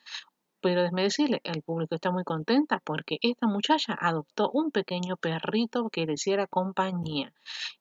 Pero 0.60 0.82
déjeme 0.82 1.02
decirle, 1.02 1.40
el 1.44 1.62
público 1.62 1.94
está 1.94 2.10
muy 2.10 2.24
contenta 2.24 2.80
porque 2.84 3.18
esta 3.22 3.46
muchacha 3.46 3.96
adoptó 3.98 4.50
un 4.52 4.70
pequeño 4.70 5.16
perrito 5.16 5.88
que 5.88 6.04
le 6.06 6.14
hiciera 6.14 6.46
compañía. 6.46 7.32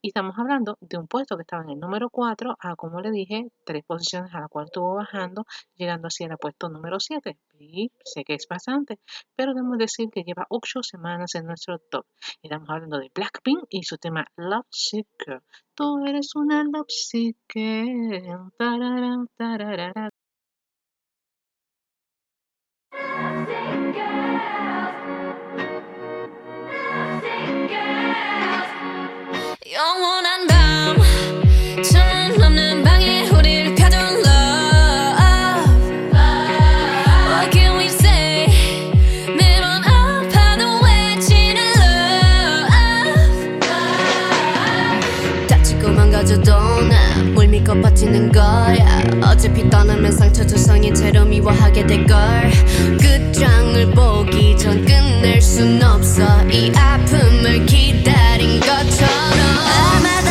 Y 0.02 0.10
estamos 0.10 0.38
hablando 0.38 0.78
de 0.82 0.98
un 0.98 1.08
puesto 1.08 1.38
que 1.38 1.42
estaba 1.42 1.64
en 1.64 1.72
el 1.72 1.80
número 1.80 2.10
4 2.10 2.56
a, 2.60 2.76
como 2.76 3.02
le 3.02 3.12
dije, 3.12 3.50
tres 3.66 3.84
posiciones 3.86 4.34
a 4.36 4.42
la 4.42 4.48
cual 4.48 4.66
estuvo 4.66 4.96
bajando, 4.96 5.46
llegando 5.76 6.08
así 6.08 6.24
al 6.24 6.38
puesto 6.38 6.70
número 6.70 7.00
7. 7.00 7.38
Y 7.60 7.92
sé 8.04 8.24
que 8.24 8.36
es 8.36 8.46
bastante, 8.48 9.00
pero 9.36 9.54
debemos 9.54 9.78
decir 9.80 10.10
que 10.12 10.24
lleva 10.24 10.46
8 10.50 10.84
semanas 10.84 11.34
en 11.36 11.48
nuestro 11.48 11.80
top. 11.80 12.06
Estamos 12.44 12.70
hablando 12.70 13.00
de 13.00 13.12
Blackpink 13.14 13.66
y 13.70 13.84
su 13.84 13.98
tema 13.98 14.28
Love 14.36 14.68
Seeker. 14.70 15.42
Tú 15.74 16.06
eres 16.06 16.36
una 16.36 16.64
Love 16.64 16.90
Seeker. 16.90 18.08
영원 18.60 19.28
girls, 23.98 24.98
You're 29.66 30.17
믿고 47.68 47.82
버티는 47.82 48.32
거야. 48.32 49.04
어차피 49.22 49.70
떠나면 49.70 50.12
상처 50.14 50.48
조성이 50.48 50.94
채로 50.94 51.26
미워하게 51.26 51.86
될걸. 51.86 52.18
끝장을 53.00 53.92
보기 53.92 54.58
전 54.58 54.86
끝낼 54.86 55.42
순 55.42 55.84
없어. 55.84 56.24
이 56.50 56.72
아픔을 56.74 57.66
기다린 57.66 58.60
것처럼 58.62 60.27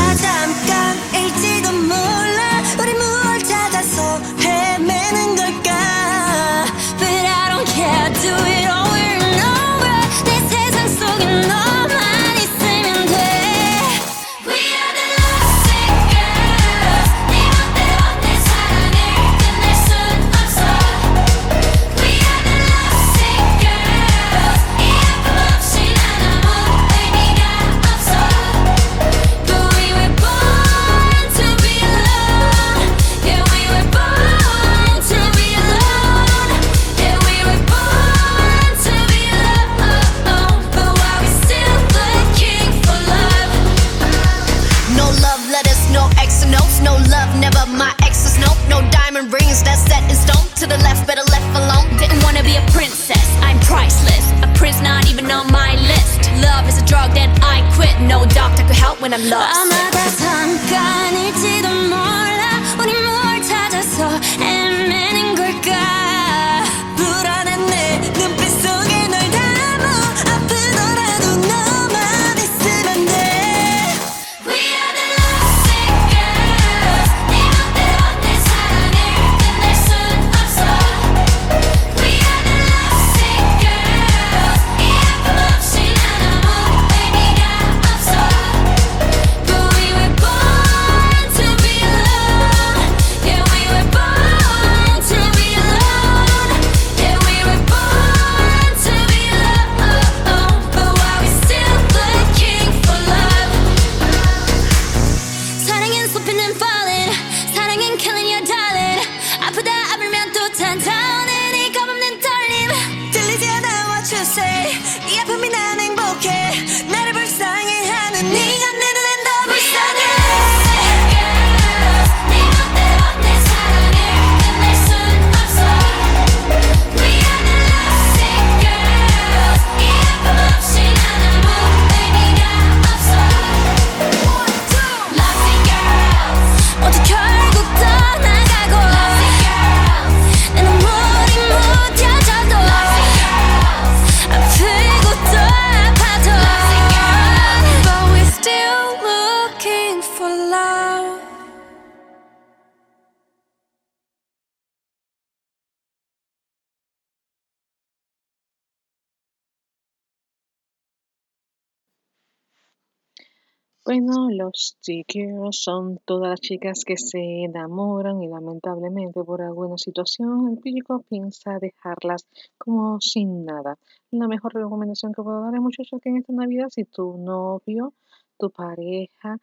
chiquillos 164.87 165.61
son 165.61 165.99
todas 166.05 166.31
las 166.31 166.41
chicas 166.41 166.85
que 166.85 166.97
se 166.97 167.19
enamoran 167.19 168.23
y 168.23 168.29
lamentablemente 168.29 169.23
por 169.25 169.43
alguna 169.43 169.77
situación 169.77 170.49
el 170.49 170.59
público 170.59 171.05
piensa 171.09 171.59
dejarlas 171.59 172.27
como 172.57 173.01
sin 173.01 173.45
nada. 173.45 173.79
La 174.13 174.29
mejor 174.29 174.55
recomendación 174.55 175.13
que 175.13 175.23
puedo 175.23 175.43
dar 175.43 175.55
es 175.55 175.61
muchachos 175.61 176.01
que 176.01 176.11
en 176.11 176.19
esta 176.19 176.33
Navidad 176.33 176.69
si 176.71 176.85
tu 176.85 177.19
novio 177.19 177.93
tu 178.39 178.51
pareja, 178.51 179.39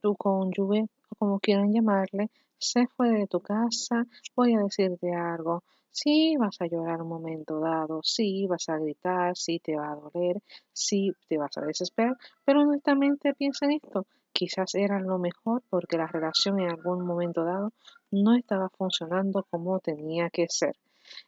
tu 0.00 0.14
cónyuge, 0.16 0.88
o 1.10 1.14
como 1.18 1.38
quieran 1.38 1.72
llamarle, 1.72 2.30
se 2.58 2.86
fue 2.88 3.10
de 3.10 3.26
tu 3.26 3.40
casa, 3.40 4.06
voy 4.34 4.54
a 4.54 4.60
decirte 4.60 5.14
algo. 5.14 5.62
Sí, 5.90 6.36
vas 6.36 6.60
a 6.60 6.66
llorar 6.66 7.02
un 7.02 7.08
momento 7.08 7.60
dado, 7.60 8.00
sí, 8.02 8.46
vas 8.46 8.68
a 8.68 8.78
gritar, 8.78 9.36
sí, 9.36 9.58
te 9.58 9.76
va 9.76 9.92
a 9.92 9.96
doler, 9.96 10.42
sí, 10.72 11.12
te 11.28 11.38
vas 11.38 11.56
a 11.58 11.62
desesperar, 11.62 12.16
pero 12.44 12.62
honestamente 12.62 13.34
piensa 13.34 13.66
en 13.66 13.72
esto. 13.72 14.06
Quizás 14.38 14.76
era 14.76 15.00
lo 15.00 15.18
mejor 15.18 15.64
porque 15.68 15.96
la 15.96 16.06
relación 16.06 16.60
en 16.60 16.70
algún 16.70 17.04
momento 17.04 17.42
dado 17.42 17.72
no 18.12 18.36
estaba 18.36 18.68
funcionando 18.68 19.44
como 19.50 19.80
tenía 19.80 20.30
que 20.30 20.46
ser. 20.48 20.76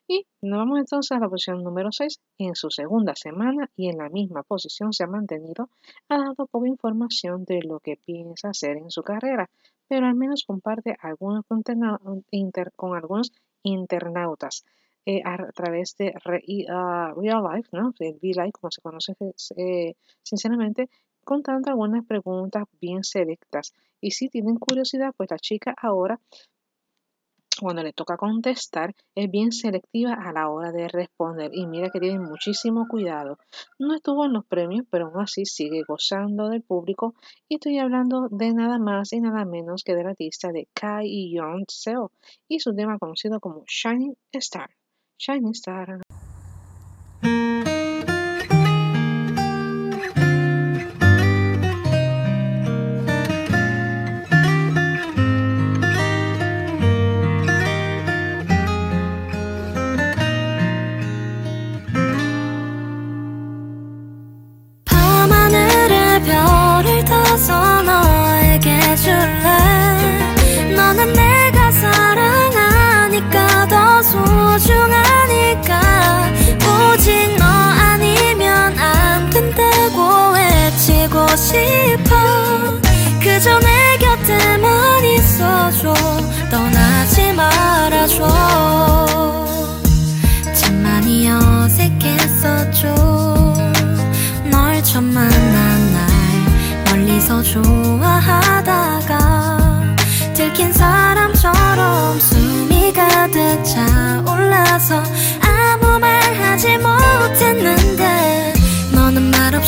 Y 0.06 0.28
nos 0.40 0.58
vamos 0.58 0.78
entonces 0.78 1.10
a 1.10 1.18
la 1.18 1.28
posición 1.28 1.64
número 1.64 1.90
6. 1.90 2.20
En 2.38 2.54
su 2.54 2.70
segunda 2.70 3.16
semana 3.16 3.68
y 3.74 3.88
en 3.88 3.98
la 3.98 4.10
misma 4.10 4.44
posición 4.44 4.92
se 4.92 5.02
ha 5.02 5.08
mantenido, 5.08 5.70
ha 6.08 6.18
dado 6.18 6.46
poca 6.46 6.68
información 6.68 7.44
de 7.44 7.64
lo 7.64 7.80
que 7.80 7.96
piensa 7.96 8.50
hacer 8.50 8.76
en 8.76 8.92
su 8.92 9.02
carrera, 9.02 9.50
pero 9.88 10.06
al 10.06 10.14
menos 10.14 10.44
comparte 10.44 10.96
algunos 11.00 11.44
con, 11.46 11.64
algunos 12.94 13.32
internautas 13.64 14.64
eh, 15.04 15.20
a 15.24 15.50
través 15.50 15.96
de 15.96 16.14
uh, 16.14 17.20
Real 17.20 17.42
Life, 17.52 17.70
¿no? 17.72 17.92
El 17.98 18.20
V-Life, 18.22 18.52
como 18.52 18.70
se 18.70 18.82
conoce 18.82 19.16
eh, 19.56 19.96
sinceramente, 20.22 20.88
contando 21.24 21.70
algunas 21.70 22.04
preguntas 22.06 22.64
bien 22.80 23.04
selectas. 23.04 23.72
Y 24.00 24.12
si 24.12 24.28
tienen 24.28 24.56
curiosidad, 24.56 25.12
pues 25.16 25.30
la 25.30 25.38
chica 25.38 25.74
ahora 25.76 26.18
cuando 27.60 27.82
le 27.82 27.92
toca 27.92 28.16
contestar, 28.16 28.94
es 29.14 29.30
bien 29.30 29.52
selectiva 29.52 30.14
a 30.14 30.32
la 30.32 30.48
hora 30.48 30.72
de 30.72 30.88
responder 30.88 31.50
y 31.52 31.66
mira 31.66 31.90
que 31.90 32.00
tiene 32.00 32.18
muchísimo 32.18 32.86
cuidado. 32.88 33.38
No 33.78 33.94
estuvo 33.94 34.24
en 34.24 34.32
los 34.32 34.46
premios, 34.46 34.86
pero 34.90 35.06
aún 35.06 35.20
así 35.20 35.44
sigue 35.44 35.82
gozando 35.86 36.48
del 36.48 36.62
público 36.62 37.14
y 37.48 37.56
estoy 37.56 37.78
hablando 37.78 38.28
de 38.30 38.54
nada 38.54 38.78
más 38.78 39.12
y 39.12 39.20
nada 39.20 39.44
menos 39.44 39.82
que 39.84 39.94
de 39.94 40.04
la 40.04 40.10
artista 40.10 40.52
de 40.52 40.68
Kai 40.72 41.06
y 41.06 41.34
Young 41.36 41.64
Seo 41.68 42.12
y 42.48 42.60
su 42.60 42.74
tema 42.74 42.98
conocido 42.98 43.40
como 43.40 43.64
Shining 43.66 44.16
Star. 44.32 44.70
Shining 45.18 45.52
Star. 45.52 46.00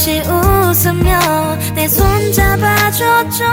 없이 0.02 0.20
웃으며 0.26 1.56
내 1.76 1.86
손 1.86 2.32
잡아줬죠. 2.32 3.44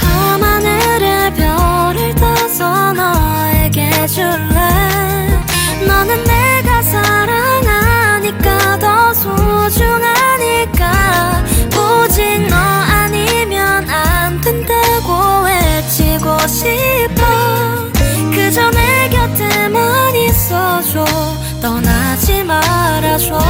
밤하늘에 0.00 1.32
별을 1.34 2.14
떠서 2.14 2.92
너에게 2.92 4.06
줄래? 4.06 5.40
너는 5.84 6.22
내가 6.22 6.80
사랑하니까 6.82 8.78
더 8.78 9.12
소중하니까. 9.14 10.92
오직 11.76 12.46
너 12.48 12.54
아니면 12.54 13.88
안 13.90 14.40
된다고 14.40 15.42
외치고 15.44 16.38
싶어. 16.46 17.24
그저 18.32 18.70
내 18.70 19.08
곁에만 19.08 20.14
있어줘. 20.14 21.04
떠나지 21.60 22.44
말아줘 22.44 23.40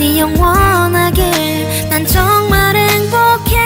네 0.00 0.18
영원하길. 0.18 1.90
난 1.90 2.06
정말 2.06 2.74
행복해. 2.74 3.58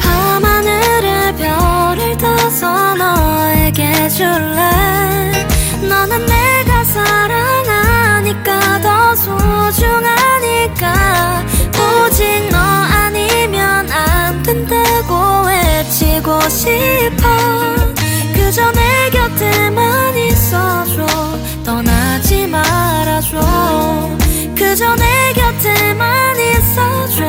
밤하늘에 0.00 1.32
별을 1.36 2.18
떠서 2.18 2.96
너에게 2.96 4.08
줄래? 4.08 5.46
너는 5.88 6.26
내가 6.26 6.82
사랑하니까 6.82 8.80
더 8.80 9.14
소중하니까. 9.14 10.90
오직 11.78 12.48
너 12.50 12.58
아니면 12.58 13.88
안 13.88 14.42
된다고 14.42 15.46
외치고 15.46 16.40
싶어. 16.48 17.22
그저 18.34 18.72
내 18.72 19.10
곁에만 19.10 20.16
있어줘. 20.16 21.06
떠나지 21.64 22.48
말아줘. 22.48 24.21
그저 24.72 24.96
내 24.96 25.34
곁에만 25.34 26.34
있어줘. 26.40 27.28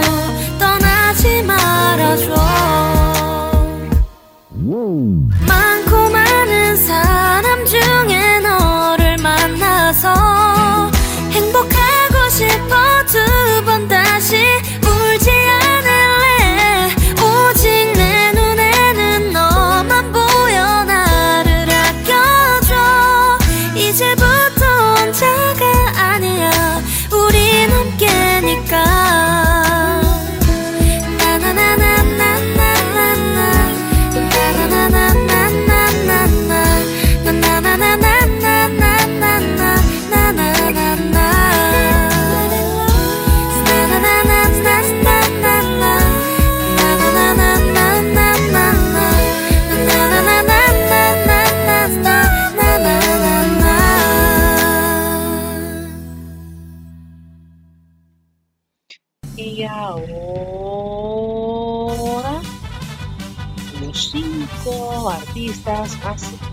떠나지 0.57 1.43
말아줘 1.43 2.33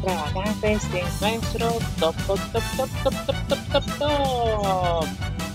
extravagantes 0.00 0.92
de 0.92 1.02
nuestro 1.20 1.68
top 1.98 2.16
top 2.26 2.40
top 2.52 2.62
top 2.76 2.88
top 3.02 3.14
top 3.24 3.48
top 3.48 3.72
top 3.72 3.98
top. 3.98 5.06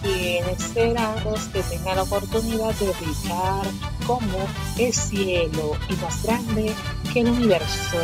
quienes 0.01 0.61
serán 0.61 1.23
los 1.23 1.45
que 1.47 1.63
tengan 1.63 1.95
la 1.95 2.03
oportunidad 2.03 2.73
de 2.75 2.91
brillar 2.93 3.65
como 4.05 4.47
el 4.77 4.93
cielo 4.93 5.77
y 5.89 5.95
más 5.95 6.23
grande 6.23 6.73
que 7.11 7.21
el 7.21 7.29
universo. 7.29 7.97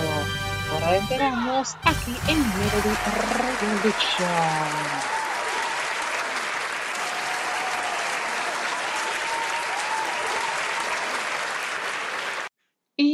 Ahora 0.74 0.98
enteramos 0.98 1.76
aquí 1.84 2.16
en 2.28 2.40
Melody 2.40 2.96
Revolution. 3.38 5.11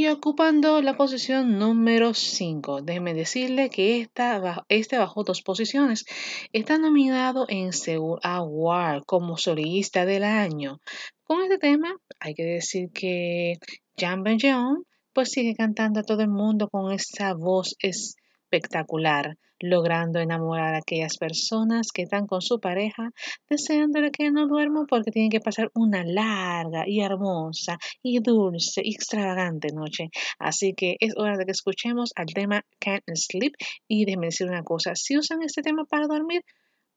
Ocupando 0.09 0.81
la 0.81 0.95
posición 0.95 1.59
número 1.59 2.13
5, 2.13 2.81
déjeme 2.81 3.13
decirle 3.13 3.69
que 3.69 3.99
esta, 3.99 4.65
este 4.69 4.97
bajó 4.97 5.23
dos 5.23 5.41
posiciones. 5.41 6.05
Está 6.53 6.77
nominado 6.77 7.45
en 7.49 7.73
Seoul 7.73 8.19
Award 8.23 9.03
como 9.05 9.38
solista 9.38 10.05
del 10.05 10.23
año. 10.23 10.79
Con 11.23 11.41
este 11.43 11.57
tema, 11.57 11.93
hay 12.19 12.35
que 12.35 12.45
decir 12.45 12.89
que 12.93 13.57
Jan 13.97 14.23
Ben-jeon 14.23 14.85
pues 15.11 15.31
sigue 15.31 15.55
cantando 15.55 15.99
a 15.99 16.03
todo 16.03 16.21
el 16.21 16.29
mundo 16.29 16.69
con 16.69 16.93
esa 16.93 17.34
voz 17.34 17.75
espectacular 17.79 19.38
logrando 19.59 20.19
enamorar 20.19 20.75
a 20.75 20.79
aquellas 20.79 21.17
personas 21.17 21.91
que 21.91 22.03
están 22.03 22.27
con 22.27 22.41
su 22.41 22.59
pareja, 22.59 23.11
deseándole 23.49 24.11
que 24.11 24.31
no 24.31 24.47
duerman 24.47 24.85
porque 24.88 25.11
tienen 25.11 25.31
que 25.31 25.39
pasar 25.39 25.71
una 25.73 26.03
larga 26.03 26.84
y 26.88 27.01
hermosa 27.01 27.77
y 28.01 28.19
dulce 28.19 28.81
y 28.84 28.93
extravagante 28.93 29.69
noche. 29.73 30.09
Así 30.39 30.73
que 30.73 30.95
es 30.99 31.13
hora 31.17 31.38
de 31.38 31.45
que 31.45 31.51
escuchemos 31.51 32.11
al 32.15 32.27
tema 32.27 32.63
Can't 32.79 33.03
Sleep 33.13 33.53
y 33.88 34.05
déjenme 34.05 34.27
decir 34.27 34.47
una 34.47 34.63
cosa, 34.63 34.95
si 34.95 35.17
usan 35.17 35.41
este 35.41 35.61
tema 35.61 35.85
para 35.85 36.07
dormir 36.07 36.43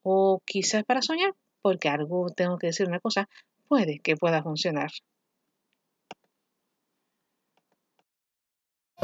o 0.03 0.41
quizás 0.47 0.85
para 0.85 1.03
soñar, 1.03 1.33
porque 1.63 1.89
algo 1.89 2.27
tengo 2.35 2.59
que 2.59 2.69
decir 2.69 2.87
una 2.87 3.01
cosa, 3.01 3.29
puede 3.69 4.01
que 4.01 4.17
pueda 4.17 4.43
funcionar. 4.43 4.91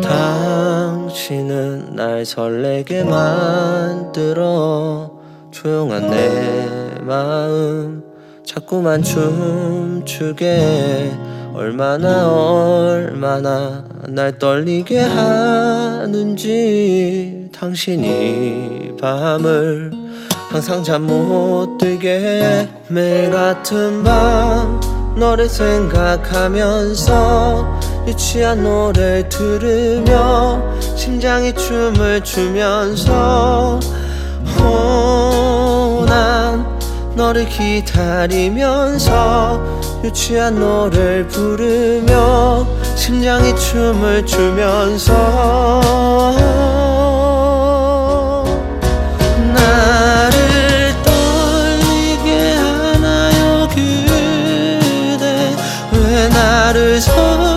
당신은 0.02 1.94
날 1.96 2.24
설레게 2.24 3.04
만들어 3.04 5.10
조용한 5.50 6.10
내 6.10 6.68
마음 7.00 8.02
자꾸만 8.44 9.02
춤추게 9.02 11.12
얼마나 11.54 12.28
얼마나 12.28 13.84
날 14.08 14.38
떨리게 14.38 15.00
하는지 16.00 17.48
당신이 17.54 18.96
밤을 19.00 19.90
항상 20.50 20.82
잠 20.84 21.06
못 21.06 21.78
들게 21.78 22.68
매일 22.88 23.30
같은 23.30 24.02
밤 24.04 24.80
너를 25.16 25.48
생각하면서 25.48 27.06
유치한 28.06 28.62
노래를 28.62 29.28
들으며 29.28 30.62
심장이 30.96 31.52
춤을 31.52 32.22
추면서 32.22 33.80
난 36.06 36.64
너를 37.16 37.48
기다리면서 37.48 39.02
유치한 40.04 40.60
노래를 40.60 41.26
부르며 41.26 42.64
심장이 42.94 43.56
춤을 43.56 44.24
추면서 44.24 45.82
나를 56.32 57.02
떨 57.06 57.55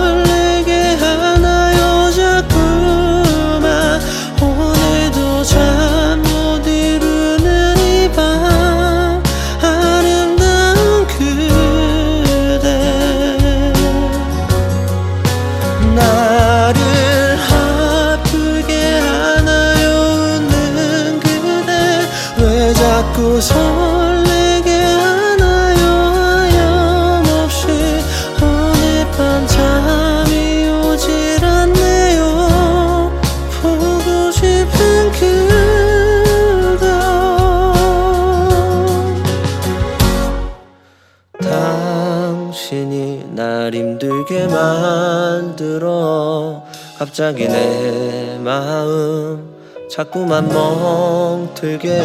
갑자기 47.19 47.49
내 47.49 48.39
마음 48.39 49.53
자꾸만 49.91 50.47
멍들게. 50.47 52.01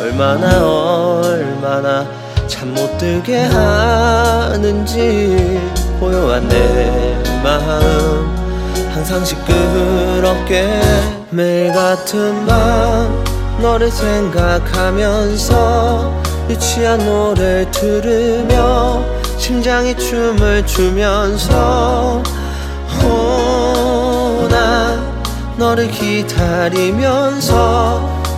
얼마나 0.00 1.20
얼마나 1.22 2.04
잠 2.48 2.74
못 2.74 2.98
들게 2.98 3.42
하는지 3.44 4.90
고요한 6.00 6.48
내 6.48 7.22
마음. 7.44 8.34
항상 8.92 9.24
시끄럽게 9.24 10.68
매일 11.30 11.72
같은 11.72 12.44
밤 12.44 13.24
너를 13.62 13.88
생각하면서 13.88 15.42
유치한 16.50 16.98
노래를 17.06 17.70
들으며 17.70 19.00
심장이 19.38 19.96
춤을 19.96 20.66
추면서 20.66 22.20
너를 25.58 25.90
기다리면서 25.90 27.52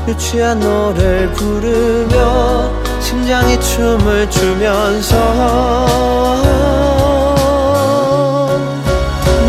유치한 0.09 0.59
노래를 0.59 1.31
부르며 1.33 2.73
심장이 2.99 3.61
춤을 3.61 4.31
추면서 4.31 5.17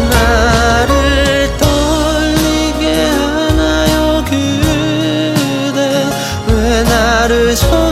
나를 0.09 1.49
떨리게 1.57 3.05
하나요 3.05 4.21
그대? 4.25 6.05
왜 6.47 6.83
나를 6.83 7.55
설 7.55 7.90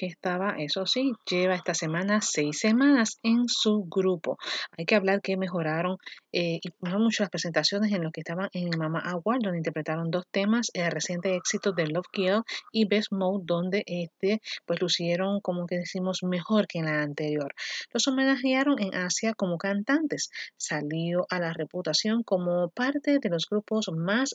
que 0.00 0.06
estaba, 0.06 0.54
eso 0.56 0.86
sí, 0.86 1.12
lleva 1.28 1.54
esta 1.54 1.74
semana 1.74 2.22
seis 2.22 2.58
semanas 2.58 3.18
en 3.22 3.48
su 3.48 3.84
grupo. 3.84 4.38
Hay 4.78 4.86
que 4.86 4.94
hablar 4.94 5.20
que 5.20 5.36
mejoraron 5.36 5.98
eh, 6.32 6.58
y 6.62 6.70
no 6.80 6.98
mucho 6.98 7.22
las 7.22 7.28
presentaciones 7.28 7.92
en 7.92 8.02
lo 8.02 8.10
que 8.10 8.22
estaban 8.22 8.48
en 8.54 8.70
Mama 8.78 9.00
Award, 9.00 9.40
donde 9.42 9.58
interpretaron 9.58 10.10
dos 10.10 10.24
temas, 10.30 10.70
el 10.72 10.90
reciente 10.90 11.36
éxito 11.36 11.72
de 11.72 11.86
Love 11.86 12.06
Kill 12.10 12.40
y 12.72 12.86
Best 12.86 13.12
Mode, 13.12 13.44
donde 13.44 13.82
este, 13.86 14.40
pues 14.64 14.80
lucieron, 14.80 15.42
como 15.42 15.66
que 15.66 15.76
decimos, 15.76 16.22
mejor 16.22 16.66
que 16.66 16.78
en 16.78 16.86
la 16.86 17.02
anterior. 17.02 17.54
Los 17.92 18.08
homenajearon 18.08 18.80
en 18.80 18.94
Asia 18.94 19.34
como 19.34 19.58
cantantes. 19.58 20.30
Salió 20.56 21.26
a 21.28 21.38
la 21.40 21.52
reputación 21.52 22.22
como 22.22 22.70
parte 22.70 23.18
de 23.18 23.28
los 23.28 23.46
grupos 23.50 23.90
más 23.94 24.34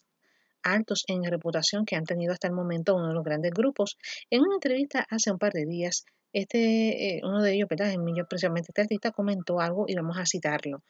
altos 0.66 1.04
en 1.08 1.24
reputación 1.24 1.86
que 1.86 1.96
han 1.96 2.04
tenido 2.04 2.34
hasta 2.34 2.48
el 2.48 2.54
momento 2.54 2.96
uno 2.96 3.08
de 3.08 3.14
los 3.14 3.24
grandes 3.24 3.52
grupos. 3.52 3.98
En 4.30 4.42
una 4.42 4.56
entrevista 4.56 5.06
hace 5.10 5.32
un 5.32 5.38
par 5.38 5.54
de 5.54 5.66
días, 5.66 6.06
este, 6.34 7.18
eh, 7.18 7.22
uno 7.24 7.42
de 7.42 7.54
ellos, 7.54 7.70
¿verdad? 7.70 7.96
Mí, 7.98 8.14
precisamente 8.28 8.72
este 8.72 8.82
artista 8.82 9.12
comentó 9.12 9.60
algo 9.62 9.86
y 9.88 9.96
vamos 9.96 10.18
a 10.18 10.26
citarlo. 10.26 10.84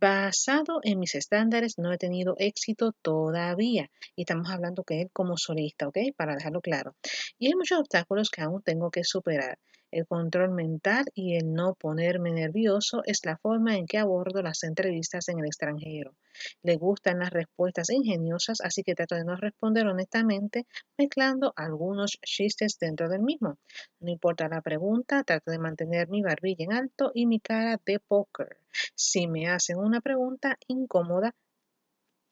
Basado 0.00 0.78
en 0.84 1.00
mis 1.00 1.16
estándares, 1.16 1.74
no 1.76 1.92
he 1.92 1.98
tenido 1.98 2.36
éxito 2.38 2.92
todavía. 3.02 3.90
Y 4.14 4.22
estamos 4.22 4.48
hablando 4.48 4.84
que 4.84 5.02
él 5.02 5.10
como 5.12 5.36
solista, 5.36 5.88
¿ok? 5.88 5.98
Para 6.16 6.36
dejarlo 6.36 6.60
claro. 6.60 6.94
Y 7.38 7.48
hay 7.48 7.54
muchos 7.54 7.80
obstáculos 7.80 8.30
que 8.30 8.42
aún 8.42 8.62
tengo 8.62 8.90
que 8.90 9.02
superar. 9.02 9.58
El 9.90 10.06
control 10.06 10.50
mental 10.50 11.06
y 11.14 11.36
el 11.36 11.54
no 11.54 11.74
ponerme 11.74 12.30
nervioso 12.30 13.02
es 13.06 13.24
la 13.24 13.38
forma 13.38 13.76
en 13.76 13.86
que 13.86 13.98
abordo 13.98 14.42
las 14.42 14.62
entrevistas 14.62 15.28
en 15.28 15.38
el 15.38 15.46
extranjero. 15.46 16.14
Le 16.62 16.76
gustan 16.76 17.20
las 17.20 17.30
respuestas 17.30 17.88
ingeniosas, 17.90 18.60
así 18.60 18.82
que 18.82 18.94
trato 18.94 19.14
de 19.14 19.24
no 19.24 19.34
responder 19.36 19.86
honestamente, 19.86 20.66
mezclando 20.98 21.54
algunos 21.56 22.18
chistes 22.22 22.78
dentro 22.78 23.08
del 23.08 23.22
mismo. 23.22 23.58
No 24.00 24.10
importa 24.10 24.48
la 24.48 24.60
pregunta, 24.60 25.24
trato 25.24 25.50
de 25.50 25.58
mantener 25.58 26.08
mi 26.08 26.22
barbilla 26.22 26.64
en 26.64 26.72
alto 26.74 27.10
y 27.14 27.26
mi 27.26 27.40
cara 27.40 27.80
de 27.84 27.98
póker. 27.98 28.58
Si 28.94 29.26
me 29.26 29.48
hacen 29.48 29.78
una 29.78 30.00
pregunta 30.00 30.58
incómoda, 30.66 31.34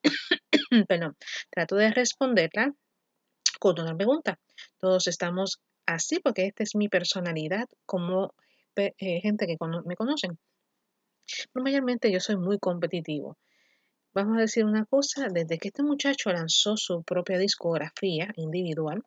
perdón, 0.89 1.17
trato 1.51 1.77
de 1.77 1.91
responderla 1.91 2.75
con 3.59 3.81
una 3.81 3.97
pregunta. 3.97 4.39
Todos 4.79 5.07
estamos 5.07 5.61
así 5.87 6.19
porque 6.21 6.47
esta 6.47 6.63
es 6.63 6.75
mi 6.75 6.89
personalidad 6.89 7.69
como 7.87 8.35
eh, 8.77 9.21
gente 9.21 9.47
que 9.47 9.57
me 9.85 9.97
conocen. 9.97 10.39
Pero 11.53 11.65
mayormente 11.65 12.13
yo 12.13 12.21
soy 12.21 12.37
muy 12.37 12.59
competitivo. 12.59 13.37
Vamos 14.15 14.39
a 14.39 14.41
decir 14.41 14.65
una 14.65 14.85
cosa, 14.87 15.29
desde 15.31 15.59
que 15.59 15.69
este 15.69 15.83
muchacho 15.83 16.31
lanzó 16.31 16.77
su 16.77 17.03
propia 17.03 17.39
discografía 17.39 18.33
individual 18.37 19.03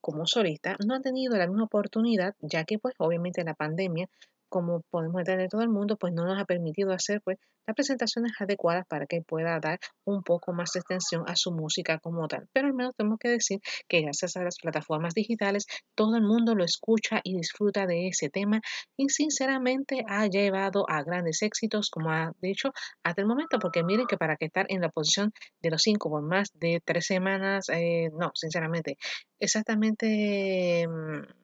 como 0.00 0.26
solista, 0.26 0.76
no 0.86 0.94
ha 0.94 1.00
tenido 1.00 1.36
la 1.36 1.46
misma 1.46 1.64
oportunidad, 1.64 2.34
ya 2.40 2.64
que 2.64 2.78
pues 2.78 2.94
obviamente 2.98 3.44
la 3.44 3.54
pandemia 3.54 4.08
como 4.50 4.82
podemos 4.90 5.20
entender 5.20 5.48
todo 5.48 5.62
el 5.62 5.70
mundo, 5.70 5.96
pues 5.96 6.12
no 6.12 6.26
nos 6.26 6.38
ha 6.38 6.44
permitido 6.44 6.92
hacer 6.92 7.22
pues 7.22 7.38
las 7.66 7.74
presentaciones 7.74 8.32
adecuadas 8.38 8.86
para 8.86 9.06
que 9.06 9.22
pueda 9.22 9.58
dar 9.60 9.78
un 10.04 10.22
poco 10.22 10.52
más 10.52 10.72
de 10.72 10.80
extensión 10.80 11.24
a 11.26 11.36
su 11.36 11.52
música 11.52 11.98
como 11.98 12.26
tal. 12.28 12.48
Pero 12.52 12.66
al 12.66 12.74
menos 12.74 12.94
tenemos 12.96 13.18
que 13.18 13.28
decir 13.28 13.60
que 13.88 14.02
gracias 14.02 14.36
a 14.36 14.42
las 14.42 14.58
plataformas 14.58 15.14
digitales 15.14 15.66
todo 15.94 16.16
el 16.16 16.22
mundo 16.22 16.54
lo 16.54 16.64
escucha 16.64 17.20
y 17.22 17.36
disfruta 17.36 17.86
de 17.86 18.08
ese 18.08 18.28
tema 18.28 18.60
y 18.96 19.08
sinceramente 19.08 20.04
ha 20.08 20.26
llevado 20.26 20.84
a 20.88 21.02
grandes 21.02 21.42
éxitos 21.42 21.90
como 21.90 22.10
ha 22.10 22.32
dicho 22.42 22.72
hasta 23.04 23.22
el 23.22 23.28
momento 23.28 23.58
porque 23.60 23.84
miren 23.84 24.06
que 24.06 24.16
para 24.16 24.36
que 24.36 24.46
estar 24.46 24.66
en 24.68 24.80
la 24.80 24.88
posición 24.88 25.32
de 25.62 25.70
los 25.70 25.82
cinco 25.82 26.10
por 26.10 26.22
más 26.22 26.50
de 26.54 26.82
tres 26.84 27.06
semanas, 27.06 27.68
eh, 27.68 28.10
no, 28.18 28.32
sinceramente, 28.34 28.96
exactamente... 29.38 30.86
Mm, 30.88 31.39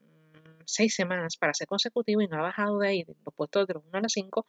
seis 0.67 0.95
semanas 0.95 1.37
para 1.37 1.55
ser 1.55 1.67
consecutivo 1.67 2.21
y 2.21 2.29
no 2.29 2.39
ha 2.39 2.43
bajado 2.43 2.79
de 2.79 2.89
ahí, 2.89 3.05
de 3.05 3.15
los 3.25 3.35
puestos 3.35 3.67
de 3.67 3.75
los 3.75 3.85
1 3.85 3.99
a 3.99 4.01
los 4.03 4.13
5, 4.13 4.47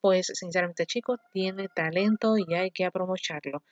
pues 0.00 0.26
sinceramente 0.34 0.86
chicos, 0.86 1.18
tiene 1.32 1.68
talento 1.74 2.36
y 2.38 2.54
hay 2.54 2.70
que 2.70 2.84
aprovecharlo. 2.84 3.62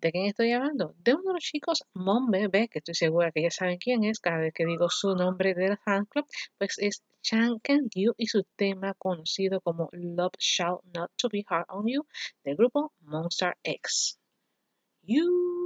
¿De 0.00 0.12
quién 0.12 0.26
estoy 0.26 0.52
hablando? 0.52 0.94
De 0.98 1.14
uno 1.14 1.24
de 1.28 1.34
los 1.34 1.44
chicos, 1.44 1.84
Mon 1.94 2.30
Bebe, 2.30 2.68
que 2.68 2.78
estoy 2.78 2.94
segura 2.94 3.32
que 3.32 3.42
ya 3.42 3.50
saben 3.50 3.78
quién 3.78 4.04
es, 4.04 4.20
cada 4.20 4.38
vez 4.38 4.52
que 4.54 4.66
digo 4.66 4.88
su 4.90 5.14
nombre 5.14 5.54
del 5.54 5.78
fan 5.78 6.04
club, 6.06 6.26
pues 6.58 6.78
es 6.78 7.02
Chan 7.22 7.58
Can 7.60 7.88
You 7.94 8.14
y 8.16 8.26
su 8.26 8.44
tema 8.56 8.94
conocido 8.94 9.60
como 9.60 9.88
Love 9.92 10.38
Shall 10.38 10.78
Not 10.94 11.10
To 11.16 11.28
Be 11.28 11.44
Hard 11.48 11.66
On 11.68 11.86
You 11.86 12.06
del 12.44 12.56
grupo 12.56 12.92
Monster 13.00 13.56
X. 13.62 14.18
You 15.02 15.57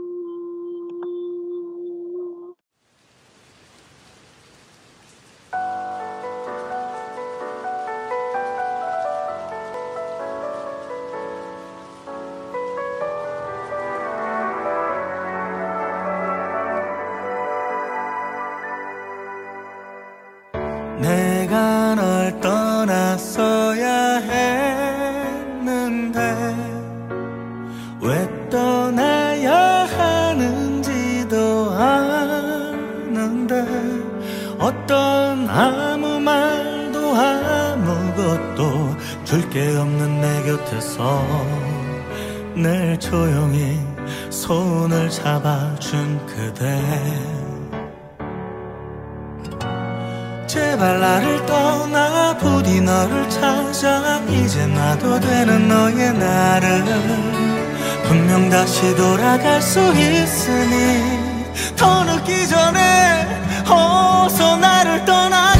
어떤 34.62 35.48
아무 35.51 36.20
말도 36.20 37.14
아무것도 37.16 38.97
줄 39.24 39.51
게 39.51 39.76
없는 39.76 40.20
내 40.20 40.43
곁에서 40.44 41.26
늘 42.55 42.98
조용히 43.01 43.80
손을 44.30 45.10
잡아준 45.10 46.24
그대. 46.26 46.80
제발 50.47 51.01
나를 51.01 51.44
떠나 51.47 52.36
부디 52.36 52.80
너를 52.80 53.28
찾아 53.30 54.20
이제 54.28 54.66
놔도 54.66 55.20
되는 55.20 55.66
너의 55.68 56.12
나를 56.12 56.84
분명 58.05 58.51
다시 58.51 58.94
돌아갈 58.94 59.60
수 59.62 59.80
있으니 59.94 61.02
더 61.76 62.05
늦기 62.05 62.47
전에 62.48 63.41
어서 63.68 64.56
나를 64.56 65.05
떠나 65.05 65.52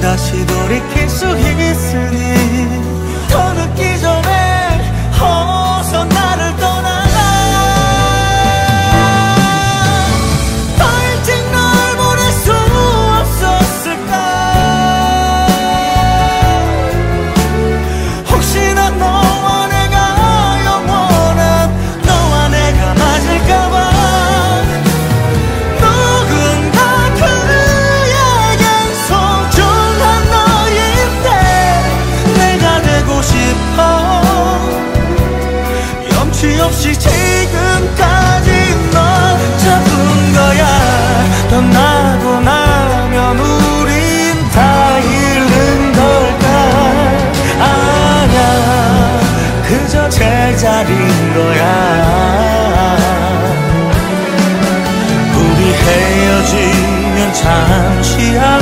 다시 0.00 0.46
돌이킬 0.46 1.08
수 1.08 1.26
있으니 1.26 2.18
더 3.30 3.52
늦기 3.52 3.97
제자리인 50.58 51.34
거야. 51.34 52.96
우리 55.36 55.72
헤어지면 55.72 57.32
잠시 57.32 58.36
아 58.36 58.58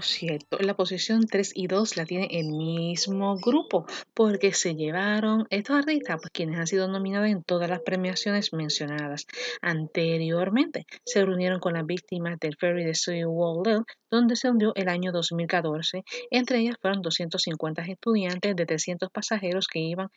Cierto. 0.00 0.58
La 0.60 0.74
posición 0.74 1.26
3 1.26 1.52
y 1.54 1.66
2 1.66 1.96
la 1.96 2.04
tiene 2.04 2.28
el 2.30 2.48
mismo 2.48 3.36
grupo, 3.36 3.86
porque 4.14 4.52
se 4.52 4.74
llevaron 4.74 5.46
estos 5.50 5.76
artistas, 5.76 6.16
pues 6.20 6.30
quienes 6.32 6.58
han 6.58 6.66
sido 6.66 6.88
nominados 6.88 7.28
en 7.28 7.42
todas 7.42 7.68
las 7.68 7.80
premiaciones 7.80 8.52
mencionadas 8.52 9.26
anteriormente. 9.60 10.86
Se 11.04 11.24
reunieron 11.24 11.60
con 11.60 11.74
las 11.74 11.86
víctimas 11.86 12.38
del 12.38 12.56
ferry 12.56 12.84
de 12.84 12.94
Sewell, 12.94 13.84
donde 14.10 14.36
se 14.36 14.50
hundió 14.50 14.72
el 14.74 14.88
año 14.88 15.12
2014. 15.12 16.04
Entre 16.30 16.58
ellas 16.58 16.76
fueron 16.80 17.02
250 17.02 17.82
estudiantes 17.82 18.56
de 18.56 18.66
300 18.66 19.10
pasajeros 19.10 19.66
que 19.66 19.80
iban 19.80 20.08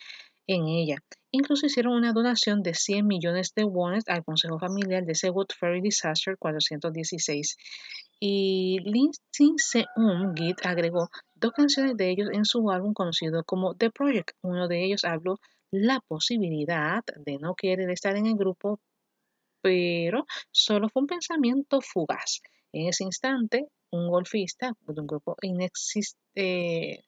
en 0.47 0.67
ella. 0.67 0.97
Incluso 1.31 1.65
hicieron 1.65 1.93
una 1.93 2.11
donación 2.11 2.61
de 2.61 2.73
100 2.73 3.07
millones 3.07 3.53
de 3.55 3.63
wones 3.63 4.03
al 4.07 4.23
Consejo 4.23 4.59
Familiar 4.59 5.05
de 5.05 5.15
Sewell 5.15 5.47
Ferry 5.57 5.81
Disaster 5.81 6.35
416 6.37 7.55
y 8.23 8.77
Lindsay 8.83 9.55
Seung 9.57 10.37
Git 10.37 10.63
agregó 10.63 11.09
dos 11.33 11.51
canciones 11.53 11.97
de 11.97 12.11
ellos 12.11 12.29
en 12.31 12.45
su 12.45 12.69
álbum 12.69 12.93
conocido 12.93 13.43
como 13.43 13.73
The 13.73 13.89
Project. 13.89 14.37
Uno 14.43 14.67
de 14.67 14.85
ellos 14.85 15.03
habló 15.05 15.39
la 15.71 15.99
posibilidad 16.07 17.03
de 17.15 17.39
no 17.39 17.55
querer 17.55 17.89
estar 17.89 18.15
en 18.15 18.27
el 18.27 18.35
grupo, 18.35 18.79
pero 19.61 20.27
solo 20.51 20.87
fue 20.89 21.01
un 21.01 21.07
pensamiento 21.07 21.81
fugaz. 21.81 22.41
En 22.71 22.87
ese 22.89 23.03
instante, 23.05 23.67
un 23.89 24.07
golfista 24.07 24.73
de 24.87 25.01
un 25.01 25.07
grupo 25.07 25.35
inexistente, 25.41 27.03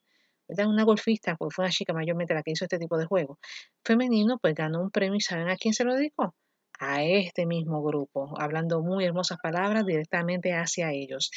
una 0.66 0.84
golfista, 0.84 1.36
porque 1.36 1.54
fue 1.54 1.66
una 1.66 1.72
chica 1.72 1.94
mayormente 1.94 2.34
la 2.34 2.42
que 2.42 2.52
hizo 2.52 2.66
este 2.66 2.80
tipo 2.80 2.98
de 2.98 3.06
juego, 3.06 3.38
femenino, 3.84 4.40
pues 4.40 4.56
ganó 4.56 4.82
un 4.82 4.90
premio 4.90 5.18
y 5.18 5.22
¿saben 5.22 5.50
a 5.50 5.58
quién 5.58 5.76
se 5.76 5.84
lo 5.84 5.94
dedicó? 5.94 6.34
A 6.80 7.04
este 7.04 7.46
mismo 7.46 7.84
grupo, 7.84 8.34
hablando 8.40 8.82
muy 8.82 9.06
hermosas 9.06 9.38
palabras 9.42 9.86
directamente 9.86 10.54
hacia 10.54 10.92
ellos. 10.92 11.32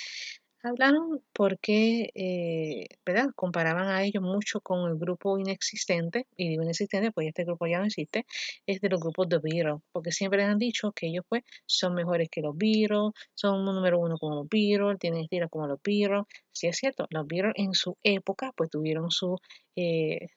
Hablaron 0.63 1.23
porque, 1.33 2.11
eh, 2.15 2.89
¿verdad? 3.05 3.29
Comparaban 3.37 3.89
a 3.89 4.03
ellos 4.03 4.23
mucho 4.23 4.61
con 4.61 4.91
el 4.91 4.99
grupo 4.99 5.39
inexistente, 5.39 6.27
y 6.37 6.49
digo 6.49 6.65
inexistente, 6.65 7.13
pues 7.13 7.29
este 7.29 7.45
grupo 7.45 7.67
ya 7.69 7.79
no 7.79 7.85
existe, 7.87 8.27
es 8.67 8.81
de 8.81 8.89
los 8.89 9.01
grupos 9.01 9.29
de 9.29 9.39
Beatles, 9.39 9.81
porque 9.93 10.11
siempre 10.11 10.43
han 10.43 10.59
dicho 10.59 10.91
que 10.93 11.07
ellos 11.07 11.25
pues 11.29 11.45
son 11.67 11.95
mejores 11.95 12.29
que 12.31 12.41
los 12.41 12.57
Beatles, 12.57 13.13
son 13.35 13.61
un 13.61 13.77
número 13.77 14.01
uno 14.01 14.19
como 14.19 14.35
los 14.37 14.49
Beatles, 14.49 14.99
tienen 14.99 15.23
estilo 15.23 15.49
como 15.49 15.69
los 15.69 15.79
Beatles. 15.85 16.25
Sí 16.51 16.67
es 16.67 16.77
cierto, 16.77 17.07
los 17.11 17.27
Beatles 17.29 17.55
en 17.57 17.73
su 17.75 17.97
época 18.03 18.53
pues 18.57 18.71
tuvieron 18.71 19.11
su... 19.11 19.39
Eh, 19.77 20.29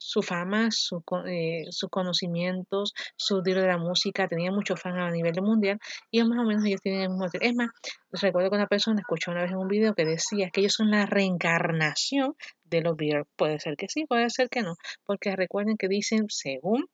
su 0.00 0.22
fama, 0.22 0.70
su, 0.70 1.04
eh, 1.26 1.66
sus 1.70 1.90
conocimientos, 1.90 2.94
su 3.16 3.42
tiro 3.42 3.60
de 3.60 3.68
la 3.68 3.76
música, 3.76 4.26
tenía 4.28 4.50
muchos 4.50 4.80
fans 4.80 4.98
a 4.98 5.10
nivel 5.10 5.40
mundial 5.42 5.78
y 6.10 6.22
más 6.24 6.38
o 6.38 6.44
menos 6.44 6.64
ellos 6.64 6.80
tienen 6.80 7.02
el 7.02 7.10
mismo 7.10 7.26
Es 7.32 7.54
más, 7.54 7.68
recuerdo 8.10 8.50
que 8.50 8.56
una 8.56 8.66
persona 8.66 9.00
escuchó 9.00 9.30
una 9.30 9.42
vez 9.42 9.50
en 9.50 9.58
un 9.58 9.68
video 9.68 9.94
que 9.94 10.06
decía 10.06 10.50
que 10.50 10.60
ellos 10.60 10.72
son 10.72 10.90
la 10.90 11.04
reencarnación 11.04 12.34
de 12.64 12.80
los 12.80 12.96
Beatles. 12.96 13.26
Puede 13.36 13.60
ser 13.60 13.76
que 13.76 13.88
sí, 13.88 14.06
puede 14.06 14.30
ser 14.30 14.48
que 14.48 14.62
no, 14.62 14.74
porque 15.04 15.36
recuerden 15.36 15.76
que 15.76 15.88
dicen, 15.88 16.26
según 16.28 16.86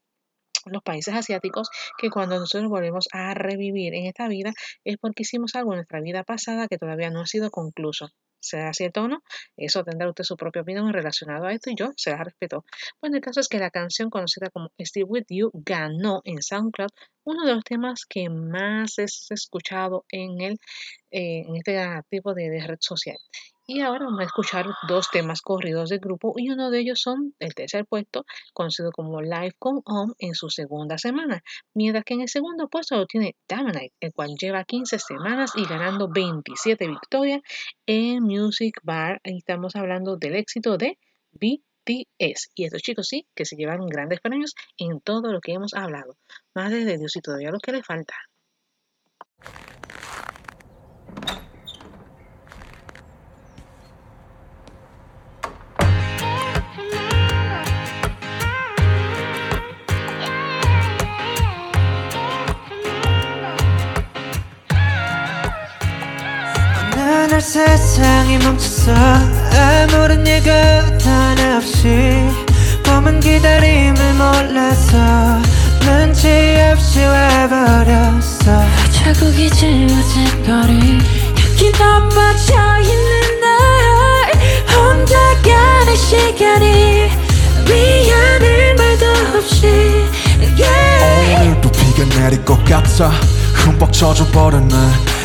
los 0.64 0.82
países 0.82 1.14
asiáticos 1.14 1.68
que 1.96 2.10
cuando 2.10 2.40
nosotros 2.40 2.68
volvemos 2.68 3.06
a 3.12 3.34
revivir 3.34 3.94
en 3.94 4.06
esta 4.06 4.26
vida 4.26 4.52
es 4.84 4.96
porque 4.98 5.22
hicimos 5.22 5.54
algo 5.54 5.72
en 5.72 5.76
nuestra 5.76 6.00
vida 6.00 6.24
pasada 6.24 6.66
que 6.66 6.76
todavía 6.76 7.10
no 7.10 7.20
ha 7.20 7.26
sido 7.26 7.50
concluso 7.52 8.10
sea 8.40 8.72
cierto 8.72 9.02
o 9.02 9.08
no, 9.08 9.22
eso 9.56 9.84
tendrá 9.84 10.08
usted 10.08 10.24
su 10.24 10.36
propia 10.36 10.62
opinión 10.62 10.92
relacionado 10.92 11.46
a 11.46 11.52
esto 11.52 11.70
y 11.70 11.76
yo 11.76 11.92
se 11.96 12.10
la 12.10 12.22
respeto. 12.24 12.64
Bueno, 13.00 13.16
el 13.16 13.22
caso 13.22 13.40
es 13.40 13.48
que 13.48 13.58
la 13.58 13.70
canción 13.70 14.10
conocida 14.10 14.50
como 14.50 14.70
Still 14.78 15.06
With 15.08 15.26
You 15.28 15.50
ganó 15.54 16.20
en 16.24 16.42
SoundCloud 16.42 16.90
uno 17.24 17.44
de 17.44 17.54
los 17.54 17.64
temas 17.64 18.04
que 18.08 18.28
más 18.28 18.98
es 18.98 19.26
escuchado 19.30 20.04
en, 20.10 20.40
el, 20.40 20.52
eh, 21.10 21.44
en 21.46 21.56
este 21.56 21.78
tipo 22.08 22.34
de, 22.34 22.50
de 22.50 22.66
red 22.66 22.78
social. 22.80 23.18
Y 23.68 23.80
ahora 23.80 24.04
vamos 24.04 24.20
a 24.20 24.24
escuchar 24.24 24.66
dos 24.86 25.10
temas 25.10 25.42
corridos 25.42 25.88
del 25.88 25.98
grupo 25.98 26.34
y 26.36 26.50
uno 26.50 26.70
de 26.70 26.78
ellos 26.78 27.00
son 27.00 27.34
el 27.40 27.52
tercer 27.52 27.84
puesto, 27.84 28.24
conocido 28.52 28.92
como 28.92 29.20
Live 29.20 29.56
Come 29.58 29.80
Home 29.86 30.12
en 30.20 30.34
su 30.34 30.50
segunda 30.50 30.98
semana, 30.98 31.42
mientras 31.74 32.04
que 32.04 32.14
en 32.14 32.20
el 32.20 32.28
segundo 32.28 32.68
puesto 32.68 32.94
lo 32.96 33.06
tiene 33.06 33.34
Damanite, 33.48 33.92
el 33.98 34.12
cual 34.12 34.36
lleva 34.40 34.62
15 34.62 35.00
semanas 35.00 35.50
y 35.56 35.64
ganando 35.64 36.08
27 36.08 36.86
victorias 36.86 37.40
en 37.86 38.22
Music 38.22 38.78
Bar. 38.84 39.20
Ahí 39.24 39.38
estamos 39.38 39.74
hablando 39.74 40.16
del 40.16 40.36
éxito 40.36 40.78
de 40.78 40.96
BTS. 41.32 42.50
Y 42.54 42.66
estos 42.66 42.82
chicos 42.82 43.08
sí, 43.08 43.26
que 43.34 43.44
se 43.44 43.56
llevaron 43.56 43.88
grandes 43.88 44.20
premios 44.20 44.54
en 44.78 45.00
todo 45.00 45.32
lo 45.32 45.40
que 45.40 45.54
hemos 45.54 45.74
hablado. 45.74 46.16
Madre 46.54 46.84
de 46.84 46.98
Dios 46.98 47.16
y 47.16 47.20
todavía 47.20 47.50
lo 47.50 47.58
que 47.58 47.72
le 47.72 47.82
falta. 47.82 48.14
날 67.36 67.40
세상이 67.40 68.38
멈췄어 68.38 68.92
아무런 68.92 70.26
예고도 70.26 71.10
하나 71.10 71.58
없이 71.58 72.30
검은 72.84 73.20
기다림을 73.20 74.14
몰라서 74.14 74.96
눈치 75.80 76.28
없이 76.72 77.00
와버렸어. 77.00 78.64
자국이 78.90 79.50
지워진 79.50 80.42
거리 80.44 80.98
여기 81.52 81.72
넘어져 81.78 82.78
있는 82.80 83.35
날 83.35 83.35
혼자 84.86 85.16
가는 85.42 85.96
시간이 85.96 87.10
미안할 87.66 88.74
말도 88.76 89.06
없이 89.36 89.66
yeah. 90.56 91.42
오늘도 91.42 91.72
비가 91.72 92.04
내릴 92.20 92.44
것 92.44 92.64
같아. 92.64 93.10
흠뻑 93.54 93.92
젖어버렸네. 93.92 94.74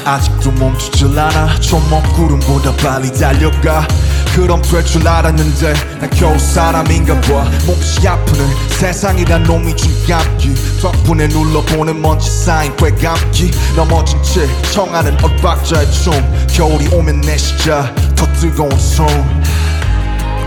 아직도 0.04 0.52
멈추질 0.54 1.18
않아. 1.18 1.60
조목구름보다 1.60 2.76
빨리 2.78 3.12
달려가. 3.14 3.88
그럼 4.36 4.62
될 4.64 4.84
줄 4.84 5.08
알았는데 5.08 5.74
난 6.00 6.10
겨우 6.10 6.40
사람인가 6.40 7.22
봐. 7.22 7.44
몹시 7.68 8.08
아프네. 8.08 8.44
세상이란 8.70 9.44
놈이 9.44 9.76
준 9.76 9.92
감기 10.08 10.56
덕분에 10.82 11.28
눌러보는 11.28 12.02
먼지 12.02 12.32
쌓인 12.32 12.76
쾌감기. 12.78 13.52
넘어진 13.76 14.22
채 14.24 14.48
청하는 14.72 15.24
엇박자의 15.24 15.92
춤. 15.92 16.14
겨울이 16.48 16.88
오면 16.96 17.22
내 17.22 17.38
시자 17.38 17.94
더 18.16 18.26
뜨거운 18.34 18.72
숨 18.80 19.06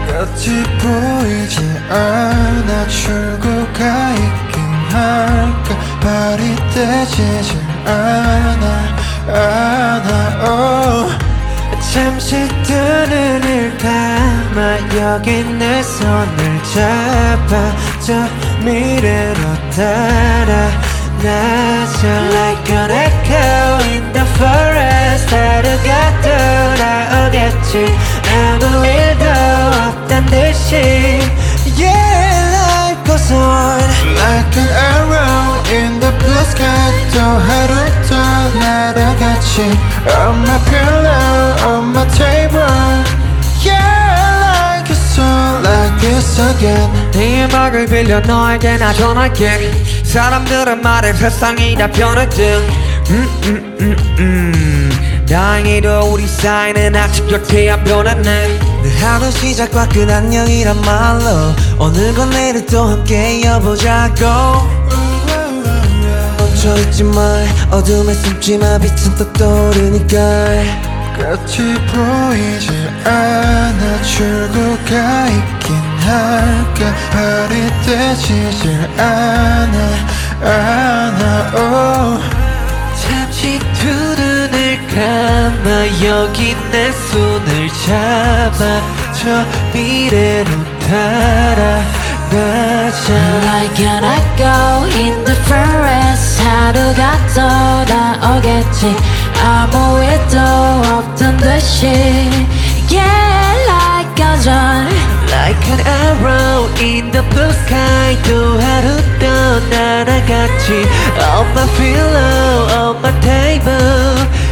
끝이 0.07 0.63
보이지 0.79 1.61
않아 1.91 2.87
출구가 2.89 4.11
있긴 4.13 4.63
할까? 4.91 5.69
발이 6.01 6.57
떼지질 6.75 7.59
안아 7.87 8.65
안아 9.29 10.45
oh. 10.45 11.25
잠시 11.93 12.49
두 12.65 12.73
눈을 12.75 13.79
감아 13.79 14.79
여기 14.99 15.45
내 15.45 15.83
손을 15.83 16.63
잡아. 16.75 17.73
저 18.05 18.13
미래로 18.65 19.41
따라 19.77 20.71
나서 21.23 22.07
like 22.09 22.75
an 22.75 22.91
echo 22.91 23.79
in 23.91 24.13
the 24.13 24.27
forest. 24.35 25.35
하루가 25.35 25.91
돌아오겠지 26.21 27.87
아무 28.35 28.87
일도 28.87 29.25
없단 29.89 30.27
듯이 30.27 31.21
Yeah, 31.79 32.51
life 32.69 33.05
goes 33.05 33.33
on 33.33 33.81
Like 34.15 34.57
an 34.57 34.69
arrow 34.91 35.63
in 35.71 36.01
the 36.01 36.13
blue 36.19 36.45
sky 36.45 36.93
또 37.13 37.21
하루 37.21 37.73
더 38.09 38.59
날아갔지 38.59 39.63
On 40.07 40.39
my 40.43 40.59
pillow, 40.69 41.69
on 41.69 41.85
my 41.93 42.07
table 42.11 43.15
again 46.57 47.13
네 47.13 47.45
음악을 47.45 47.87
빌려 47.87 48.21
너에게 48.21 48.77
나 48.77 48.93
전할게 48.93 49.71
사람들은 50.03 50.83
말해 50.83 51.13
세상이 51.13 51.77
다 51.77 51.91
변했든 51.91 52.69
음, 53.11 53.29
음, 53.45 53.77
음, 53.81 53.97
음. 54.19 54.94
다행히도 55.29 56.13
우리 56.13 56.27
사이는 56.27 56.95
아직 56.95 57.25
안 57.71 57.85
변했네. 57.85 58.59
늘 58.83 59.03
하루 59.03 59.31
시작과 59.31 59.89
끝 59.89 60.09
안녕이란 60.11 60.81
말로 60.83 61.55
오늘과 61.79 62.27
내일 62.27 62.65
또 62.67 62.85
함께 62.85 63.41
이어보자고. 63.41 64.25
멈춰있지 66.39 67.05
마 67.05 67.45
어둠에 67.71 68.13
숨지 68.15 68.59
마 68.59 68.79
빛은 68.79 69.17
또 69.17 69.33
떠오르니까. 69.33 70.19
끝이 71.17 71.75
보이지 71.87 72.71
않아 73.05 74.03
출구가 74.03 75.29
있긴 75.29 75.75
할까. 76.01 76.95
발이 77.13 77.71
떼지질 77.87 78.91
않아 78.99 80.15
않아 80.43 81.53
oh. 81.57 82.34
감아 84.95 85.67
여기 86.05 86.55
내 86.71 86.93
손을 86.93 87.69
잡아 87.85 88.81
저 89.13 89.45
미래로 89.73 90.49
달아가자 92.31 92.35
Like 93.45 93.85
an 93.85 94.05
echo 94.05 94.87
in 94.97 95.25
the 95.25 95.37
forest 95.47 96.41
하루가 96.43 97.19
돌아오겠지 97.35 98.95
아무 99.43 100.01
일도 100.05 100.39
없던 100.39 101.39
듯이 101.39 101.87
Yeah 102.89 103.55
like 103.67 104.23
a 104.23 104.39
dawn 104.45 104.87
Like 105.29 105.67
an 105.73 105.81
arrow 105.85 106.69
in 106.79 107.11
the 107.11 107.23
blue 107.31 107.51
sky 107.51 108.17
또 108.23 108.61
하루 108.61 109.03
더 109.19 109.59
날아갔지 109.71 110.87
On 111.19 111.47
my 111.51 111.67
pillow, 111.77 112.69
on 112.79 113.03
my 113.03 113.11
table 113.21 114.44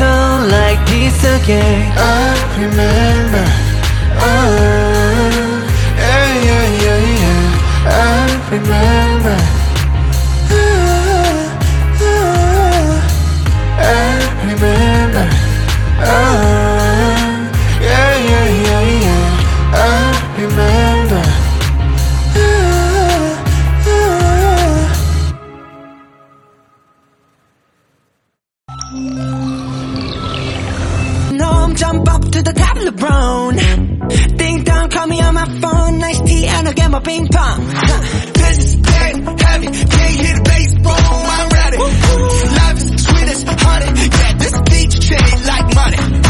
on 0.00 0.48
like 0.50 0.78
this 0.86 1.18
again 1.24 1.92
I 1.96 2.32
remember 2.60 3.44
oh, 4.20 5.64
yeah, 5.96 6.28
yeah, 6.48 6.66
yeah, 6.82 7.00
yeah. 7.22 7.58
I 7.86 8.50
remember 8.50 9.57
tea, 36.88 36.94
and 36.94 36.94
I'll 36.94 37.00
get 37.00 37.00
my 37.00 37.00
ping 37.00 37.28
pong. 37.28 37.66
This 38.34 38.58
is 38.58 38.76
big, 38.76 39.40
heavy, 39.40 39.66
can't 39.66 40.14
hit 40.14 40.36
the 40.36 40.42
bass, 40.44 40.74
boom, 40.74 40.84
I'm 40.86 41.48
ready. 41.48 41.78
Life 41.78 42.76
is 42.76 43.04
sweet 43.04 43.28
as 43.28 43.42
honey, 43.46 44.08
yeah, 44.08 44.32
this 44.34 44.60
beat 44.70 44.90
chain 45.00 45.46
like 45.46 45.74
money. 45.74 46.27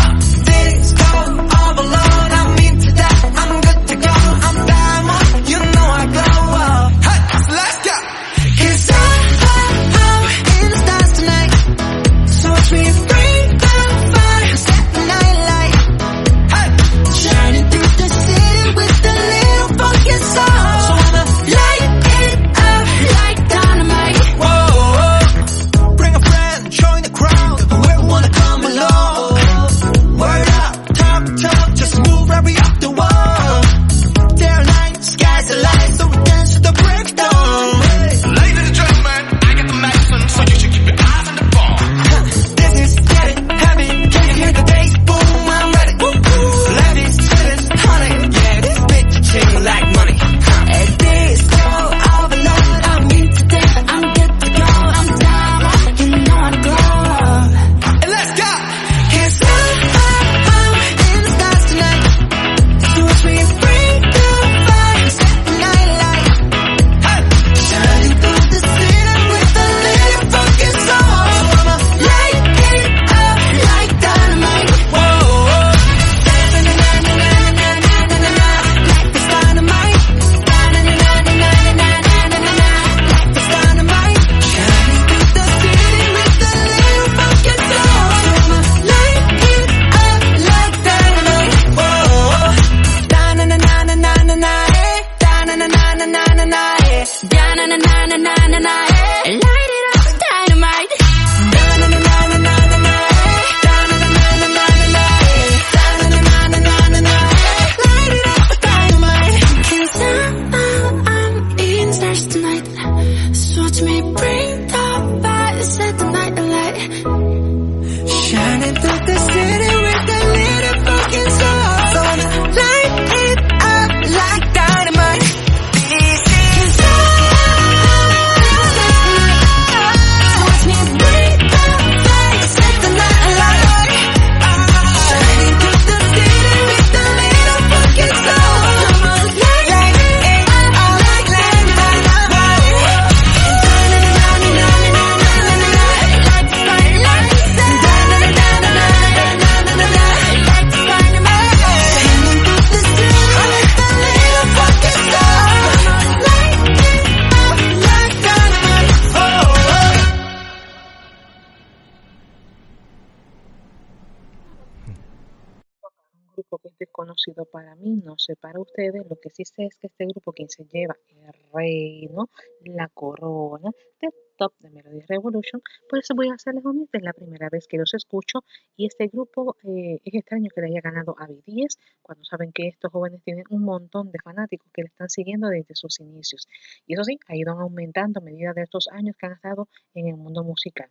Ustedes, 168.69 169.03
lo 169.09 169.17
que 169.17 169.31
sí 169.31 169.45
sé 169.45 169.65
es 169.67 169.79
que 169.79 169.87
este 169.89 170.07
grupo 170.07 170.33
quien 170.33 170.49
se 170.49 170.65
lleva 170.65 170.97
el 171.09 171.33
reino, 171.53 172.29
la 172.65 172.89
corona 172.89 173.71
de 174.01 174.09
top 174.37 174.53
de 174.61 174.71
Melody 174.71 175.01
Revolution, 175.09 175.61
pues 175.89 176.07
voy 176.15 176.29
a 176.29 176.39
serles 176.39 176.65
honesta, 176.65 176.99
es 176.99 177.05
la 177.05 177.13
primera 177.13 177.49
vez 177.51 177.67
que 177.67 177.77
los 177.77 177.93
escucho 177.95 178.45
y 178.77 178.87
este 178.87 179.09
grupo 179.09 179.57
eh, 179.65 179.99
es 180.05 180.15
extraño 180.15 180.49
que 180.55 180.61
le 180.61 180.69
haya 180.69 180.81
ganado 180.81 181.17
a 181.19 181.27
BTS 181.27 181.79
cuando 182.03 182.25
saben 182.25 182.53
que 182.53 182.69
estos 182.69 182.93
jóvenes 182.93 183.23
tienen 183.25 183.45
un 183.51 183.65
montón 183.65 184.13
de 184.13 184.19
fanáticos 184.23 184.71
que 184.73 184.83
le 184.83 184.89
están 184.89 185.09
siguiendo 185.09 185.49
desde 185.49 185.75
sus 185.75 185.99
inicios. 186.01 186.47
Y 186.87 186.95
eso 186.95 187.05
sí, 187.05 187.19
ha 187.27 187.37
ido 187.37 187.53
aumentando 187.53 188.21
a 188.21 188.23
medida 188.23 188.53
de 188.53 188.63
estos 188.63 188.89
años 188.93 189.17
que 189.19 189.27
han 189.27 189.33
estado 189.33 189.69
en 189.95 190.07
el 190.07 190.17
mundo 190.17 190.45
musical. 190.45 190.89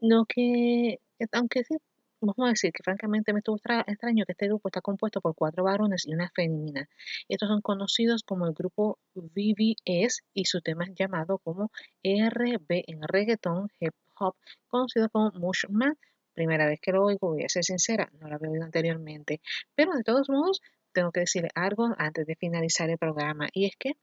Lo 0.00 0.24
que, 0.26 1.00
aunque 1.32 1.64
sí 1.64 1.76
Vamos 2.22 2.46
a 2.46 2.50
decir 2.50 2.72
que 2.72 2.82
francamente 2.82 3.32
me 3.32 3.38
estuvo 3.38 3.56
extra- 3.56 3.84
extraño 3.86 4.24
que 4.26 4.32
este 4.32 4.46
grupo 4.46 4.68
está 4.68 4.80
compuesto 4.82 5.20
por 5.22 5.34
cuatro 5.34 5.64
varones 5.64 6.06
y 6.06 6.12
una 6.12 6.30
femenina. 6.34 6.86
Estos 7.28 7.48
son 7.48 7.62
conocidos 7.62 8.22
como 8.24 8.46
el 8.46 8.52
grupo 8.52 8.98
VVS 9.14 10.22
y 10.34 10.44
su 10.44 10.60
tema 10.60 10.84
es 10.84 10.94
llamado 10.94 11.38
como 11.38 11.70
RB 12.02 12.84
en 12.86 13.02
reggaeton 13.02 13.68
hip 13.80 13.94
hop, 14.18 14.34
conocido 14.68 15.08
como 15.08 15.30
Mush 15.32 15.64
Man. 15.70 15.96
Primera 16.34 16.66
vez 16.66 16.78
que 16.80 16.92
lo 16.92 17.04
oigo, 17.04 17.30
voy 17.30 17.44
a 17.44 17.48
ser 17.48 17.64
sincera, 17.64 18.10
no 18.20 18.28
lo 18.28 18.34
había 18.36 18.50
oído 18.50 18.64
anteriormente. 18.64 19.40
Pero 19.74 19.92
de 19.92 20.04
todos 20.04 20.28
modos, 20.28 20.60
tengo 20.92 21.12
que 21.12 21.20
decirle 21.20 21.48
algo 21.54 21.88
antes 21.96 22.26
de 22.26 22.36
finalizar 22.36 22.90
el 22.90 22.98
programa 22.98 23.48
y 23.52 23.64
es 23.66 23.76
que 23.78 23.94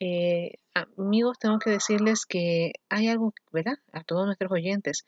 eh, 0.00 0.54
amigos, 0.74 1.38
tengo 1.38 1.58
que 1.58 1.70
decirles 1.70 2.26
que 2.26 2.72
hay 2.88 3.08
algo, 3.08 3.32
¿verdad? 3.52 3.78
A 3.92 4.02
todos 4.02 4.26
nuestros 4.26 4.50
oyentes. 4.52 5.04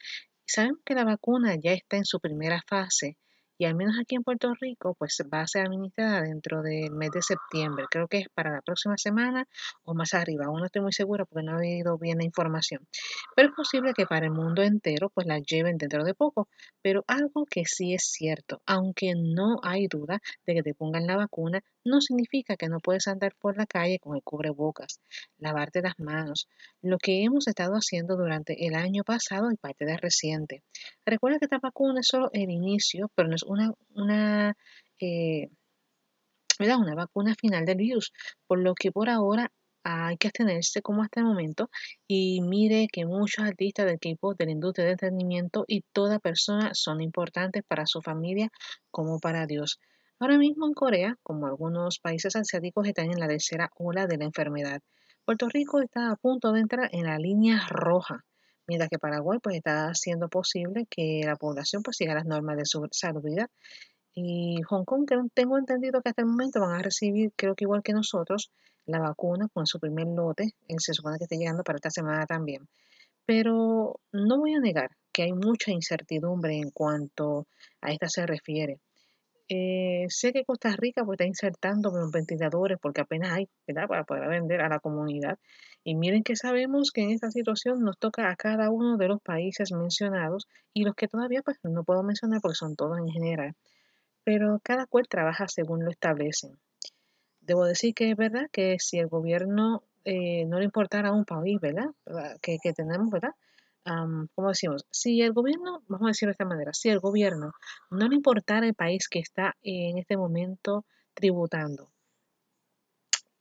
Sabemos 0.46 0.80
que 0.84 0.94
la 0.94 1.04
vacuna 1.04 1.56
ya 1.56 1.72
está 1.72 1.96
en 1.96 2.04
su 2.04 2.20
primera 2.20 2.62
fase 2.66 3.16
y 3.58 3.64
al 3.64 3.74
menos 3.74 3.96
aquí 4.00 4.14
en 4.16 4.22
Puerto 4.22 4.52
Rico, 4.60 4.94
pues 4.98 5.22
va 5.32 5.40
a 5.40 5.46
ser 5.46 5.66
administrada 5.66 6.22
dentro 6.22 6.62
del 6.62 6.90
mes 6.92 7.10
de 7.10 7.22
septiembre. 7.22 7.86
Creo 7.90 8.08
que 8.08 8.18
es 8.18 8.28
para 8.28 8.52
la 8.52 8.60
próxima 8.60 8.96
semana 8.98 9.46
o 9.84 9.94
más 9.94 10.14
arriba. 10.14 10.46
Aún 10.46 10.60
no 10.60 10.66
estoy 10.66 10.82
muy 10.82 10.92
segura 10.92 11.24
porque 11.24 11.44
no 11.44 11.60
he 11.60 11.76
oído 11.76 11.98
bien 11.98 12.18
la 12.18 12.24
información. 12.24 12.86
Pero 13.34 13.48
es 13.48 13.54
posible 13.54 13.94
que 13.94 14.06
para 14.06 14.26
el 14.26 14.32
mundo 14.32 14.62
entero, 14.62 15.10
pues 15.10 15.26
la 15.26 15.38
lleven 15.38 15.78
dentro 15.78 16.04
de 16.04 16.14
poco. 16.14 16.48
Pero 16.82 17.04
algo 17.06 17.46
que 17.46 17.64
sí 17.64 17.94
es 17.94 18.04
cierto, 18.04 18.60
aunque 18.66 19.14
no 19.16 19.56
hay 19.62 19.86
duda 19.86 20.20
de 20.46 20.54
que 20.54 20.62
te 20.62 20.74
pongan 20.74 21.06
la 21.06 21.16
vacuna, 21.16 21.62
no 21.84 22.00
significa 22.00 22.56
que 22.56 22.68
no 22.68 22.80
puedes 22.80 23.06
andar 23.06 23.34
por 23.38 23.56
la 23.56 23.66
calle 23.66 23.98
con 24.00 24.16
el 24.16 24.22
cubrebocas, 24.22 25.00
lavarte 25.38 25.80
las 25.80 25.98
manos, 25.98 26.48
lo 26.82 26.98
que 26.98 27.22
hemos 27.22 27.46
estado 27.46 27.74
haciendo 27.74 28.16
durante 28.16 28.66
el 28.66 28.74
año 28.74 29.04
pasado 29.04 29.50
y 29.50 29.56
parte 29.56 29.84
de 29.84 29.96
reciente. 29.96 30.62
Recuerda 31.04 31.38
que 31.38 31.46
esta 31.46 31.58
vacuna 31.58 32.00
es 32.00 32.08
solo 32.08 32.28
el 32.32 32.50
inicio, 32.50 33.10
pero 33.14 33.28
no 33.28 33.36
es 33.36 33.44
una, 33.46 33.72
una, 33.94 34.56
eh, 35.00 35.48
una 36.58 36.94
vacuna 36.94 37.34
final 37.34 37.64
del 37.64 37.78
virus, 37.78 38.12
por 38.46 38.58
lo 38.58 38.74
que 38.74 38.92
por 38.92 39.08
ahora 39.08 39.50
hay 39.88 40.16
que 40.16 40.26
abstenerse 40.26 40.82
como 40.82 41.02
hasta 41.02 41.20
el 41.20 41.26
momento 41.26 41.70
y 42.08 42.40
mire 42.40 42.88
que 42.92 43.06
muchos 43.06 43.44
artistas 43.44 43.86
del 43.86 43.96
equipo 43.96 44.34
de 44.34 44.46
la 44.46 44.50
industria 44.50 44.84
del 44.84 44.94
entretenimiento 44.94 45.64
y 45.68 45.82
toda 45.92 46.18
persona 46.18 46.70
son 46.74 47.00
importantes 47.00 47.62
para 47.68 47.86
su 47.86 48.02
familia 48.02 48.50
como 48.90 49.20
para 49.20 49.46
Dios. 49.46 49.78
Ahora 50.18 50.38
mismo 50.38 50.66
en 50.66 50.72
Corea, 50.74 51.16
como 51.22 51.46
algunos 51.46 52.00
países 52.00 52.34
asiáticos, 52.34 52.88
están 52.88 53.12
en 53.12 53.20
la 53.20 53.28
tercera 53.28 53.70
ola 53.76 54.06
de 54.06 54.16
la 54.16 54.24
enfermedad. 54.24 54.80
Puerto 55.24 55.48
Rico 55.48 55.80
está 55.80 56.10
a 56.10 56.16
punto 56.16 56.52
de 56.52 56.60
entrar 56.60 56.88
en 56.92 57.04
la 57.04 57.18
línea 57.18 57.64
roja, 57.68 58.24
mientras 58.66 58.90
que 58.90 58.98
Paraguay 58.98 59.38
pues 59.42 59.56
está 59.56 59.88
haciendo 59.88 60.28
posible 60.28 60.86
que 60.90 61.22
la 61.24 61.36
población 61.36 61.82
pues 61.82 61.96
siga 61.96 62.14
las 62.14 62.26
normas 62.26 62.56
de 62.56 62.64
su 62.66 62.86
salubridad. 62.90 63.48
Y 64.14 64.62
Hong 64.68 64.84
Kong, 64.84 65.06
tengo 65.34 65.58
entendido 65.58 66.00
que 66.00 66.08
hasta 66.08 66.22
el 66.22 66.28
momento 66.28 66.60
van 66.60 66.80
a 66.80 66.82
recibir, 66.82 67.32
creo 67.36 67.54
que 67.54 67.64
igual 67.64 67.82
que 67.82 67.92
nosotros, 67.92 68.50
la 68.86 68.98
vacuna 68.98 69.48
con 69.52 69.66
su 69.66 69.78
primer 69.78 70.06
lote, 70.06 70.54
eh, 70.68 70.74
se 70.78 70.94
supone 70.94 71.18
que 71.18 71.24
esté 71.24 71.36
llegando 71.36 71.62
para 71.62 71.76
esta 71.76 71.90
semana 71.90 72.24
también. 72.26 72.66
Pero 73.26 74.00
no 74.12 74.38
voy 74.38 74.54
a 74.54 74.60
negar 74.60 74.90
que 75.12 75.24
hay 75.24 75.32
mucha 75.32 75.70
incertidumbre 75.70 76.56
en 76.56 76.70
cuanto 76.70 77.46
a 77.80 77.92
esta 77.92 78.08
se 78.08 78.26
refiere. 78.26 78.78
Eh, 79.48 80.06
sé 80.08 80.32
que 80.32 80.44
Costa 80.44 80.74
Rica 80.76 81.04
pues, 81.04 81.16
está 81.16 81.26
insertando 81.26 81.92
ventiladores 82.10 82.78
porque 82.80 83.02
apenas 83.02 83.32
hay, 83.32 83.48
¿verdad? 83.66 83.86
Para 83.86 84.04
poder 84.04 84.28
vender 84.28 84.60
a 84.60 84.68
la 84.68 84.80
comunidad. 84.80 85.38
Y 85.88 85.94
miren 85.94 86.24
que 86.24 86.34
sabemos 86.34 86.90
que 86.90 87.02
en 87.02 87.10
esta 87.10 87.30
situación 87.30 87.84
nos 87.84 87.96
toca 87.96 88.28
a 88.28 88.34
cada 88.34 88.70
uno 88.70 88.96
de 88.96 89.06
los 89.06 89.22
países 89.22 89.70
mencionados 89.70 90.48
y 90.74 90.82
los 90.82 90.96
que 90.96 91.06
todavía 91.06 91.42
pues 91.42 91.58
no 91.62 91.84
puedo 91.84 92.02
mencionar 92.02 92.40
porque 92.40 92.56
son 92.56 92.74
todos 92.74 92.98
en 92.98 93.06
general. 93.06 93.54
Pero 94.24 94.58
cada 94.64 94.86
cual 94.86 95.06
trabaja 95.06 95.46
según 95.46 95.84
lo 95.84 95.92
establecen. 95.92 96.58
Debo 97.40 97.64
decir 97.66 97.94
que 97.94 98.10
es 98.10 98.16
verdad 98.16 98.48
que 98.50 98.80
si 98.80 98.98
el 98.98 99.06
gobierno 99.06 99.84
eh, 100.04 100.44
no 100.46 100.58
le 100.58 100.64
importara 100.64 101.10
a 101.10 101.12
un 101.12 101.24
país, 101.24 101.60
¿verdad? 101.60 101.94
Que, 102.42 102.58
tenemos, 102.74 103.08
¿verdad? 103.08 103.36
Como 104.34 104.48
decimos, 104.48 104.86
si 104.90 105.22
el 105.22 105.32
gobierno, 105.32 105.84
vamos 105.86 106.06
a 106.06 106.08
decirlo 106.08 106.30
de 106.30 106.32
esta 106.32 106.44
manera, 106.46 106.74
si 106.74 106.88
el 106.88 106.98
gobierno 106.98 107.52
no 107.92 108.08
le 108.08 108.16
importara 108.16 108.66
el 108.66 108.74
país 108.74 109.06
que 109.08 109.20
está 109.20 109.54
en 109.62 109.98
este 109.98 110.16
momento 110.16 110.84
tributando, 111.14 111.92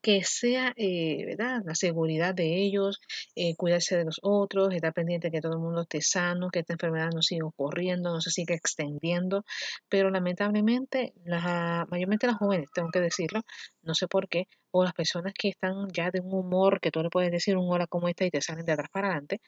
que 0.05 0.23
sea, 0.23 0.71
eh, 0.77 1.25
¿verdad? 1.25 1.63
La 1.65 1.73
seguridad 1.73 2.35
de 2.35 2.61
ellos, 2.61 3.01
eh, 3.35 3.55
cuidarse 3.55 3.97
de 3.97 4.05
los 4.05 4.19
otros, 4.21 4.71
estar 4.71 4.93
pendiente 4.93 5.31
que 5.31 5.41
todo 5.41 5.53
el 5.53 5.59
mundo 5.59 5.81
esté 5.81 5.99
sano, 5.99 6.51
que 6.51 6.59
esta 6.59 6.73
enfermedad 6.73 7.09
no 7.11 7.23
siga 7.23 7.47
ocurriendo, 7.47 8.13
no 8.13 8.21
se 8.21 8.29
siga 8.29 8.53
extendiendo, 8.53 9.45
pero 9.89 10.11
lamentablemente, 10.11 11.13
la, 11.23 11.87
mayormente 11.89 12.27
las 12.27 12.37
jóvenes, 12.37 12.69
tengo 12.71 12.89
que 12.91 13.01
decirlo, 13.01 13.41
no 13.81 13.95
sé 13.95 14.07
por 14.07 14.29
qué, 14.29 14.47
o 14.77 14.83
las 14.83 14.93
personas 14.93 15.33
que 15.33 15.47
están 15.47 15.87
ya 15.93 16.11
de 16.11 16.19
un 16.19 16.33
humor 16.33 16.81
que 16.81 16.91
tú 16.91 17.01
le 17.01 17.09
puedes 17.09 17.31
decir 17.31 17.55
un 17.55 17.71
hora 17.71 17.87
como 17.87 18.09
esta 18.09 18.25
y 18.25 18.29
te 18.29 18.41
salen 18.41 18.65
de 18.65 18.73
atrás 18.73 18.89
para 18.91 19.07
adelante, 19.07 19.39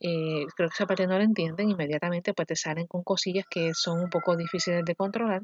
eh, 0.00 0.44
creo 0.56 0.68
que 0.68 0.74
esa 0.74 0.86
parte 0.86 1.06
no 1.06 1.16
la 1.16 1.22
entienden, 1.22 1.70
inmediatamente 1.70 2.34
pues 2.34 2.48
te 2.48 2.56
salen 2.56 2.88
con 2.88 3.04
cosillas 3.04 3.44
que 3.48 3.74
son 3.74 4.00
un 4.00 4.10
poco 4.10 4.36
difíciles 4.36 4.84
de 4.84 4.96
controlar, 4.96 5.42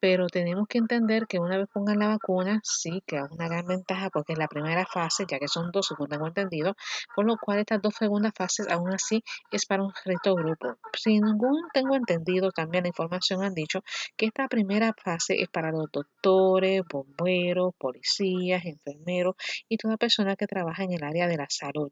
pero 0.00 0.26
tenemos 0.26 0.66
que 0.66 0.78
entender 0.78 1.28
que 1.28 1.38
una 1.38 1.56
vez 1.56 1.68
pongan 1.72 2.00
la 2.00 2.08
vacuna, 2.08 2.60
sí 2.64 3.00
que 3.06 3.18
es 3.18 3.30
una 3.30 3.46
gran 3.46 3.64
ventaja 3.66 4.10
porque 4.10 4.32
es 4.32 4.38
la 4.40 4.48
primera 4.48 4.84
fase, 4.84 5.24
ya 5.28 5.38
que 5.38 5.46
son 5.46 5.70
dos, 5.70 5.86
según 5.86 6.08
tengo 6.08 6.26
entendido, 6.26 6.74
por 7.14 7.24
lo 7.24 7.36
cual 7.36 7.60
estas 7.60 7.80
dos 7.80 7.94
segundas 7.94 8.32
fases 8.36 8.68
aún 8.68 8.92
así 8.92 9.22
es 9.52 9.66
para 9.66 9.84
un 9.84 9.92
resto 10.04 10.34
grupo. 10.34 10.74
Sin 10.92 11.22
ningún 11.22 11.68
tengo 11.72 11.94
entendido, 11.94 12.50
también 12.50 12.82
la 12.82 12.88
información 12.88 13.44
han 13.44 13.54
dicho 13.54 13.84
que 14.16 14.26
esta 14.26 14.48
primera 14.48 14.92
fase 14.94 15.40
es 15.40 15.48
para 15.48 15.70
los 15.70 15.86
doctores, 15.92 16.82
bomberos, 16.90 17.74
policías, 17.78 18.64
enfermeros 18.84 19.34
y 19.68 19.76
toda 19.76 19.96
persona 19.96 20.36
que 20.36 20.46
trabaja 20.46 20.84
en 20.84 20.92
el 20.92 21.04
área 21.04 21.26
de 21.28 21.36
la 21.36 21.46
salud. 21.48 21.90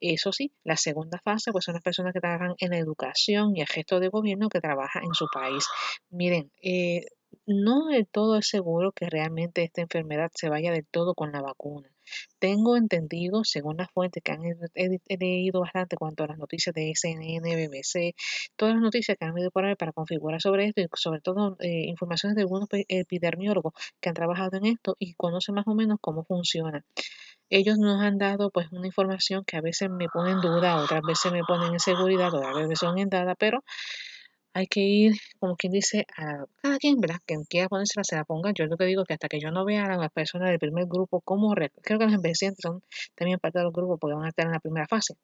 Eso 0.00 0.32
sí, 0.32 0.52
la 0.64 0.76
segunda 0.76 1.20
fase 1.22 1.52
pues 1.52 1.64
son 1.64 1.74
las 1.74 1.82
personas 1.82 2.12
que 2.12 2.20
trabajan 2.20 2.54
en 2.58 2.70
la 2.70 2.78
educación 2.78 3.56
y 3.56 3.60
el 3.60 3.66
gesto 3.66 4.00
de 4.00 4.08
gobierno 4.08 4.48
que 4.48 4.60
trabaja 4.60 5.00
en 5.00 5.14
su 5.14 5.26
país. 5.32 5.64
Miren, 6.10 6.50
eh, 6.62 7.06
no 7.46 7.86
del 7.86 8.06
todo 8.06 8.36
es 8.36 8.48
seguro 8.48 8.92
que 8.92 9.08
realmente 9.08 9.62
esta 9.62 9.82
enfermedad 9.82 10.30
se 10.34 10.48
vaya 10.48 10.72
del 10.72 10.86
todo 10.86 11.14
con 11.14 11.32
la 11.32 11.42
vacuna. 11.42 11.95
Tengo 12.38 12.76
entendido, 12.76 13.44
según 13.44 13.76
las 13.78 13.90
fuentes 13.90 14.22
que 14.22 14.32
han 14.32 14.42
leído 15.08 15.60
bastante 15.60 15.96
cuanto 15.96 16.24
a 16.24 16.28
las 16.28 16.38
noticias 16.38 16.74
de 16.74 16.92
CNN, 16.94 17.56
BBC, 17.56 18.14
todas 18.56 18.74
las 18.74 18.82
noticias 18.82 19.16
que 19.18 19.24
han 19.24 19.32
habido 19.32 19.50
por 19.50 19.64
ahí 19.64 19.74
para 19.74 19.92
configurar 19.92 20.40
sobre 20.40 20.66
esto 20.66 20.80
y 20.80 20.88
sobre 20.94 21.20
todo 21.20 21.56
eh, 21.60 21.86
informaciones 21.86 22.36
de 22.36 22.42
algunos 22.42 22.68
epidemiólogos 22.70 23.72
que 24.00 24.08
han 24.08 24.14
trabajado 24.14 24.56
en 24.56 24.66
esto 24.66 24.96
y 24.98 25.14
conocen 25.14 25.54
más 25.54 25.66
o 25.66 25.74
menos 25.74 25.98
cómo 26.00 26.24
funciona. 26.24 26.84
Ellos 27.48 27.78
nos 27.78 28.02
han 28.02 28.18
dado 28.18 28.50
pues 28.50 28.72
una 28.72 28.86
información 28.86 29.44
que 29.44 29.56
a 29.56 29.60
veces 29.60 29.88
me 29.88 30.08
pone 30.08 30.32
en 30.32 30.40
duda, 30.40 30.82
otras 30.82 31.02
veces 31.02 31.30
me 31.32 31.44
ponen 31.44 31.74
en 31.74 31.80
seguridad, 31.80 32.34
otras 32.34 32.54
veces 32.56 32.78
son 32.80 32.98
en 32.98 33.08
dada, 33.08 33.36
pero 33.36 33.62
hay 34.56 34.66
que 34.68 34.80
ir, 34.80 35.12
como 35.38 35.54
quien 35.54 35.72
dice, 35.72 36.06
a 36.16 36.46
cada 36.62 36.78
quien, 36.78 36.98
¿verdad? 36.98 37.18
Quien 37.26 37.44
quiera 37.44 37.68
ponérsela, 37.68 38.04
se 38.04 38.16
la 38.16 38.24
ponga. 38.24 38.52
Yo 38.54 38.64
lo 38.64 38.78
que 38.78 38.86
digo 38.86 39.04
que 39.04 39.12
hasta 39.12 39.28
que 39.28 39.38
yo 39.38 39.50
no 39.50 39.66
vea 39.66 39.84
a 39.84 39.98
las 39.98 40.10
personas 40.10 40.48
del 40.48 40.58
primer 40.58 40.86
grupo 40.86 41.20
como 41.20 41.54
creo 41.54 41.98
que 41.98 42.04
los 42.06 42.14
envejecientes 42.14 42.62
son 42.62 42.82
también 43.14 43.38
parte 43.38 43.58
del 43.58 43.70
grupo 43.70 43.98
porque 43.98 44.14
van 44.14 44.24
a 44.24 44.28
estar 44.30 44.46
en 44.46 44.52
la 44.52 44.60
primera 44.60 44.86
fase. 44.86 45.14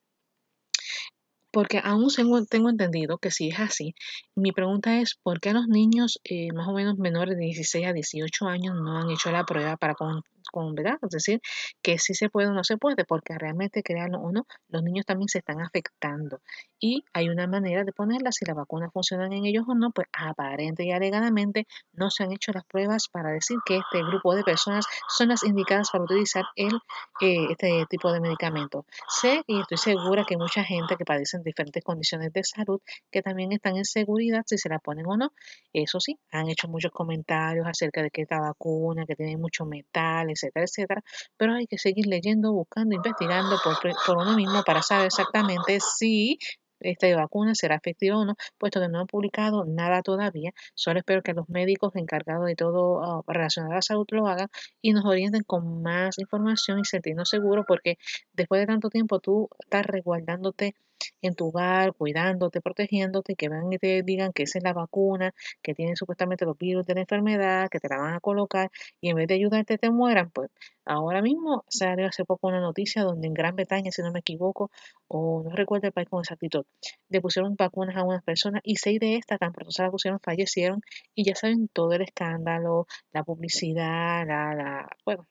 Porque 1.51 1.81
aún 1.83 2.09
tengo 2.51 2.69
entendido 2.69 3.17
que 3.17 3.31
si 3.31 3.49
es 3.49 3.59
así, 3.59 3.95
mi 4.35 4.53
pregunta 4.53 5.01
es, 5.01 5.15
¿por 5.23 5.41
qué 5.41 5.55
los 5.55 5.67
niños 5.67 6.21
eh, 6.25 6.53
más 6.53 6.69
o 6.69 6.73
menos 6.73 6.99
menores 6.99 7.37
de 7.39 7.45
16 7.45 7.87
a 7.87 7.93
18 7.95 8.47
años 8.47 8.75
no 8.77 8.99
han 8.99 9.11
hecho 9.11 9.33
la 9.33 9.45
prueba 9.45 9.79
para 9.79 9.95
con, 9.95 10.23
con, 10.53 10.77
¿verdad? 10.77 10.99
Es 11.03 11.11
decir, 11.11 11.41
que 11.83 11.99
si 11.99 12.15
se 12.15 12.29
puede 12.29 12.49
o 12.49 12.53
no 12.53 12.63
se 12.63 12.77
puede, 12.77 13.05
porque 13.05 13.37
realmente, 13.37 13.83
créanlo 13.83 14.21
o 14.21 14.31
no, 14.31 14.47
los 14.69 14.85
niños 14.85 15.05
también 15.05 15.29
se 15.29 15.39
están 15.39 15.61
afectando. 15.61 16.41
Y 16.79 17.05
hay 17.13 17.29
una 17.29 17.49
manera 17.49 17.83
de 17.85 17.93
ponerla, 17.93 18.31
si 18.31 18.45
las 18.45 18.55
vacunas 18.57 18.93
funcionan 18.93 19.33
en 19.33 19.45
ellos 19.47 19.65
o 19.69 19.75
no, 19.75 19.91
pues 19.91 20.07
aparente 20.13 20.85
y 20.85 20.93
alegadamente 20.93 21.67
no 21.93 22.11
se 22.11 22.25
han 22.25 22.33
hecho 22.33 22.53
las 22.53 22.65
pruebas 22.65 23.09
para 23.09 23.31
decir 23.31 23.59
que 23.65 23.79
este 23.79 24.03
grupo 24.05 24.35
de 24.35 24.43
personas 24.45 24.85
son 25.09 25.29
las 25.29 25.43
indicadas 25.43 25.91
para 25.91 26.05
utilizar 26.05 26.45
el, 26.57 26.75
eh, 27.21 27.47
este 27.51 27.87
tipo 27.89 28.13
de 28.13 28.21
medicamento. 28.21 28.85
Sé 29.09 29.43
y 29.47 29.61
estoy 29.61 29.79
segura 29.79 30.25
que 30.27 30.37
mucha 30.37 30.65
gente 30.65 30.97
que 30.97 31.05
padece 31.05 31.39
diferentes 31.45 31.83
condiciones 31.83 32.33
de 32.33 32.45
salud 32.45 32.81
que 33.11 33.23
también 33.23 33.53
están 33.53 33.77
en 33.77 33.85
seguridad 33.85 34.43
si 34.47 34.59
se 34.59 34.69
la 34.69 34.79
ponen 34.79 35.07
o 35.07 35.17
no. 35.17 35.33
Eso 35.73 36.01
sí, 36.01 36.19
han 36.31 36.49
hecho 36.49 36.69
muchos 36.69 36.93
comentarios 36.93 37.67
acerca 37.67 38.03
de 38.03 38.11
que 38.11 38.23
esta 38.23 38.41
vacuna, 38.41 39.07
que 39.07 39.17
tiene 39.17 39.37
mucho 39.37 39.65
metal, 39.65 40.31
etcétera, 40.43 40.65
etcétera, 40.65 41.05
pero 41.37 41.55
hay 41.55 41.67
que 41.67 41.79
seguir 41.79 42.07
leyendo, 42.07 42.53
buscando, 42.53 42.95
investigando 42.95 43.57
por, 43.63 44.17
uno 44.17 44.37
mismo 44.37 44.63
para 44.65 44.83
saber 44.83 45.07
exactamente 45.07 45.79
si 45.81 46.39
esta 46.81 47.15
vacuna 47.17 47.55
será 47.55 47.77
efectiva 47.77 48.19
o 48.19 48.25
no, 48.25 48.35
puesto 48.59 48.81
que 48.81 48.89
no 48.89 49.01
han 49.01 49.07
publicado 49.07 49.65
nada 49.65 50.03
todavía. 50.03 50.53
Solo 50.75 50.99
espero 50.99 51.23
que 51.23 51.33
los 51.33 51.49
médicos 51.49 51.95
encargados 51.95 52.47
de 52.47 52.57
todo 52.57 53.03
ah, 53.03 53.23
relacionado 53.27 53.73
a 53.73 53.77
la 53.77 53.83
salud 53.83 54.07
lo 54.11 54.27
hagan 54.27 54.49
y 54.81 54.93
nos 54.93 55.05
orienten 55.05 55.43
con 55.45 55.83
más 55.83 56.19
información 56.19 56.81
y 56.81 56.85
sentirnos 56.85 57.29
seguros, 57.29 57.65
porque 57.69 57.99
después 58.33 58.61
de 58.61 58.67
tanto 58.67 58.91
tiempo 58.91 59.21
tú 59.21 59.49
estás 59.61 59.87
resguardándote 59.87 60.75
en 61.23 61.35
tu 61.35 61.49
hogar, 61.49 61.95
cuidándote, 61.95 62.61
protegiéndote, 62.61 63.35
que 63.35 63.49
vengan 63.49 63.73
y 63.73 63.79
te 63.79 64.03
digan 64.03 64.33
que 64.33 64.45
esa 64.45 64.59
es 64.59 64.65
la 64.65 64.73
vacuna, 64.73 65.35
que 65.63 65.75
tiene 65.75 65.97
supuestamente 65.97 66.45
los 66.45 66.57
virus 66.59 66.87
de 66.87 66.95
la 66.95 67.01
enfermedad, 67.01 67.69
que 67.71 67.81
te 67.81 67.89
la 67.89 67.99
van 67.99 68.15
a 68.15 68.21
colocar 68.21 68.71
y 69.01 69.11
en 69.11 69.17
vez 69.17 69.29
de 69.29 69.35
ayudarte 69.35 69.79
te 69.79 69.91
mueran, 69.91 70.31
pues 70.31 70.51
ahora 70.85 71.23
mismo 71.23 71.65
salió 71.69 72.07
hace 72.07 72.25
poco 72.25 72.49
una 72.49 72.61
noticia 72.61 73.03
donde 73.03 73.29
en 73.29 73.35
Gran 73.35 73.57
Bretaña, 73.57 73.91
si 73.93 74.03
no 74.03 74.13
me 74.13 74.21
equivoco, 74.21 74.71
o 75.09 75.43
no 75.45 75.51
recuerdo 75.51 75.87
el 75.89 75.93
país 75.93 76.09
con 76.09 76.21
exactitud, 76.21 76.65
le 77.09 77.21
pusieron 77.21 77.55
vacunas 77.57 77.97
a 77.97 78.05
unas 78.05 78.23
personas 78.23 78.63
y 78.65 78.77
seis 78.77 79.01
de 79.01 79.17
estas, 79.17 79.39
tan 79.39 79.53
pronto 79.53 79.71
se 79.73 79.83
las 79.83 79.91
pusieron, 79.91 80.21
fallecieron 80.21 80.81
y 81.15 81.25
ya 81.25 81.35
saben 81.35 81.69
todo 81.69 81.93
el 81.93 82.03
escándalo, 82.03 82.87
la 83.13 83.25
publicidad, 83.25 84.27
la, 84.27 84.55
la 84.55 84.89
bueno, 85.05 85.27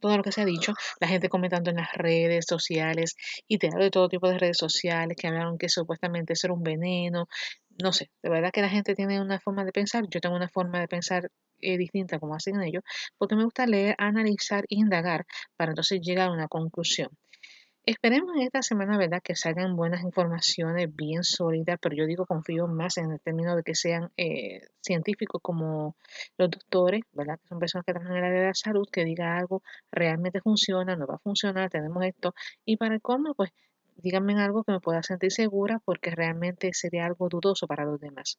todo 0.00 0.16
lo 0.16 0.22
que 0.22 0.32
se 0.32 0.42
ha 0.42 0.44
dicho, 0.44 0.74
la 1.00 1.08
gente 1.08 1.28
comentando 1.28 1.70
en 1.70 1.76
las 1.76 1.92
redes 1.94 2.46
sociales 2.48 3.16
y 3.48 3.58
te 3.58 3.68
hablo 3.68 3.84
de 3.84 3.90
todo 3.90 4.08
tipo 4.08 4.28
de 4.28 4.38
redes 4.38 4.58
sociales 4.58 5.16
que 5.18 5.26
hablaron 5.28 5.58
que 5.58 5.68
supuestamente 5.68 6.34
eso 6.34 6.46
era 6.48 6.54
un 6.54 6.62
veneno, 6.62 7.28
no 7.82 7.92
sé, 7.92 8.10
de 8.22 8.30
verdad 8.30 8.50
que 8.52 8.62
la 8.62 8.68
gente 8.68 8.94
tiene 8.94 9.20
una 9.20 9.40
forma 9.40 9.64
de 9.64 9.72
pensar, 9.72 10.04
yo 10.08 10.20
tengo 10.20 10.36
una 10.36 10.48
forma 10.48 10.80
de 10.80 10.88
pensar 10.88 11.30
eh, 11.60 11.78
distinta 11.78 12.18
como 12.18 12.34
hacen 12.34 12.60
ellos, 12.62 12.82
porque 13.18 13.36
me 13.36 13.44
gusta 13.44 13.66
leer, 13.66 13.94
analizar 13.98 14.64
e 14.64 14.76
indagar 14.76 15.26
para 15.56 15.72
entonces 15.72 16.00
llegar 16.00 16.28
a 16.28 16.32
una 16.32 16.48
conclusión. 16.48 17.10
Esperemos 17.88 18.34
en 18.34 18.42
esta 18.42 18.62
semana, 18.62 18.98
¿verdad?, 18.98 19.22
que 19.22 19.36
salgan 19.36 19.76
buenas 19.76 20.02
informaciones 20.02 20.92
bien 20.96 21.22
sólidas, 21.22 21.78
pero 21.80 21.94
yo 21.94 22.04
digo, 22.04 22.26
confío 22.26 22.66
más 22.66 22.98
en 22.98 23.12
el 23.12 23.20
término 23.20 23.54
de 23.54 23.62
que 23.62 23.76
sean 23.76 24.10
eh, 24.16 24.62
científicos 24.80 25.40
como 25.40 25.94
los 26.36 26.50
doctores, 26.50 27.02
¿verdad?, 27.12 27.38
que 27.38 27.46
son 27.46 27.60
personas 27.60 27.84
que 27.86 27.92
trabajan 27.92 28.16
en 28.16 28.18
el 28.18 28.24
área 28.24 28.40
de 28.40 28.46
la 28.48 28.54
salud, 28.54 28.88
que 28.90 29.04
diga 29.04 29.38
algo 29.38 29.62
realmente 29.92 30.40
funciona, 30.40 30.96
no 30.96 31.06
va 31.06 31.14
a 31.14 31.18
funcionar, 31.18 31.70
tenemos 31.70 32.04
esto. 32.04 32.34
Y 32.64 32.76
para 32.76 32.96
el 32.96 33.00
colmo, 33.00 33.34
pues 33.34 33.52
díganme 33.94 34.34
algo 34.34 34.64
que 34.64 34.72
me 34.72 34.80
pueda 34.80 35.04
sentir 35.04 35.30
segura 35.30 35.80
porque 35.84 36.10
realmente 36.10 36.74
sería 36.74 37.06
algo 37.06 37.28
dudoso 37.28 37.68
para 37.68 37.84
los 37.84 38.00
demás. 38.00 38.36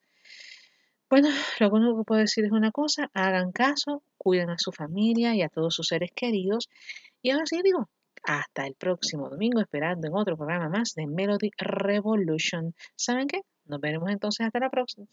Bueno, 1.10 1.30
lo 1.62 1.70
único 1.70 2.00
que 2.00 2.04
puedo 2.04 2.20
decir 2.20 2.44
es 2.44 2.52
una 2.52 2.72
cosa, 2.72 3.10
hagan 3.14 3.54
caso, 3.54 4.04
cuiden 4.18 4.50
a 4.50 4.58
su 4.58 4.74
familia 4.74 5.36
y 5.36 5.42
a 5.42 5.48
todos 5.48 5.74
sus 5.74 5.88
seres 5.88 6.12
queridos. 6.14 6.68
Y 7.22 7.32
ahora 7.32 7.46
sí 7.46 7.62
digo, 7.64 7.88
hasta 8.24 8.66
el 8.66 8.76
próximo 8.76 9.30
domingo, 9.30 9.62
esperando 9.62 10.08
en 10.08 10.16
otro 10.16 10.38
programa 10.38 10.70
más 10.70 10.94
de 10.96 11.08
Melody 11.08 11.52
Revolution. 11.58 12.74
¿Saben 12.96 13.28
qué? 13.28 13.42
Nos 13.66 13.82
veremos 13.82 14.10
entonces 14.10 14.46
hasta 14.46 14.60
la 14.60 14.70
próxima. 14.70 15.08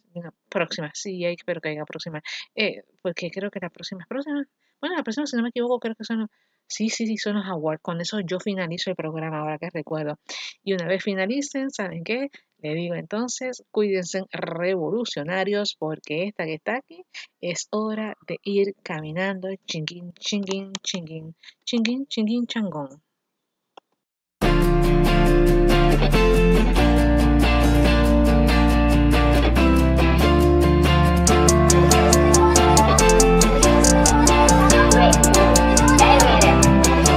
próxima, 0.49 0.91
sí, 0.95 1.25
espero 1.25 1.61
que 1.61 1.71
haya 1.71 1.85
próxima. 1.85 2.23
Eh, 2.55 2.83
porque 3.03 3.31
creo 3.31 3.51
que 3.51 3.61
la 3.61 3.71
próxima 3.71 4.03
es 4.03 4.09
próxima. 4.09 4.45
Bueno, 4.81 4.97
la 4.97 5.03
próxima, 5.03 5.27
si 5.27 5.37
no 5.37 5.43
me 5.43 5.49
equivoco, 5.49 5.81
creo 5.81 5.95
que 5.95 6.05
son 6.05 6.29
Sí, 6.67 6.89
sí, 6.89 7.07
sí, 7.07 7.17
son 7.19 7.37
los 7.37 7.47
awards. 7.47 7.83
Con 7.83 8.01
eso 8.01 8.21
yo 8.21 8.41
finalizo 8.41 8.91
el 8.91 8.97
programa 8.97 9.41
ahora 9.41 9.59
que 9.59 9.69
recuerdo. 9.71 10.19
Y 10.63 10.73
una 10.73 10.87
vez 10.87 11.03
finalicen, 11.03 11.71
¿saben 11.71 12.05
qué? 12.05 12.31
Le 12.65 12.75
digo 12.75 12.95
entonces, 12.95 13.63
cuídense 13.71 14.23
revolucionarios 14.33 15.77
porque 15.79 16.25
esta 16.25 16.47
que 16.47 16.55
está 16.55 16.77
aquí 16.77 17.05
es 17.43 17.69
hora 17.71 18.17
de 18.27 18.39
ir 18.43 18.75
caminando 18.83 19.49
chinguín, 19.67 20.15
chinguín, 20.15 20.73
chinguín, 20.83 21.37
chinguín, 21.67 22.07
chinguín, 22.07 22.47
changón. 22.47 23.03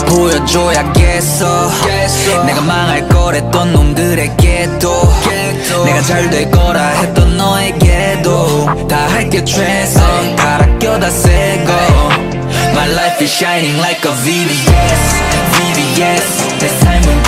보여줘야겠어. 0.08 1.70
내가 2.46 2.62
망할 2.62 3.08
거랬던 3.10 3.74
놈들에게도 3.74 5.14
내가 5.86 6.02
잘 6.02 6.30
될 6.30 6.50
거라 6.52 6.82
했던 6.90 7.38
너에게도 7.38 8.88
다 8.88 9.08
할게 9.10 9.44
최선. 9.44 10.36
갈아 10.36 10.66
껴다 10.80 11.10
새고 11.10 11.72
My 12.74 12.90
life 12.92 13.22
is 13.24 13.32
shining 13.32 13.78
like 13.80 14.02
a 14.10 14.14
VVS 14.24 15.16
VVS 15.54 16.58
내 16.60 16.68
삶은 16.68 17.24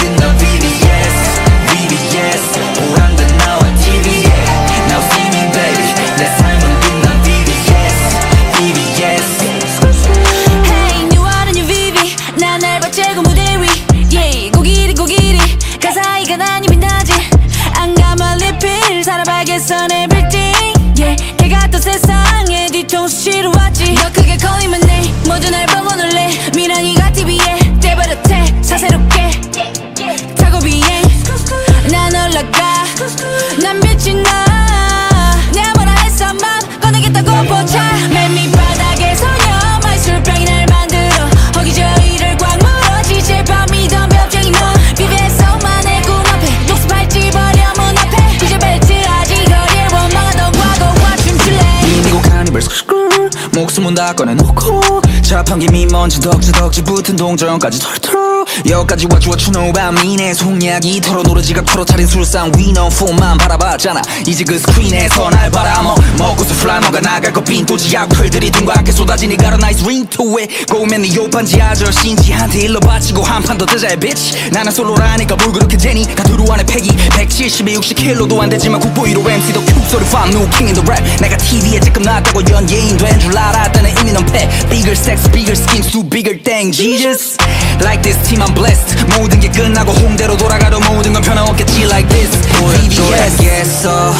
목숨은 53.89 53.95
다 53.95 54.13
꺼내놓고. 54.13 54.81
자판기 55.21 55.67
미먼지 55.67 56.19
덕지 56.19 56.51
덕지 56.51 56.83
붙은 56.83 57.15
동전까지 57.15 57.79
털털 57.79 58.38
여기까지 58.69 59.07
와주어 59.11 59.35
추노 59.35 59.71
밤이네 59.73 60.34
속약이 60.34 61.01
털어 61.01 61.23
노래 61.23 61.41
지갑 61.41 61.65
털어 61.65 61.85
차린 61.85 62.07
술상. 62.07 62.51
위너 62.57 62.89
폰만 62.89 63.38
바라봤잖아. 63.38 64.01
이제 64.27 64.43
그 64.43 64.57
스크린에서 64.59 65.30
날 65.30 65.49
바라먹 65.51 65.97
먹고서 66.17 66.53
먹어 66.81 66.99
나갈 66.99 67.31
거 67.34 67.41
빈도지 67.43 67.95
악플들이 67.97 68.51
둥그랗게 68.51 68.91
쏟아지니 68.91 69.38
ring 69.84 70.09
to 70.09 70.38
it. 70.39 70.65
고우면 70.65 71.01
네 71.01 71.15
요판지 71.15 71.61
아저씨인지한테 71.61 72.59
일러 72.59 72.80
바치고 72.80 73.23
한 73.23 73.41
판 73.43 73.57
더 73.57 73.65
뜨자 73.65 73.88
bitch. 73.95 74.49
나는 74.51 74.71
솔로라니까 74.71 75.35
뭘 75.38 75.51
그렇게 75.51 75.77
재니? 75.77 76.05
가두루 76.15 76.45
안에 76.51 76.63
패기. 76.65 76.89
170에 76.89 77.76
60킬로도 77.80 78.39
안 78.39 78.49
되지만 78.49 78.80
국보 78.80 79.03
1호 79.03 79.27
MC도 79.30 79.61
큐 79.65 79.89
소리 79.89 80.05
팡 80.05 80.30
new 80.30 80.47
king 80.51 80.67
in 80.71 80.73
the 80.76 80.84
rap. 80.88 81.03
내가 81.21 81.35
TV에 81.38 81.80
지금 81.80 82.01
나왔다고 82.03 82.41
연예인 82.51 82.97
된 82.97 83.19
줄 83.19 83.35
알았다는 83.38 83.91
이미 84.01 84.11
넌패. 84.13 84.49
Bigger 84.69 84.91
sex 84.91 85.30
bigger 85.31 85.53
schemes 85.57 85.91
do 85.91 86.03
bigger 86.03 86.38
thing 86.41 86.71
Jesus. 86.71 87.38
Like 87.81 88.01
this 88.03 88.17
team 88.27 88.38
I'm 88.41 88.53
blessed. 88.55 88.95
모든 89.17 89.39
게 89.39 89.49
끝나고 89.49 89.91
홈대로 89.91 90.35
돌아가도 90.37 90.79
모든 90.81 91.13
건 91.13 91.21
변함없겠지 91.21 91.83
like 91.83 92.07
this. 92.09 92.29
보여줘야겠어. 92.59 94.13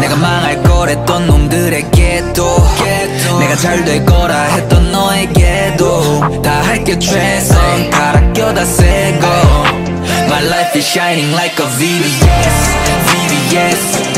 내가 0.00 0.16
망할 0.16 0.62
거랬던 0.62 1.26
놈들에게도 1.26 2.68
내가 3.40 3.56
잘 3.56 3.84
될 3.84 4.04
거라 4.04 4.42
했던 4.44 4.92
너에게도 4.92 6.42
다 6.42 6.62
할게 6.62 6.98
최선. 6.98 7.90
갈아 7.90 8.20
껴다 8.32 8.64
새고 8.64 9.26
My 10.26 10.44
life 10.46 10.76
is 10.78 10.86
shining 10.86 11.32
like 11.32 11.58
a 11.58 11.66
VVS 11.76 12.56
VVS 13.06 14.12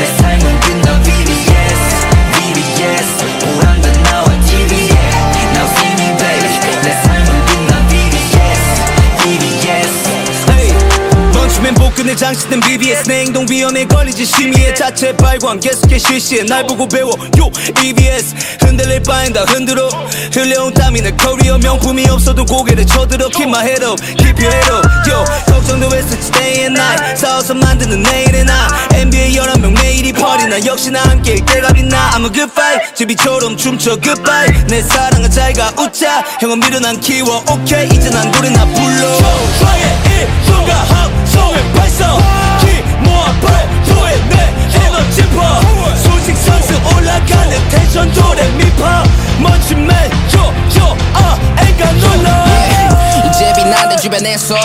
내 12.03 12.13
장식된 12.13 12.59
BBS 12.59 13.07
내 13.07 13.21
행동 13.21 13.45
위험에 13.49 13.85
걸리지 13.85 14.25
심의해 14.25 14.73
자체 14.73 15.15
발광. 15.15 15.61
계속해 15.61 15.97
실시해. 15.97 16.43
날 16.43 16.67
보고 16.67 16.85
배워. 16.85 17.11
요 17.39 17.49
EBS 17.81 18.35
흔들릴 18.59 19.01
바엔 19.03 19.31
다. 19.31 19.45
흔들어. 19.47 19.87
흘려온 20.33 20.73
땀이 20.73 21.01
내 21.01 21.11
커리어. 21.11 21.57
명품이 21.59 22.05
없어도 22.09 22.43
고개를 22.43 22.85
쳐들어 22.85 23.29
Keep 23.29 23.47
my 23.47 23.63
head 23.65 23.85
up, 23.85 23.95
keep 24.17 24.35
your 24.43 24.53
head 24.53 24.69
up. 24.73 24.85
Yo 25.09 25.23
걱정도 25.45 25.95
했었지. 25.95 26.29
Day 26.33 26.59
and 26.65 26.77
night. 26.77 27.17
싸워서 27.17 27.53
만드는 27.53 28.03
내일의 28.03 28.43
나. 28.43 28.67
NBA 28.95 29.37
11명 29.37 29.81
매일이 29.81 30.11
party 30.11 30.49
나. 30.49 30.65
역시나 30.65 31.01
함께일 31.03 31.45
때가 31.45 31.71
빛나. 31.71 32.11
I'm 32.11 32.25
a 32.25 32.31
good 32.33 32.51
fight. 32.51 32.95
제비처럼 32.95 33.55
춤춰 33.55 33.95
goodbye. 34.01 34.51
내 34.67 34.81
사랑은 34.81 35.31
잘가 35.31 35.71
웃자. 35.79 36.21
형은 36.41 36.59
미련한 36.59 36.99
키워. 36.99 37.41
오케이 37.49 37.87
이제 37.87 38.09
난 38.09 38.29
노래 38.33 38.49
나 38.49 38.65
불러. 38.65 39.17
저의 39.59 39.83
이 40.05 40.45
순간 40.45 40.75
함성 40.87 41.52
을 41.53 41.73
발성 41.73 42.17
기 42.59 42.81
모아 43.03 43.25
발도해 43.41 44.29
내 44.29 44.53
에너지 44.85 45.29
파 45.29 45.61
소식 45.97 46.35
상승 46.37 46.75
올라가는 46.95 47.69
텐션 47.69 48.11
도레미파. 48.11 49.03
멋진 49.39 49.85
맨저저 49.85 50.97
아 51.13 51.37
애가 51.59 51.91
놀라 51.93 52.82
이제 53.29 53.53
빛나는 53.55 53.97
주변에서 53.97 54.55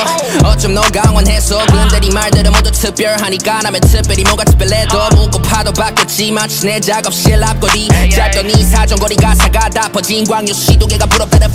어쩜 0.45 0.75
너 0.75 0.83
강원해서 0.83 1.59
네 1.67 2.11
말들은 2.11 2.53
모두 2.53 2.71
특별하니까 2.71 3.61
나면 3.63 3.81
특별히 3.81 4.23
뭔가 4.25 4.45
특별해도 4.45 5.09
묻고 5.17 5.43
파도 5.43 5.73
바뀌었지만 5.73 6.49
내 6.63 6.81
작업실 6.81 7.43
앞거리 7.43 7.89
이 8.51 8.65
사정거리 8.65 9.17
가사가 9.17 9.69
다 9.71 9.89
퍼진 9.93 10.25
광유 10.27 10.53
시도계가 10.53 11.07
부럽다는 11.07 11.51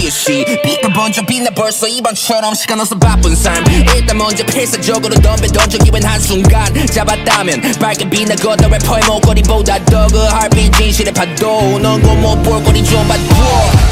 you 0.00 0.08
see 0.08 0.44
빛나 0.62 0.92
번쩍 0.94 1.26
빛나 1.26 1.50
벌써 1.50 1.86
이번처럼 1.86 2.54
시간 2.54 2.80
없어 2.80 2.96
바쁜 2.98 3.34
삶. 3.36 3.64
일단 3.94 4.16
먼저 4.18 4.44
필사적으로 4.44 5.14
덤벼 5.16 5.46
던져 5.48 5.78
기분 5.78 6.04
한순간 6.04 6.86
잡았다면 6.86 7.72
밝게 7.80 8.08
빛나거든 8.08 8.70
래퍼의 8.70 9.04
목걸이보다 9.06 9.84
더그 9.84 10.16
heartbeat 10.16 10.72
진실의 10.76 11.12
파도. 11.12 11.78
넌곳못 11.78 12.42
볼거리 12.42 12.82
좀 12.84 13.06
봐도 13.08 13.20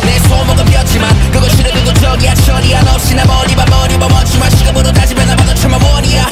내 0.04 0.18
손목은 0.28 0.64
뼈지만 0.66 1.30
그거 1.32 1.48
싫어 1.48 1.70
그거 1.72 1.92
저기야 2.08 2.34
처리한 2.34 2.88
없이 2.88 3.14
나 3.14 3.22
머리봐 3.26 3.66
머리봐. 3.66 4.08
멋지만 4.08 4.50
시간으로 4.50 4.90
다시 4.92 5.14
변화봐도 5.14 5.54
참아 5.54 5.78
머리야. 5.78 6.26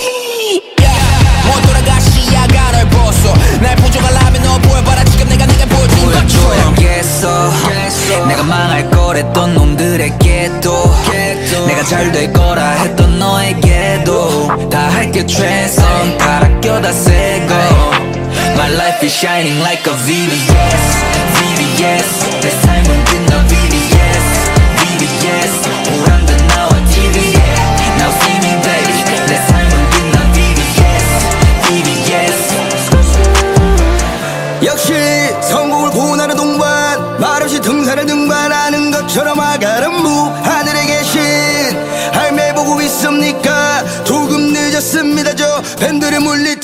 못 1.44 1.62
돌아가 1.66 2.00
시야가 2.00 2.72
널 2.72 2.88
벗어 2.88 3.34
날 3.60 3.76
부족하려면 3.76 4.42
너 4.42 4.58
보여봐라. 4.58 5.04
지금 5.04 5.28
내가 5.28 5.44
내가 5.44 5.66
보여준 5.66 6.12
것처럼. 6.12 6.74
보여줘야겠어. 6.74 7.52
내가 8.26 8.42
망할 8.42 8.90
거랬던 8.90 9.54
놈들에게도 9.54 10.94
내가 11.66 11.84
잘 11.84 12.10
될 12.10 12.32
거라 12.32 12.70
했던 12.70 13.18
너에게도 13.18 14.70
다 14.70 14.88
할게 14.90 15.26
최선. 15.26 16.16
다 16.16 16.38
아껴 16.42 16.80
다 16.80 16.90
새거 16.90 17.54
My 18.54 18.72
life 18.74 19.04
is 19.06 19.12
shining 19.14 19.60
like 19.60 19.84
a 19.86 19.94
VVS 19.94 21.04
VVS 21.34 22.40
내 22.40 22.50
삶은 22.50 23.04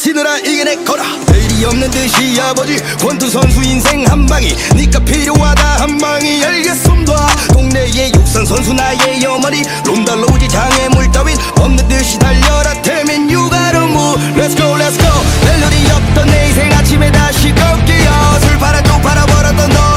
팬들을 0.03 0.13
물리치느라 0.13 0.39
이겨냈거라. 0.39 1.05
내일이 1.31 1.65
없는 1.65 1.91
듯이 1.91 2.41
아버지 2.41 2.77
권투 2.99 3.31
선수 3.31 3.63
인생 3.63 4.05
한 4.07 4.27
방이. 4.27 4.55
니가 4.75 4.99
필요하다 4.99 5.83
한 5.83 5.99
방이. 5.99 6.45
알겠습니다. 6.45 7.15
동네의 7.53 8.13
육상 8.15 8.45
선수 8.45 8.73
나의 8.73 9.25
어머니. 9.25 9.63
롬달로우지 9.87 10.49
장애물 10.49 11.11
따윈. 11.13 11.37
없는 11.61 11.89
듯이 11.89 12.19
달려라. 12.19 12.75
태민 12.83 13.31
육아로 13.31 13.87
무 13.87 14.17
Let's 14.35 14.57
go 14.57 14.75
let's 14.75 14.99
go. 14.99 15.11
멜로디 15.45 15.93
없던 15.93 16.27
내 16.27 16.49
인생 16.49 16.73
아침에 16.73 17.11
다시 17.13 17.55
걷기요. 17.55 18.39
술 18.43 18.59
팔아 18.59 18.83
또 18.83 19.01
팔아버렸던 19.01 19.71
너 19.71 19.92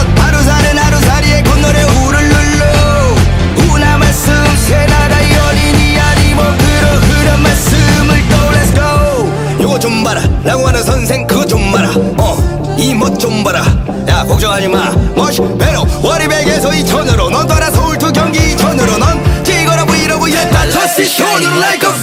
라 10.45 10.51
라고 10.51 10.67
하는 10.67 10.83
선생 10.83 11.25
그거 11.25 11.43
좀 11.45 11.71
봐라. 11.71 11.89
어이 12.17 12.93
멋 12.93 13.17
좀 13.17 13.43
봐라. 13.43 13.63
야 14.07 14.23
걱정하지 14.23 14.67
마. 14.67 14.91
멋이 15.15 15.37
배로 15.57 15.85
워리백에서 16.03 16.73
이천으로 16.73 17.29
넌 17.31 17.47
떠나 17.47 17.71
서울 17.71 17.97
투 17.97 18.11
경기 18.13 18.51
이천으로 18.51 18.97
넌 18.97 19.43
찍어라 19.43 19.85
브이로그 19.85 20.31
옛날 20.31 20.69
저씨 20.69 21.05
쇼는 21.05 21.57
like 21.57 21.89
a 21.89 21.95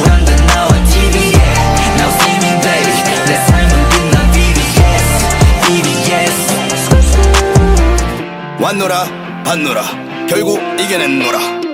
오란다 0.00 0.36
나와 0.46 0.68
Now 1.96 2.10
see 2.10 2.34
me 2.34 2.60
baby. 2.62 3.02
내 3.26 3.36
삶은 3.46 3.88
빛나 3.90 4.16
VVS 4.32 5.06
VVS 5.66 6.36
왔노라 8.60 9.04
봤노라. 9.44 9.82
결국 10.28 10.58
이겨냈노라 10.80 11.67